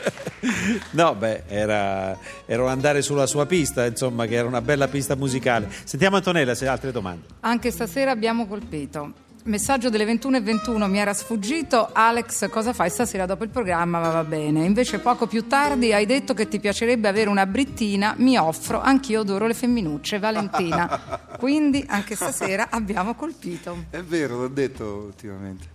No, 0.90 1.14
beh, 1.14 1.44
era, 1.46 2.18
era 2.46 2.62
un 2.62 2.68
andare 2.68 3.02
sulla 3.02 3.26
sua 3.26 3.46
pista, 3.46 3.86
insomma, 3.86 4.26
che 4.26 4.34
era 4.34 4.48
una 4.48 4.60
bella 4.60 4.88
pista 4.88 5.14
musicale. 5.14 5.68
Sentiamo 5.84 6.16
Antonella 6.16 6.54
se 6.54 6.66
ha 6.66 6.72
altre 6.72 6.90
domande. 6.90 7.26
Anche 7.40 7.70
stasera 7.70 8.10
abbiamo 8.10 8.46
colpito. 8.46 9.12
Messaggio 9.44 9.90
delle 9.90 10.04
21.21 10.04 10.88
mi 10.88 10.98
era 10.98 11.12
sfuggito. 11.12 11.88
Alex, 11.92 12.48
cosa 12.48 12.72
fai 12.72 12.90
stasera 12.90 13.26
dopo 13.26 13.42
il 13.42 13.50
programma? 13.50 13.98
Va, 13.98 14.10
va 14.10 14.24
bene. 14.24 14.64
Invece 14.64 15.00
poco 15.00 15.26
più 15.26 15.48
tardi 15.48 15.92
hai 15.92 16.06
detto 16.06 16.32
che 16.32 16.46
ti 16.46 16.60
piacerebbe 16.60 17.08
avere 17.08 17.28
una 17.28 17.46
brittina. 17.46 18.14
Mi 18.18 18.36
offro, 18.36 18.80
anch'io 18.80 19.22
adoro 19.22 19.48
le 19.48 19.54
femminucce. 19.54 20.20
Valentina. 20.20 21.00
Quindi 21.42 21.84
anche 21.88 22.14
stasera 22.14 22.68
abbiamo 22.70 23.16
colpito. 23.16 23.86
È 23.90 24.00
vero, 24.00 24.36
l'ho 24.36 24.48
detto 24.48 24.84
ultimamente. 25.06 25.66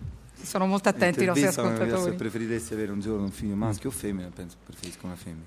Sono 0.42 0.64
molto 0.64 0.88
attenti 0.88 1.24
i 1.24 1.26
nostri 1.26 1.42
Intervistami, 1.44 1.76
Se 1.76 1.82
ascoltatori. 1.82 2.16
preferiresti 2.16 2.72
avere 2.72 2.90
un 2.92 3.00
giorno 3.00 3.24
un 3.24 3.30
figlio 3.30 3.54
maschio 3.54 3.90
o 3.90 3.92
femmina, 3.92 4.30
penso 4.34 4.56
preferisco 4.64 5.04
una 5.04 5.16
femmina. 5.16 5.44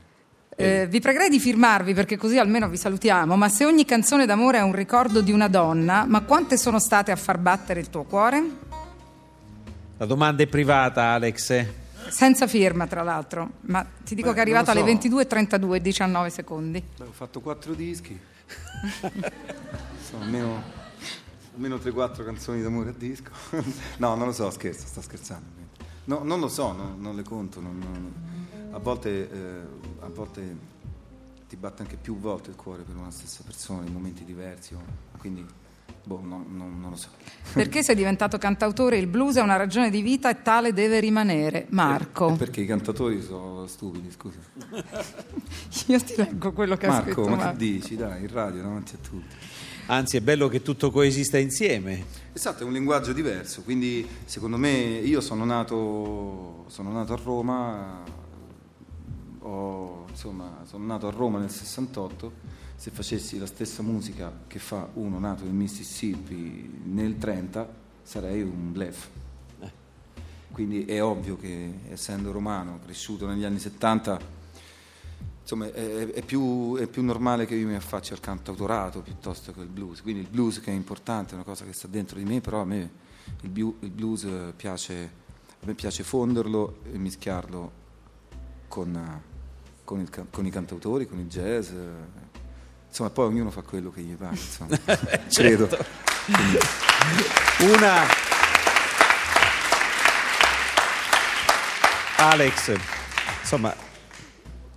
Eh, 0.55 0.85
vi 0.87 0.99
pregherei 0.99 1.27
di 1.27 1.39
firmarvi 1.39 1.95
perché 1.95 2.17
così 2.17 2.37
almeno 2.37 2.69
vi 2.69 2.77
salutiamo. 2.77 3.35
Ma 3.35 3.49
se 3.49 3.65
ogni 3.65 3.83
canzone 3.83 4.27
d'amore 4.27 4.59
è 4.59 4.61
un 4.61 4.75
ricordo 4.75 5.21
di 5.21 5.31
una 5.31 5.47
donna, 5.47 6.05
ma 6.07 6.21
quante 6.21 6.55
sono 6.55 6.77
state 6.77 7.09
a 7.09 7.15
far 7.15 7.39
battere 7.39 7.79
il 7.79 7.89
tuo 7.89 8.03
cuore? 8.03 8.43
La 9.97 10.05
domanda 10.05 10.43
è 10.43 10.45
privata, 10.45 11.13
Alex. 11.13 11.65
Senza 12.09 12.45
firma, 12.45 12.85
tra 12.85 13.01
l'altro. 13.01 13.53
Ma 13.61 13.83
ti 14.03 14.13
dico 14.13 14.27
Beh, 14.27 14.33
che 14.35 14.39
è 14.39 14.41
arrivato 14.43 14.71
non 14.71 14.83
alle 14.83 14.93
lo 14.93 15.01
so. 15.01 15.07
22.32 15.07 15.73
e 15.73 15.81
19 15.81 16.29
secondi. 16.29 16.83
Beh, 16.95 17.05
ho 17.05 17.11
fatto 17.11 17.39
quattro 17.39 17.73
dischi. 17.73 18.19
Sono 20.11 20.23
almeno, 20.23 20.61
almeno 21.55 21.75
3-4 21.77 22.23
canzoni 22.25 22.61
d'amore 22.61 22.89
a 22.89 22.93
disco. 22.95 23.31
no, 23.97 24.15
non 24.15 24.27
lo 24.27 24.33
so, 24.33 24.49
scherzo, 24.51 24.85
sto 24.85 25.01
scherzando. 25.01 25.47
No, 26.05 26.21
non 26.23 26.39
lo 26.41 26.49
so, 26.49 26.73
no, 26.73 26.95
non 26.97 27.15
le 27.15 27.23
conto. 27.23 27.61
non- 27.61 27.77
non- 27.79 28.13
a, 28.73 28.77
volte, 28.79 29.29
eh, 29.31 29.59
a 30.01 30.07
volte 30.09 30.69
ti 31.47 31.55
batte 31.55 31.81
anche 31.83 31.95
più 31.97 32.17
volte 32.17 32.49
il 32.49 32.55
cuore 32.55 32.83
per 32.83 32.95
una 32.95 33.11
stessa 33.11 33.41
persona 33.45 33.85
in 33.85 33.93
momenti 33.93 34.23
diversi. 34.25 34.75
quindi, 35.17 35.45
boh, 36.03 36.19
no- 36.21 36.45
no- 36.49 36.67
non 36.77 36.89
lo 36.89 36.95
so. 36.97 37.09
Perché 37.53 37.83
sei 37.83 37.95
diventato 37.95 38.37
cantautore? 38.37 38.97
Il 38.97 39.07
blues 39.07 39.35
è 39.35 39.41
una 39.41 39.55
ragione 39.55 39.89
di 39.89 40.01
vita 40.01 40.29
e 40.29 40.41
tale 40.41 40.73
deve 40.73 40.99
rimanere. 40.99 41.67
Marco, 41.69 42.33
È 42.33 42.37
perché 42.37 42.61
i 42.61 42.65
cantatori 42.65 43.21
sono 43.21 43.65
stupidi, 43.67 44.09
scusa. 44.11 44.39
io 45.87 45.99
ti 46.01 46.15
leggo 46.17 46.51
quello 46.53 46.75
che 46.75 46.87
ha 46.87 46.89
Marco, 46.89 47.03
scritto 47.11 47.29
ma 47.29 47.35
che 47.37 47.43
Marco. 47.43 47.57
dici? 47.57 47.95
Dai, 47.95 48.21
in 48.21 48.31
radio 48.31 48.61
davanti 48.61 48.95
a 48.95 48.97
tutti. 49.07 49.35
Anzi, 49.91 50.15
è 50.15 50.21
bello 50.21 50.47
che 50.47 50.61
tutto 50.61 50.89
coesista 50.89 51.37
insieme. 51.37 52.05
Esatto, 52.31 52.63
è 52.63 52.65
un 52.65 52.71
linguaggio 52.71 53.11
diverso, 53.11 53.61
quindi 53.61 54.07
secondo 54.23 54.55
me 54.55 54.69
io 54.71 55.19
sono 55.19 55.43
nato, 55.43 56.63
sono 56.67 56.93
nato 56.93 57.11
a 57.11 57.19
Roma, 57.21 58.01
ho- 59.39 60.05
insomma, 60.07 60.63
sono 60.65 60.85
nato 60.85 61.09
a 61.09 61.11
Roma 61.11 61.39
nel 61.39 61.49
68, 61.49 62.31
se 62.77 62.89
facessi 62.89 63.37
la 63.37 63.45
stessa 63.45 63.83
musica 63.83 64.31
che 64.47 64.59
fa 64.59 64.87
uno 64.93 65.19
nato 65.19 65.43
nel 65.43 65.51
Mississippi 65.51 66.83
nel 66.85 67.17
30 67.17 67.69
sarei 68.01 68.43
un 68.43 68.71
bluff. 68.71 69.07
Quindi 70.53 70.85
è 70.85 71.03
ovvio 71.03 71.35
che 71.35 71.79
essendo 71.89 72.31
romano, 72.31 72.79
cresciuto 72.81 73.27
negli 73.27 73.43
anni 73.43 73.59
70, 73.59 74.40
insomma, 75.41 75.65
è, 75.71 76.07
è 76.11 76.21
più, 76.23 76.77
è 76.77 76.87
più 76.87 77.03
normale 77.03 77.45
che 77.45 77.55
io 77.55 77.67
mi 77.67 77.75
affacci 77.75 78.13
al 78.13 78.19
cantautorato 78.19 79.01
piuttosto 79.01 79.51
che 79.51 79.59
al 79.61 79.67
blues. 79.67 80.01
Quindi 80.01 80.21
il 80.21 80.27
blues 80.29 80.59
che 80.59 80.71
è 80.71 80.73
importante, 80.73 81.31
è 81.31 81.35
una 81.35 81.43
cosa 81.43 81.65
che 81.65 81.73
sta 81.73 81.87
dentro 81.87 82.17
di 82.17 82.25
me, 82.25 82.41
però 82.41 82.61
a 82.61 82.65
me 82.65 82.89
il, 83.41 83.73
il 83.79 83.89
blues 83.89 84.23
eh, 84.23 84.53
piace, 84.55 85.11
a 85.61 85.65
me 85.65 85.73
piace 85.73 86.03
fonderlo 86.03 86.79
e 86.91 86.97
mischiarlo 86.97 87.71
con, 88.67 88.95
eh, 88.95 89.21
con 89.83 89.99
il 89.99 90.09
con 90.29 90.45
i 90.45 90.49
cantautori, 90.49 91.07
con 91.07 91.19
il 91.19 91.27
jazz. 91.27 91.69
eh. 91.69 92.19
Insomma, 92.87 93.09
poi 93.09 93.27
ognuno 93.27 93.51
fa 93.51 93.61
quello 93.61 93.89
che 93.89 94.01
gli 94.01 94.15
pare, 94.15 94.35
insomma. 94.35 94.77
credo. 95.31 95.67
Quindi- 96.25 96.57
Una. 97.73 98.03
Alex, 102.17 102.77
insomma, 103.41 103.73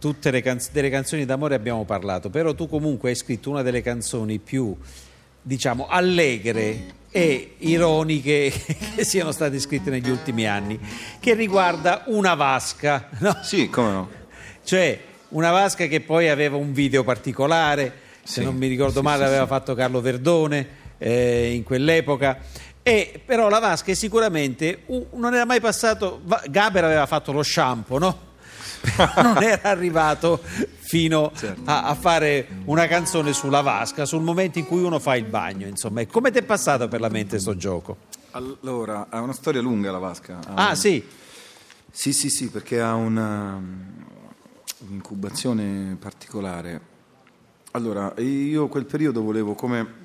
tutte 0.05 0.31
le 0.31 0.43
canz- 0.43 0.71
delle 0.71 0.91
canzoni 0.91 1.25
d'amore 1.25 1.55
abbiamo 1.55 1.87
parlato, 1.87 2.29
però 2.29 2.53
tu 2.53 2.69
comunque 2.69 3.09
hai 3.09 3.15
scritto 3.15 3.49
una 3.49 3.63
delle 3.63 3.81
canzoni 3.81 4.39
più, 4.39 4.77
diciamo, 5.41 5.87
allegre 5.89 6.85
e 7.11 7.55
ironiche 7.61 8.53
che 8.97 9.03
siano 9.03 9.33
state 9.33 9.59
scritte 9.59 9.89
negli 9.89 10.11
ultimi 10.11 10.47
anni, 10.47 10.79
che 11.19 11.33
riguarda 11.33 12.03
una 12.09 12.35
vasca, 12.35 13.09
no? 13.21 13.39
Sì, 13.43 13.71
come 13.71 13.91
no? 13.93 14.11
Cioè, 14.63 15.01
una 15.31 15.51
vasca 15.51 15.87
che 15.87 16.03
poi 16.03 16.29
aveva 16.29 16.59
un 16.59 16.75
video 16.75 17.03
particolare, 17.03 17.91
se 18.23 18.41
Sì, 18.41 18.45
non 18.45 18.57
mi 18.57 18.67
ricordo 18.67 18.99
sì, 18.99 19.05
male, 19.07 19.23
sì, 19.23 19.29
aveva 19.29 19.47
fatto 19.47 19.75
Carlo 19.75 20.03
Verdone 20.03 20.69
eh, 20.99 21.55
in 21.55 21.63
quell'epoca. 21.63 22.41
E 22.83 23.23
però 23.25 23.49
la 23.49 23.59
vasca 23.59 23.91
è 23.91 23.95
sicuramente 23.95 24.83
u- 24.85 25.07
non 25.15 25.33
era 25.33 25.47
mai 25.47 25.63
passato. 25.63 26.21
Gaber 26.51 26.85
aveva 26.85 27.07
fatto 27.07 27.33
lo 27.33 27.43
shampoo, 27.43 27.97
no? 27.99 28.33
Non 29.23 29.43
era 29.43 29.71
arrivato 29.71 30.41
fino 30.79 31.33
Certo. 31.35 31.63
a, 31.65 31.85
a 31.85 31.95
fare 31.95 32.47
una 32.67 32.87
canzone 32.87 33.33
sulla 33.33 33.61
vasca, 33.63 34.05
sul 34.05 34.23
momento 34.23 34.59
in 34.59 34.67
cui 34.67 34.83
uno 34.83 34.99
fa 34.99 35.17
il 35.17 35.25
bagno. 35.25 35.67
Insomma, 35.67 36.01
E 36.03 36.07
come 36.07 36.31
ti 36.31 36.39
è 36.39 36.43
passato 36.43 36.87
per 36.89 37.01
la 37.01 37.09
mente 37.09 37.39
sto 37.39 37.57
gioco? 37.57 37.97
Allora, 38.33 39.07
ha 39.11 39.21
una 39.21 39.33
storia 39.33 39.61
lunga 39.61 39.91
la 39.91 39.99
vasca. 39.99 40.39
Ha 40.47 40.55
Ah, 40.55 40.69
un- 40.71 40.77
sì, 40.77 41.05
Sì, 41.91 42.13
sì, 42.13 42.29
sì, 42.29 42.49
perché 42.51 42.81
ha 42.81 42.95
una, 42.95 43.61
un'incubazione 44.89 45.97
particolare. 45.99 46.81
Allora, 47.73 48.13
io 48.19 48.69
quel 48.69 48.85
periodo 48.85 49.23
volevo 49.23 49.55
come... 49.55 50.03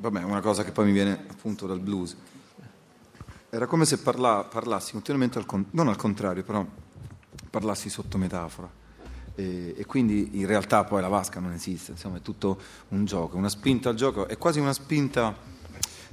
Vabbè, 0.00 0.22
una 0.22 0.40
cosa 0.40 0.62
che 0.64 0.70
poi 0.70 0.84
mi 0.86 0.92
viene 0.92 1.18
appunto 1.28 1.66
dal 1.66 1.80
blues. 1.80 2.14
Era 3.50 3.66
come 3.66 3.84
se 3.84 3.98
parla- 3.98 4.44
parlassi 4.44 4.92
continuamente, 4.92 5.38
al 5.38 5.46
con- 5.46 5.64
non 5.70 5.88
al 5.88 5.96
contrario, 5.96 6.42
però 6.44 6.64
parlassi 7.50 7.88
sotto 7.88 8.18
metafora. 8.18 8.70
E, 9.34 9.74
e 9.76 9.86
quindi 9.86 10.30
in 10.40 10.46
realtà 10.46 10.84
poi 10.84 11.00
la 11.00 11.08
vasca 11.08 11.38
non 11.38 11.52
esiste, 11.52 11.92
insomma 11.92 12.16
è 12.16 12.22
tutto 12.22 12.60
un 12.88 13.04
gioco, 13.04 13.36
una 13.36 13.48
spinta 13.48 13.88
al 13.88 13.94
gioco, 13.94 14.26
è 14.26 14.36
quasi 14.36 14.58
una 14.58 14.72
spinta, 14.72 15.34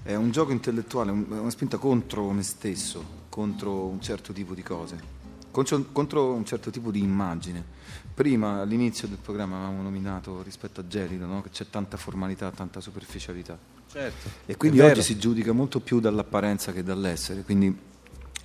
è 0.04 0.14
un 0.14 0.30
gioco 0.30 0.52
intellettuale, 0.52 1.10
un- 1.12 1.26
una 1.30 1.50
spinta 1.50 1.78
contro 1.78 2.30
me 2.30 2.44
stesso, 2.44 3.24
contro 3.30 3.86
un 3.86 4.00
certo 4.00 4.32
tipo 4.32 4.54
di 4.54 4.62
cose, 4.62 5.00
contro, 5.50 5.84
contro 5.92 6.34
un 6.34 6.46
certo 6.46 6.70
tipo 6.70 6.92
di 6.92 7.00
immagine. 7.00 7.64
Prima 8.14 8.62
all'inizio 8.62 9.08
del 9.08 9.18
programma 9.18 9.58
avevamo 9.58 9.82
nominato 9.82 10.42
rispetto 10.44 10.82
a 10.82 10.88
Gelido, 10.88 11.26
no? 11.26 11.42
che 11.42 11.50
c'è 11.50 11.68
tanta 11.70 11.98
formalità, 11.98 12.52
tanta 12.52 12.80
superficialità. 12.80 13.58
certo. 13.92 14.30
E 14.46 14.56
quindi 14.56 14.80
oggi 14.82 15.02
si 15.02 15.18
giudica 15.18 15.52
molto 15.52 15.80
più 15.80 16.00
dall'apparenza 16.00 16.72
che 16.72 16.84
dall'essere, 16.84 17.42
quindi 17.42 17.76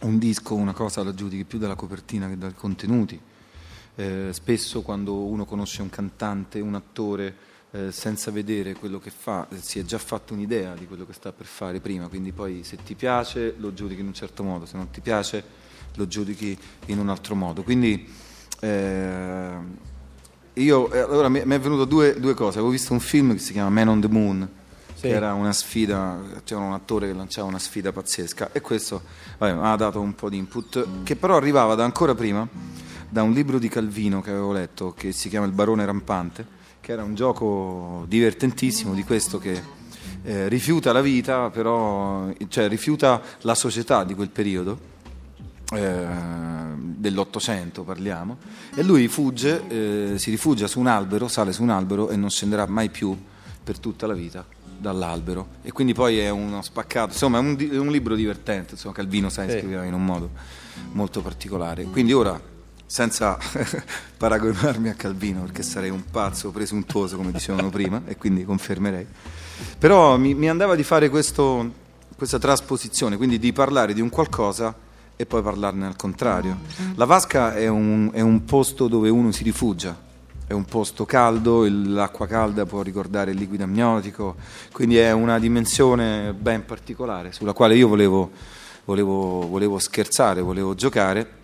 un 0.00 0.18
disco, 0.18 0.54
una 0.54 0.72
cosa 0.72 1.02
la 1.02 1.14
giudichi 1.14 1.44
più 1.44 1.58
dalla 1.58 1.74
copertina 1.74 2.28
che 2.28 2.38
dai 2.38 2.54
contenuti. 2.54 3.20
Eh, 3.96 4.28
spesso 4.32 4.82
quando 4.82 5.14
uno 5.14 5.44
conosce 5.44 5.82
un 5.82 5.90
cantante, 5.90 6.60
un 6.60 6.74
attore, 6.74 7.34
eh, 7.72 7.92
senza 7.92 8.30
vedere 8.30 8.74
quello 8.74 8.98
che 8.98 9.10
fa, 9.10 9.46
eh, 9.48 9.56
si 9.56 9.78
è 9.78 9.82
già 9.82 9.98
fatto 9.98 10.32
un'idea 10.32 10.74
di 10.74 10.86
quello 10.86 11.06
che 11.06 11.12
sta 11.12 11.32
per 11.32 11.46
fare 11.46 11.80
prima, 11.80 12.08
quindi 12.08 12.32
poi 12.32 12.64
se 12.64 12.78
ti 12.82 12.94
piace 12.94 13.54
lo 13.58 13.72
giudichi 13.72 14.00
in 14.00 14.06
un 14.06 14.14
certo 14.14 14.42
modo, 14.42 14.66
se 14.66 14.76
non 14.76 14.90
ti 14.90 15.00
piace 15.00 15.44
lo 15.94 16.06
giudichi 16.06 16.56
in 16.86 16.98
un 16.98 17.08
altro 17.08 17.34
modo. 17.34 17.62
Quindi 17.62 18.08
eh, 18.60 19.54
io, 20.54 20.92
eh, 20.92 20.98
allora 20.98 21.28
mi 21.28 21.40
è 21.40 21.60
venuto 21.60 21.84
due, 21.84 22.18
due 22.18 22.34
cose, 22.34 22.58
avevo 22.58 22.72
visto 22.72 22.92
un 22.92 23.00
film 23.00 23.32
che 23.32 23.38
si 23.38 23.52
chiama 23.52 23.70
Man 23.70 23.88
on 23.88 24.00
the 24.00 24.08
Moon, 24.08 24.48
Sì. 25.00 25.06
che 25.06 25.14
era 25.14 25.32
una 25.32 25.54
sfida, 25.54 26.20
c'era 26.44 26.60
un 26.60 26.74
attore 26.74 27.06
che 27.06 27.14
lanciava 27.14 27.48
una 27.48 27.58
sfida 27.58 27.90
pazzesca 27.90 28.50
e 28.52 28.60
questo 28.60 29.00
vabbè, 29.38 29.58
ha 29.66 29.74
dato 29.74 29.98
un 29.98 30.14
po' 30.14 30.28
di 30.28 30.36
input 30.36 31.02
che 31.04 31.16
però 31.16 31.36
arrivava 31.36 31.74
da 31.74 31.84
ancora 31.84 32.14
prima 32.14 32.46
da 33.08 33.22
un 33.22 33.32
libro 33.32 33.58
di 33.58 33.70
Calvino 33.70 34.20
che 34.20 34.28
avevo 34.28 34.52
letto 34.52 34.92
che 34.92 35.12
si 35.12 35.30
chiama 35.30 35.46
Il 35.46 35.52
barone 35.52 35.86
rampante 35.86 36.46
che 36.80 36.92
era 36.92 37.02
un 37.02 37.14
gioco 37.14 38.04
divertentissimo 38.08 38.92
di 38.92 39.02
questo 39.02 39.38
che 39.38 39.62
eh, 40.22 40.48
rifiuta 40.48 40.92
la 40.92 41.00
vita 41.00 41.48
però 41.48 42.28
cioè 42.48 42.68
rifiuta 42.68 43.22
la 43.40 43.54
società 43.54 44.04
di 44.04 44.14
quel 44.14 44.28
periodo 44.28 44.78
eh, 45.72 46.06
dell'Ottocento 46.76 47.84
parliamo, 47.84 48.36
e 48.74 48.82
lui 48.82 49.08
fugge, 49.08 49.62
eh, 49.68 50.18
si 50.18 50.28
rifugia 50.28 50.66
su 50.66 50.78
un 50.78 50.88
albero, 50.88 51.28
sale 51.28 51.52
su 51.52 51.62
un 51.62 51.70
albero 51.70 52.10
e 52.10 52.16
non 52.16 52.28
scenderà 52.28 52.66
mai 52.66 52.90
più 52.90 53.16
per 53.62 53.78
tutta 53.78 54.06
la 54.06 54.14
vita 54.14 54.44
dall'albero. 54.80 55.46
E 55.62 55.72
quindi 55.72 55.92
poi 55.94 56.18
è 56.18 56.30
uno 56.30 56.62
spaccato, 56.62 57.12
insomma 57.12 57.38
è 57.38 57.40
un, 57.40 57.56
è 57.58 57.76
un 57.78 57.90
libro 57.90 58.14
divertente, 58.14 58.72
insomma 58.72 58.94
Calvino 58.94 59.28
sai 59.28 59.50
Sì. 59.50 59.58
scriveva 59.58 59.84
in 59.84 59.94
un 59.94 60.04
modo 60.04 60.30
molto 60.92 61.20
particolare. 61.20 61.84
Quindi 61.84 62.12
ora, 62.12 62.40
senza 62.86 63.38
paragonarmi 64.16 64.88
a 64.88 64.94
Calvino, 64.94 65.42
perché 65.42 65.62
sarei 65.62 65.90
un 65.90 66.04
pazzo 66.10 66.50
presuntuoso 66.50 67.16
come 67.16 67.32
dicevano 67.32 67.68
prima, 67.70 68.02
e 68.06 68.16
quindi 68.16 68.44
confermerei, 68.44 69.06
però 69.78 70.16
mi, 70.16 70.34
mi 70.34 70.48
andava 70.48 70.74
di 70.74 70.82
fare 70.82 71.08
questo 71.08 71.78
questa 72.20 72.38
trasposizione, 72.38 73.16
quindi 73.16 73.38
di 73.38 73.50
parlare 73.50 73.94
di 73.94 74.02
un 74.02 74.10
qualcosa 74.10 74.74
e 75.16 75.24
poi 75.24 75.40
parlarne 75.40 75.86
al 75.86 75.96
contrario. 75.96 76.58
La 76.96 77.06
vasca 77.06 77.54
è 77.54 77.66
un, 77.66 78.10
è 78.12 78.20
un 78.20 78.44
posto 78.44 78.88
dove 78.88 79.08
uno 79.08 79.32
si 79.32 79.42
rifugia, 79.42 79.98
è 80.50 80.52
un 80.52 80.64
posto 80.64 81.04
caldo, 81.06 81.64
l'acqua 81.70 82.26
calda 82.26 82.66
può 82.66 82.82
ricordare 82.82 83.30
il 83.30 83.36
liquido 83.38 83.62
amniotico, 83.62 84.34
quindi 84.72 84.96
è 84.96 85.12
una 85.12 85.38
dimensione 85.38 86.32
ben 86.32 86.64
particolare 86.64 87.30
sulla 87.30 87.52
quale 87.52 87.76
io 87.76 87.86
volevo, 87.86 88.32
volevo- 88.84 89.46
volevo 89.48 89.78
scherzare, 89.78 90.40
volevo 90.40 90.74
giocare. 90.74 91.38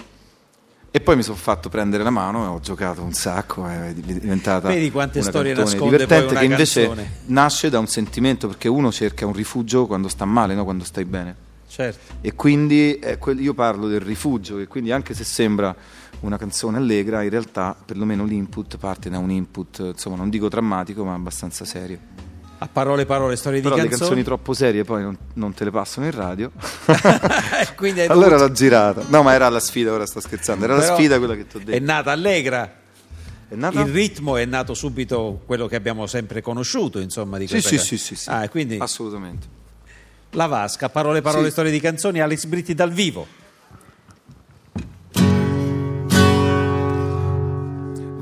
E 0.90 1.00
poi 1.00 1.14
mi 1.14 1.22
sono 1.22 1.36
fatto 1.36 1.68
prendere 1.68 2.02
la 2.02 2.10
mano 2.10 2.42
e 2.46 2.48
ho 2.48 2.58
giocato 2.58 3.00
un 3.02 3.12
sacco, 3.12 3.64
è 3.68 3.92
diventata 3.94 4.66
Vedi 4.70 4.90
quante 4.90 5.20
una 5.20 5.28
storie 5.28 5.54
nasconde 5.54 5.98
divertente 5.98 6.30
una 6.32 6.40
che 6.40 6.44
invece 6.46 6.86
canzone. 6.86 7.10
nasce 7.26 7.70
da 7.70 7.78
un 7.78 7.86
sentimento 7.86 8.48
perché 8.48 8.66
uno 8.66 8.90
cerca 8.90 9.24
un 9.24 9.34
rifugio 9.34 9.86
quando 9.86 10.08
sta 10.08 10.24
male, 10.24 10.54
no? 10.56 10.64
quando 10.64 10.82
stai 10.82 11.04
bene. 11.04 11.44
Certo. 11.68 12.14
E 12.22 12.34
quindi 12.34 12.98
quel- 13.20 13.38
io 13.40 13.54
parlo 13.54 13.86
del 13.86 14.00
rifugio 14.00 14.58
e 14.58 14.66
quindi 14.66 14.90
anche 14.90 15.14
se 15.14 15.22
sembra 15.22 15.76
una 16.20 16.38
canzone 16.38 16.76
allegra, 16.78 17.22
in 17.22 17.30
realtà 17.30 17.76
perlomeno 17.84 18.24
l'input 18.24 18.76
parte 18.78 19.08
da 19.10 19.18
un 19.18 19.30
input, 19.30 19.78
insomma 19.94 20.16
non 20.16 20.30
dico 20.30 20.48
drammatico 20.48 21.04
ma 21.04 21.14
abbastanza 21.14 21.64
serio. 21.64 21.98
A 22.58 22.68
parole 22.68 23.04
parole, 23.04 23.36
storie 23.36 23.60
Però 23.60 23.74
di 23.74 23.82
le 23.82 23.88
canzoni. 23.88 24.08
canzoni 24.08 24.24
troppo 24.24 24.54
serie 24.54 24.82
poi 24.82 25.02
non, 25.02 25.16
non 25.34 25.52
te 25.52 25.64
le 25.64 25.70
passano 25.70 26.06
in 26.06 26.12
radio. 26.12 26.50
Allora 28.08 28.38
l'ho 28.38 28.50
girata. 28.52 29.04
No 29.08 29.22
ma 29.22 29.34
era 29.34 29.48
la 29.50 29.60
sfida, 29.60 29.92
ora 29.92 30.06
sto 30.06 30.20
scherzando, 30.20 30.64
era 30.64 30.74
la 30.74 30.80
Però 30.80 30.94
sfida 30.96 31.18
quella 31.18 31.34
che 31.34 31.46
ti 31.46 31.56
ho 31.56 31.60
È 31.60 31.64
detto. 31.64 31.84
nata 31.84 32.10
allegra. 32.12 32.72
È 33.48 33.54
nata? 33.54 33.80
Il 33.80 33.88
ritmo 33.92 34.36
è 34.36 34.44
nato 34.46 34.74
subito 34.74 35.42
quello 35.46 35.66
che 35.66 35.76
abbiamo 35.76 36.06
sempre 36.06 36.40
conosciuto, 36.40 36.98
insomma, 36.98 37.38
di 37.38 37.46
Sì, 37.46 37.52
questa 37.60 37.68
sì, 37.70 37.78
sì, 37.78 37.98
sì, 37.98 38.16
sì. 38.16 38.28
Ah, 38.30 38.48
quindi 38.48 38.78
Assolutamente. 38.78 39.46
la 40.30 40.46
vasca, 40.46 40.88
parole, 40.88 41.20
parole, 41.20 41.46
Sì. 41.46 41.50
storie 41.52 41.70
di 41.70 41.78
canzoni, 41.80 42.20
Alex 42.20 42.44
Britti 42.46 42.74
dal 42.74 42.90
vivo. 42.90 43.26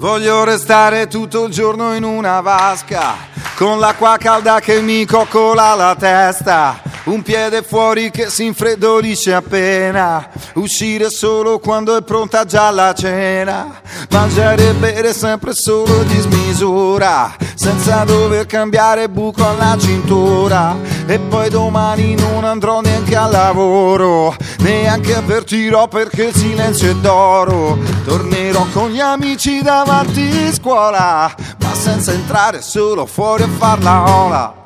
Voglio 0.05 0.45
restare 0.45 1.07
tutto 1.07 1.45
il 1.47 1.51
giorno 1.51 1.95
in 1.95 2.05
una 2.05 2.43
vasca, 2.43 3.15
con 3.57 3.79
l'acqua 3.79 4.19
calda 4.19 4.61
che 4.61 4.83
mi 4.83 5.07
coccola 5.07 5.75
la 5.75 5.97
testa, 5.99 6.79
un 7.05 7.23
piede 7.23 7.63
fuori 7.63 8.11
che 8.11 8.31
si 8.31 8.45
infreddolisce 8.45 9.35
appena, 9.35 10.29
uscire 10.55 11.11
solo 11.11 11.59
quando 11.59 11.97
è 11.97 12.03
pronta 12.03 12.45
già 12.45 12.71
la 12.71 12.95
cena, 12.95 13.81
mangiare 14.11 14.71
e 14.71 14.73
bere 14.73 15.13
sempre 15.13 15.53
solo 15.55 16.03
di 16.05 16.19
smisura, 16.19 17.35
senza 17.55 18.05
dover 18.05 18.47
cambiare 18.47 19.09
buco 19.11 19.47
alla 19.47 19.77
cintura, 19.79 20.77
e 21.07 21.19
poi 21.19 21.51
domani 21.51 22.15
non 22.15 22.45
andrò 22.45 22.81
neanche 22.81 23.17
al 23.17 23.31
lavoro, 23.31 24.35
neanche 24.61 25.15
avvertirò 25.15 25.89
perché 25.89 26.25
il 26.25 26.35
silenzio 26.35 26.91
è 26.91 26.95
d'oro, 26.95 27.79
tornerò 28.05 28.67
con 28.73 28.89
gli 28.91 29.01
amici 29.01 29.61
davanti 29.61 30.53
scuola, 30.55 31.35
ma 31.59 31.75
senza 31.75 32.13
entrare 32.13 32.63
solo 32.63 33.05
fuori 33.05 33.43
a 33.43 33.49
far 33.59 33.83
la 33.83 34.11
ola. 34.11 34.64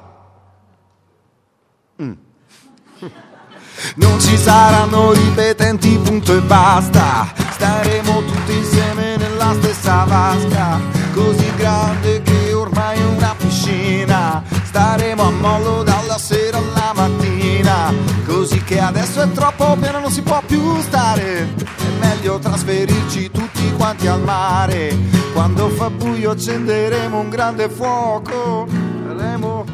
Non 3.97 4.20
ci 4.20 4.37
saranno 4.37 5.12
ripetenti, 5.12 5.99
punto 6.03 6.37
e 6.37 6.41
basta. 6.41 7.33
Staremo 7.53 8.22
tutti 8.22 8.57
insieme 8.57 9.16
nella 9.16 9.53
stessa 9.55 10.05
vasca, 10.05 10.81
così 11.12 11.51
grande 11.57 12.22
che 12.22 12.53
ormai 12.53 12.99
è 12.99 13.05
una 13.05 13.35
piscina. 13.37 14.43
Staremo 14.64 15.22
a 15.22 15.31
mollo 15.31 15.83
dalla 15.83 16.18
sera 16.18 16.59
alla 16.59 16.93
mattina, 16.95 17.93
così 18.26 18.62
che 18.62 18.79
adesso 18.79 19.20
è 19.22 19.31
troppo 19.33 19.76
pieno, 19.81 19.99
non 20.01 20.11
si 20.11 20.22
può 20.22 20.41
più 20.47 20.81
stare. 20.81 21.49
È 21.57 21.89
meglio 22.01 22.39
trasferirci 22.39 23.31
tutti 23.31 23.72
quanti 23.76 24.07
al 24.07 24.20
mare. 24.22 24.97
Quando 25.33 25.68
fa 25.70 25.91
buio 25.91 26.31
accenderemo 26.33 27.18
un 27.18 27.29
grande 27.29 27.68
fuoco. 27.68 28.66
Saremo. 29.07 29.64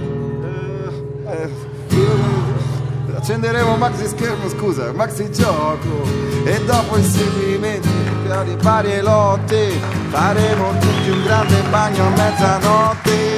eh, 1.26 1.32
eh, 1.32 1.50
io- 1.96 2.63
accenderemo 3.16 3.76
maxi 3.76 4.06
schermo, 4.06 4.48
scusa, 4.48 4.92
maxi 4.92 5.30
gioco. 5.30 6.02
E 6.44 6.60
dopo 6.64 6.96
inseguimenti, 6.96 7.88
piani 8.24 8.56
varie 8.60 9.02
lotte, 9.02 9.72
faremo 10.10 10.72
tutti 10.78 11.10
un 11.10 11.22
grande 11.24 11.62
bagno 11.70 12.06
a 12.06 12.10
mezzanotte. 12.10 13.32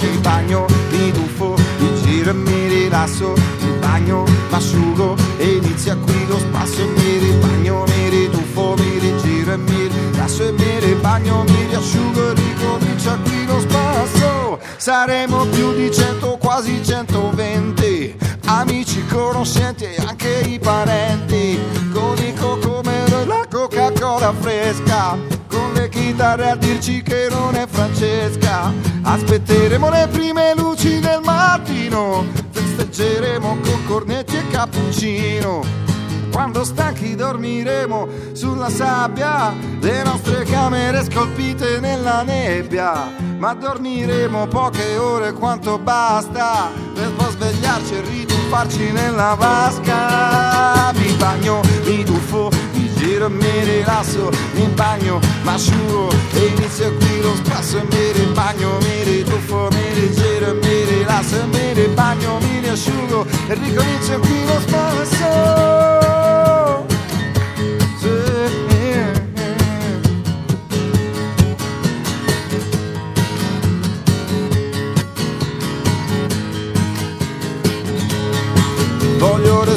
Mi 0.00 0.18
bagno, 0.18 0.66
mi 0.90 1.12
tuffo, 1.12 1.54
mi 1.78 1.94
giro 2.02 2.30
e 2.30 2.34
mi 2.34 2.68
rilasso, 2.68 3.34
mi 3.60 3.70
bagno, 3.80 4.24
mi 4.24 4.54
asciugo 4.54 5.16
e 5.38 5.56
inizia 5.56 5.96
qui 5.96 6.26
lo 6.26 6.38
spasso. 6.38 6.80
E 6.82 6.86
mi 6.86 7.18
ribagno, 7.18 7.84
mi 7.86 8.08
rituffo, 8.08 8.74
mi 8.78 8.98
rigiro 8.98 9.52
e 9.52 9.56
mi 9.56 9.88
rilasso. 9.88 10.48
E 10.48 10.52
mi 10.52 10.78
ribagno, 10.80 11.44
mi 11.48 11.66
riasciugo 11.68 12.30
e 12.30 12.34
ricomincia 12.34 13.18
qui 13.24 13.46
lo 13.46 13.60
spasso. 13.60 14.58
Saremo 14.76 15.44
più 15.46 15.74
di 15.74 15.92
cento, 15.92 16.38
quasi 16.40 16.82
120 16.84 18.25
amici, 18.46 19.04
conoscenti 19.06 19.84
e 19.84 19.96
anche 20.06 20.40
i 20.46 20.58
parenti, 20.58 21.58
con 21.92 22.16
i 22.18 22.34
cocomero 22.34 23.20
e 23.20 23.26
la 23.26 23.46
Coca-Cola 23.50 24.32
fresca, 24.38 25.16
con 25.48 25.72
le 25.74 25.88
chitarre 25.88 26.50
a 26.50 26.56
dirci 26.56 27.02
che 27.02 27.28
non 27.30 27.54
è 27.54 27.66
Francesca. 27.66 28.72
Aspetteremo 29.02 29.90
le 29.90 30.08
prime 30.10 30.54
luci 30.56 31.00
del 31.00 31.20
mattino, 31.22 32.24
festeggeremo 32.50 33.58
con 33.62 33.84
cornetti 33.86 34.36
e 34.36 34.48
cappuccino. 34.48 35.84
Quando 36.30 36.64
stanchi 36.64 37.14
dormiremo 37.14 38.08
sulla 38.32 38.68
sabbia, 38.68 39.54
le 39.80 40.02
nostre 40.02 40.44
camere 40.44 41.02
scolpite 41.04 41.80
nella 41.80 42.22
nebbia. 42.22 43.10
Ma 43.38 43.54
dormiremo 43.54 44.46
poche 44.46 44.96
ore 44.96 45.32
quanto 45.32 45.78
basta 45.78 46.68
per 46.94 47.10
poi 47.12 47.30
svegliarci 47.30 47.94
e 47.94 48.00
rituffarci 48.46 48.92
nella 48.92 49.34
vasca. 49.34 50.92
Mi 50.94 51.12
bagno, 51.14 51.60
mi 51.84 52.04
tuffo, 52.04 52.50
mi 52.72 52.92
giro 52.94 53.26
e 53.26 53.28
mi 53.28 53.64
rilasso, 53.64 54.30
mi 54.54 54.66
bagno, 54.74 55.18
mi 55.42 55.48
asciugo 55.50 56.10
e 56.32 56.52
inizio 56.56 56.94
qui 56.94 57.20
lo 57.20 57.34
spasso 57.36 57.82
mi 57.90 58.12
ribagno, 58.12 58.78
mi 58.80 59.02
rituffo, 59.02 59.68
mi 59.72 59.92
rigiro 59.94 60.50
e 60.50 60.54
mi 60.54 60.84
rilasso 60.84 61.40
e 61.40 61.46
mi 61.46 61.72
ribagno, 61.72 62.38
mi 62.40 62.60
riasciugo 62.60 63.26
e 63.48 63.54
ricomincio 63.54 64.18
qui 64.20 64.44
lo 64.46 64.60
spasso. 64.60 65.65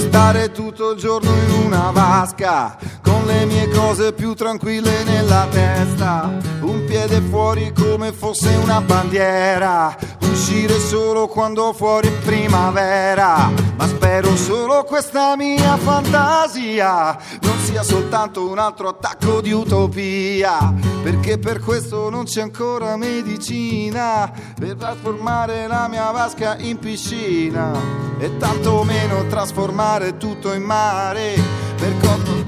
Restare 0.10 0.52
tutto 0.52 0.90
il 0.94 0.98
giorno 0.98 1.30
in 1.30 1.66
una 1.68 1.92
vasca, 1.92 2.76
con 3.02 3.26
le 3.26 3.46
mie 3.46 3.70
cose 3.70 4.14
più 4.14 4.34
tranquille 4.34 5.04
nella 5.04 5.48
testa. 5.50 6.38
Un 6.62 6.86
piede 6.86 7.22
fuori 7.22 7.74
come 7.74 8.12
fosse 8.12 8.56
una 8.56 8.82
bandiera, 8.82 9.96
uscire 10.22 10.80
solo 10.80 11.28
quando 11.28 11.74
fuori 11.74 12.08
è 12.08 12.12
primavera. 12.12 13.52
Ma 13.78 13.88
spero 13.88 14.36
solo 14.36 14.84
questa 14.84 15.36
mia 15.38 15.78
fantasia 15.78 17.18
non 17.42 17.58
sia 17.60 17.84
soltanto 17.84 18.50
un 18.50 18.58
altro 18.58 18.90
attacco 18.90 19.40
di 19.40 19.52
utopia, 19.52 20.74
perché 21.02 21.38
per 21.38 21.60
questo 21.60 22.10
non 22.10 22.26
c'è 22.26 22.42
ancora 22.42 22.98
medicina 22.98 24.32
per 24.60 24.76
trasformare 24.76 25.68
la 25.68 25.88
mia 25.88 26.12
vasca 26.12 26.58
in 26.58 26.78
piscina 26.78 27.72
e 28.18 28.36
tantomeno 28.38 29.26
trasformare 29.28 30.18
tutto 30.18 30.52
in 30.52 30.64
mare, 30.64 31.36
per 31.78 31.94
lo 32.02 32.39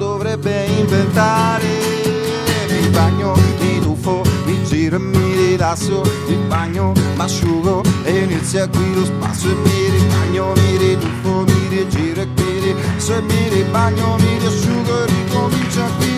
dovrebbe 0.00 0.64
inventare. 0.64 1.68
Mi 2.70 2.88
bagno, 2.88 3.34
mi 3.60 3.80
tuffo, 3.80 4.22
mi 4.46 4.64
giro 4.64 4.96
e 4.96 4.98
mi 4.98 5.34
rilasso, 5.36 6.02
mi 6.26 6.36
bagno, 6.48 6.92
mi 6.94 7.20
asciugo 7.22 7.82
e 8.04 8.20
inizia 8.20 8.66
qui 8.66 8.94
lo 8.94 9.04
spasso. 9.04 9.48
E 9.50 9.54
mi 9.54 9.90
ribagno, 9.90 10.52
mi 10.56 10.76
rituffo, 10.78 11.44
mi 11.46 11.68
rigiro 11.68 12.22
e 12.22 12.26
mi 12.26 12.58
rilasso. 12.60 13.14
E 13.14 13.20
mi 13.20 13.48
ribagno, 13.50 14.16
mi 14.16 14.38
riasciugo 14.38 15.02
e 15.02 15.06
ricomincia 15.06 15.84
qui 15.98 16.09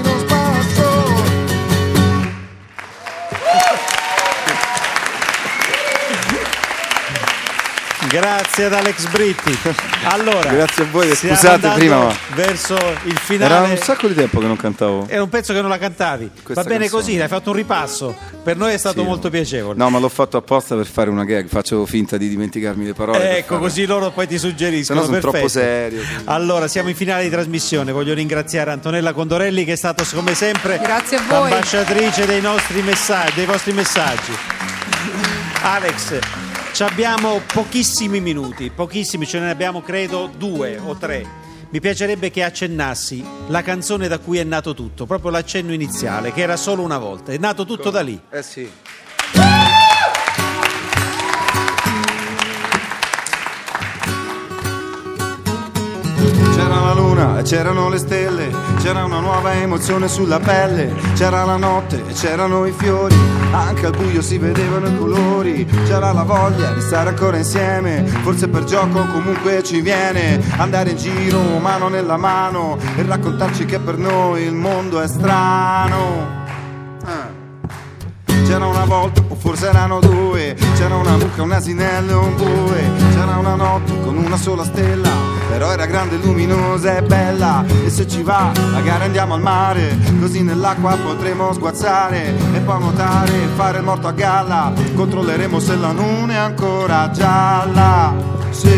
Grazie 8.12 8.64
ad 8.66 8.74
Alex 8.74 9.06
Britti. 9.08 9.58
Allora, 10.04 10.50
Grazie 10.50 10.82
a 10.82 10.86
voi, 10.90 11.14
scusate 11.14 11.68
prima, 11.74 11.96
ma- 11.96 12.14
verso 12.34 12.74
il 12.74 13.12
Era 13.12 13.20
finale. 13.20 13.70
un 13.70 13.76
sacco 13.78 14.08
di 14.08 14.14
tempo 14.14 14.40
che 14.40 14.46
non 14.46 14.56
cantavo. 14.56 15.06
Era 15.08 15.22
un 15.22 15.28
pezzo 15.28 15.52
che 15.52 15.60
non 15.60 15.70
la 15.70 15.78
cantavi. 15.78 16.28
Questa 16.42 16.62
Va 16.64 16.68
bene 16.68 16.80
canzone. 16.88 17.02
così, 17.04 17.20
hai 17.20 17.28
fatto 17.28 17.50
un 17.50 17.56
ripasso. 17.56 18.16
Per 18.42 18.56
noi 18.56 18.72
è 18.72 18.76
stato 18.78 19.00
Sì, 19.02 19.06
molto 19.06 19.28
no. 19.28 19.30
piacevole. 19.30 19.76
No, 19.78 19.88
ma 19.90 20.00
l'ho 20.00 20.08
fatto 20.08 20.36
apposta 20.36 20.74
per 20.74 20.86
fare 20.86 21.08
una 21.08 21.22
gag. 21.24 21.46
Faccio 21.46 21.86
finta 21.86 22.16
di 22.16 22.28
dimenticarmi 22.28 22.84
le 22.84 22.94
parole. 22.94 23.38
Ecco, 23.38 23.54
fare- 23.54 23.60
così 23.60 23.86
loro 23.86 24.10
poi 24.10 24.26
ti 24.26 24.38
suggeriscono. 24.38 25.02
Se 25.02 25.06
no 25.06 25.12
sono 25.20 25.30
perfetto. 25.30 25.30
troppo 25.30 25.48
serio. 25.48 26.02
Allora, 26.24 26.66
siamo 26.66 26.88
in 26.88 26.96
finale 26.96 27.22
di 27.22 27.30
trasmissione. 27.30 27.92
Voglio 27.92 28.12
ringraziare 28.12 28.72
Antonella 28.72 29.12
Condorelli 29.12 29.64
che 29.64 29.74
è 29.74 29.76
stata 29.76 30.04
come 30.12 30.34
sempre 30.34 30.80
l'ambasciatrice 30.82 32.26
dei 32.26 32.40
nostri 32.40 32.82
messaggi, 32.82 33.34
dei 33.36 33.46
vostri 33.46 33.72
messaggi. 33.72 34.32
Alex, 35.62 36.18
ci 36.72 36.82
abbiamo 36.82 37.40
pochissimi 37.52 38.20
minuti, 38.20 38.70
pochissimi, 38.70 39.26
ce 39.26 39.38
ne 39.38 39.50
abbiamo 39.50 39.82
credo 39.82 40.30
due 40.34 40.78
o 40.78 40.96
tre. 40.96 41.40
Mi 41.68 41.80
piacerebbe 41.80 42.30
che 42.30 42.42
accennassi 42.42 43.24
la 43.48 43.62
canzone 43.62 44.08
da 44.08 44.18
cui 44.18 44.38
è 44.38 44.44
nato 44.44 44.72
tutto, 44.72 45.04
proprio 45.04 45.30
l'accenno 45.30 45.72
iniziale, 45.72 46.32
che 46.32 46.40
era 46.40 46.56
solo 46.56 46.82
una 46.82 46.98
volta. 46.98 47.32
È 47.32 47.38
nato 47.38 47.66
tutto 47.66 47.90
da 47.90 48.00
lì. 48.00 48.18
Eh 48.30 48.42
sì. 48.42 48.70
C'era 56.54 56.80
la 56.80 56.92
luna 56.94 57.38
e 57.38 57.42
c'erano 57.42 57.88
le 57.88 57.98
stelle, 57.98 58.50
c'era 58.80 59.04
una 59.04 59.18
nuova 59.18 59.54
emozione 59.54 60.06
sulla 60.06 60.38
pelle, 60.38 60.94
c'era 61.14 61.44
la 61.44 61.56
notte 61.56 62.02
e 62.06 62.12
c'erano 62.12 62.64
i 62.66 62.72
fiori, 62.72 63.16
anche 63.50 63.86
al 63.86 63.96
buio 63.96 64.22
si 64.22 64.38
vedevano 64.38 64.86
i 64.86 64.96
colori, 64.96 65.66
c'era 65.84 66.12
la 66.12 66.22
voglia 66.22 66.72
di 66.72 66.80
stare 66.80 67.08
ancora 67.08 67.36
insieme, 67.36 68.04
forse 68.22 68.48
per 68.48 68.64
gioco 68.64 69.04
comunque 69.06 69.62
ci 69.64 69.80
viene, 69.80 70.40
andare 70.58 70.90
in 70.90 70.96
giro 70.96 71.40
mano 71.58 71.88
nella 71.88 72.16
mano 72.16 72.78
e 72.96 73.02
raccontarci 73.02 73.64
che 73.64 73.78
per 73.80 73.96
noi 73.98 74.42
il 74.42 74.54
mondo 74.54 75.00
è 75.00 75.08
strano. 75.08 76.40
Ah. 77.04 77.40
C'era 78.46 78.66
una 78.66 78.84
volta, 78.84 79.22
o 79.26 79.34
forse 79.34 79.68
erano 79.68 79.98
due, 79.98 80.54
c'era 80.76 80.96
una 80.96 81.16
mucca, 81.16 81.42
un 81.42 81.52
asinello 81.52 82.10
e 82.10 82.14
un 82.14 82.36
bue, 82.36 82.90
c'era 83.12 83.36
una 83.38 83.54
notte 83.54 83.98
con 84.02 84.16
una 84.16 84.36
sola 84.36 84.64
stella, 84.64 85.10
però 85.52 85.70
era 85.70 85.84
grande, 85.84 86.16
luminosa 86.16 86.96
e 86.96 87.02
bella, 87.02 87.62
e 87.84 87.90
se 87.90 88.08
ci 88.08 88.22
va, 88.22 88.50
magari 88.72 89.04
andiamo 89.04 89.34
al 89.34 89.42
mare, 89.42 89.98
così 90.18 90.42
nell'acqua 90.42 90.96
potremo 90.96 91.52
sguazzare, 91.52 92.34
e 92.54 92.58
poi 92.60 92.80
nuotare, 92.80 93.32
fare 93.54 93.76
il 93.76 93.84
morto 93.84 94.06
a 94.06 94.12
galla, 94.12 94.72
controlleremo 94.94 95.60
se 95.60 95.76
la 95.76 95.92
luna 95.92 96.32
è 96.32 96.36
ancora 96.36 97.10
gialla, 97.10 98.14
sì. 98.48 98.70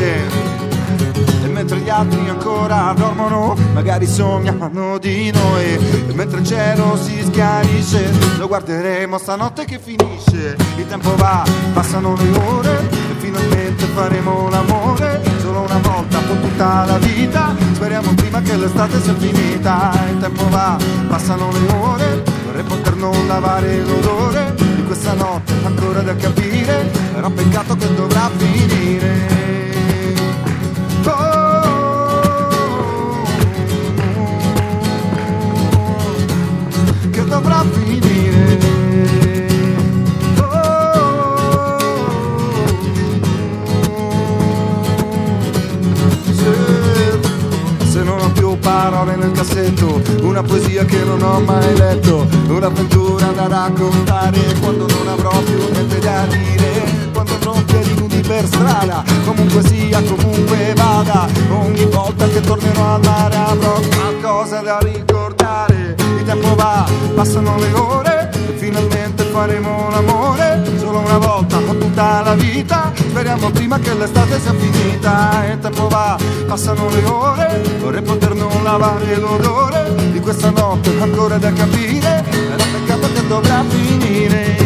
E 1.44 1.46
mentre 1.46 1.78
gli 1.78 1.88
altri 1.88 2.28
ancora 2.28 2.92
dormono, 2.96 3.54
magari 3.72 4.08
sognano 4.08 4.98
di 4.98 5.30
noi. 5.30 5.64
E 6.08 6.12
mentre 6.14 6.40
il 6.40 6.46
cielo 6.46 6.98
si 7.00 7.22
schiarisce, 7.22 8.10
lo 8.38 8.48
guarderemo 8.48 9.16
stanotte 9.18 9.64
che 9.64 9.78
finisce. 9.78 10.56
Il 10.76 10.88
tempo 10.88 11.14
va, 11.14 11.44
passano 11.72 12.16
le 12.16 12.38
ore 12.38 12.88
e 12.90 13.14
finalmente 13.18 13.84
faremo 13.84 14.48
l'amore. 14.48 15.13
Volta 15.84 16.18
per 16.18 16.36
tutta 16.38 16.84
la 16.86 16.98
vita. 16.98 17.54
Speriamo 17.74 18.14
prima 18.14 18.40
che 18.40 18.56
l'estate 18.56 19.00
sia 19.00 19.14
finita. 19.14 19.92
Il 20.10 20.18
tempo 20.18 20.48
va, 20.48 20.76
passano 21.08 21.50
le 21.52 21.72
ore. 21.72 22.22
Vorrei 22.46 22.62
poter 22.64 22.96
non 22.96 23.26
lavare 23.26 23.82
l'odore 23.84 24.54
di 24.56 24.84
questa 24.84 25.12
notte 25.14 25.52
ancora 25.64 26.00
da 26.00 26.16
capire. 26.16 26.90
Però 27.12 27.30
peccato 27.30 27.76
che 27.76 27.94
dovrà 27.94 28.30
finire. 28.36 29.32
Oh, 31.06 31.62
che 37.10 37.24
dovrà 37.24 37.64
finire. 37.70 39.23
Parole 48.90 49.16
nel 49.16 49.32
cassetto, 49.32 50.02
una 50.20 50.42
poesia 50.42 50.84
che 50.84 51.02
non 51.04 51.22
ho 51.22 51.40
mai 51.40 51.74
letto, 51.74 52.26
un'avventura 52.48 53.28
da 53.28 53.48
raccontare 53.48 54.38
quando 54.60 54.86
non 54.86 55.08
avrò 55.08 55.30
più 55.40 55.56
niente 55.72 55.98
da 56.00 56.26
dire, 56.26 56.82
quando 57.10 57.32
andrò 57.32 57.54
piedi 57.64 57.94
nudi 57.94 58.20
per 58.20 58.44
strada, 58.44 59.02
comunque 59.24 59.62
sia, 59.64 60.02
comunque 60.02 60.74
vada, 60.76 61.26
ogni 61.48 61.86
volta 61.86 62.28
che 62.28 62.40
tornerò 62.42 62.96
al 62.96 63.00
mare 63.02 63.36
avrò 63.36 63.80
qualcosa 63.80 64.60
da 64.60 64.78
ricordare, 64.82 65.94
il 66.18 66.24
tempo 66.26 66.54
va, 66.54 66.86
passano 67.14 67.56
le 67.56 67.72
ore 67.72 68.24
finalmente 68.64 69.24
faremo 69.24 69.90
l'amore, 69.90 70.62
solo 70.78 71.00
una 71.00 71.18
volta 71.18 71.58
o 71.58 71.76
tutta 71.76 72.22
la 72.22 72.34
vita, 72.34 72.90
speriamo 72.94 73.50
prima 73.50 73.78
che 73.78 73.92
l'estate 73.94 74.40
sia 74.40 74.54
finita, 74.54 75.44
il 75.52 75.58
tempo 75.58 75.86
va, 75.88 76.16
passano 76.46 76.88
le 76.88 77.04
ore, 77.04 77.62
vorrei 77.80 78.02
non 78.74 78.80
lavare 78.80 79.16
l'odore 79.16 79.94
di 80.10 80.18
questa 80.20 80.50
notte 80.50 80.90
ancora 80.98 81.38
da 81.38 81.52
capire, 81.52 82.24
era 82.26 82.56
peccato 82.56 83.12
che 83.12 83.26
dovrà 83.28 83.64
finire. 83.68 84.56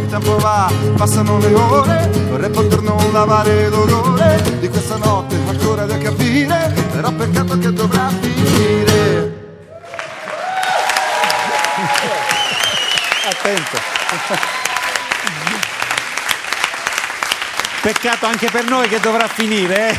Il 0.00 0.08
tempo 0.08 0.38
va, 0.38 0.72
passano 0.96 1.38
le 1.38 1.54
ore, 1.54 2.10
vorrei 2.28 2.50
poter 2.50 2.80
non 2.80 3.12
lavare 3.12 3.68
l'odore 3.68 4.42
di 4.58 4.68
questa 4.68 4.96
notte 4.96 5.36
ancora 5.46 5.84
da 5.84 5.98
capire, 5.98 6.74
però 6.90 7.12
peccato 7.12 7.58
che 7.58 7.72
dovrà 7.72 8.08
finire. 8.08 9.36
Attento. 13.30 13.97
Peccato 17.82 18.26
anche 18.26 18.50
per 18.50 18.64
noi 18.64 18.88
che 18.88 18.98
dovrà 19.00 19.28
finire, 19.28 19.90
eh? 19.90 19.96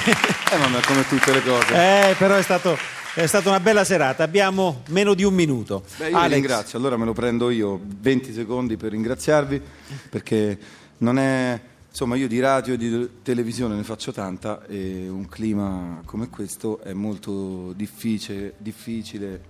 Eh 0.52 0.58
mamma, 0.58 0.80
come 0.86 1.08
tutte 1.08 1.32
le 1.32 1.42
cose. 1.42 1.74
Eh, 1.74 2.16
però 2.18 2.36
è, 2.36 2.42
stato- 2.42 2.78
è 3.14 3.26
stata 3.26 3.50
una 3.50 3.60
bella 3.60 3.84
serata. 3.84 4.24
Abbiamo 4.24 4.84
meno 4.88 5.14
di 5.14 5.24
un 5.24 5.34
minuto. 5.34 5.84
Beh, 5.98 6.06
io 6.06 6.10
vi 6.10 6.16
Alex, 6.16 6.34
ringrazio, 6.34 6.78
allora 6.78 6.98
me 6.98 7.06
lo 7.06 7.14
prendo 7.14 7.50
io 7.50 7.80
20 7.84 8.34
secondi 8.34 8.78
per 8.78 8.92
ringraziarvi 8.92 9.62
perché 10.10 10.58
non 10.98 11.18
è 11.18 11.60
insomma 11.90 12.16
io 12.16 12.28
di 12.28 12.40
radio 12.40 12.76
e 12.76 12.78
di 12.78 13.10
televisione 13.24 13.76
ne 13.76 13.84
faccio 13.84 14.12
tanta 14.12 14.64
e 14.68 15.08
un 15.10 15.28
clima 15.28 16.02
come 16.06 16.30
questo 16.30 16.82
è 16.82 16.94
molto 16.94 17.74
difficile, 17.74 18.54
difficile 18.58 19.42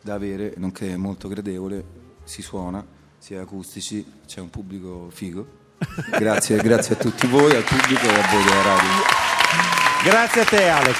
da 0.00 0.14
avere, 0.14 0.54
nonché 0.56 0.96
molto 0.96 1.28
gradevole, 1.28 1.84
si 2.24 2.42
suona, 2.42 2.84
si 3.18 3.34
è 3.34 3.38
acustici, 3.38 4.04
c'è 4.26 4.40
un 4.40 4.50
pubblico 4.50 5.08
figo. 5.12 5.46
Grazie, 6.18 6.56
grazie 6.58 6.94
a 6.94 6.98
tutti 6.98 7.26
voi, 7.26 7.54
al 7.54 7.64
pubblico 7.64 8.06
e 8.06 8.08
a 8.08 8.28
voi 8.30 8.44
della 8.44 8.62
radio. 8.62 8.90
Grazie 10.04 10.40
a 10.40 10.44
te, 10.44 10.68
Alex. 10.68 10.96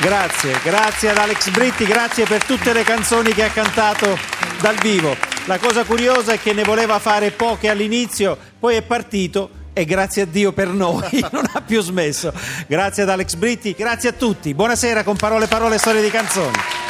Grazie, 0.00 0.58
grazie 0.62 1.10
ad 1.10 1.18
Alex 1.18 1.50
Britti, 1.50 1.84
grazie 1.84 2.24
per 2.24 2.42
tutte 2.44 2.72
le 2.72 2.84
canzoni 2.84 3.32
che 3.32 3.44
ha 3.44 3.50
cantato 3.50 4.18
dal 4.60 4.76
vivo. 4.76 5.14
La 5.44 5.58
cosa 5.58 5.84
curiosa 5.84 6.32
è 6.32 6.40
che 6.40 6.52
ne 6.52 6.62
voleva 6.62 6.98
fare 6.98 7.30
poche 7.32 7.68
all'inizio, 7.68 8.36
poi 8.58 8.76
è 8.76 8.82
partito 8.82 9.50
e 9.72 9.84
grazie 9.84 10.22
a 10.22 10.26
Dio 10.26 10.52
per 10.52 10.68
noi 10.68 11.24
non 11.30 11.44
ha 11.52 11.60
più 11.60 11.82
smesso. 11.82 12.32
Grazie 12.66 13.02
ad 13.02 13.10
Alex 13.10 13.34
Britti, 13.34 13.74
grazie 13.74 14.08
a 14.08 14.12
tutti. 14.12 14.54
Buonasera 14.54 15.02
con 15.02 15.16
parole, 15.16 15.46
parole, 15.46 15.78
storie 15.78 16.02
di 16.02 16.10
canzoni. 16.10 16.89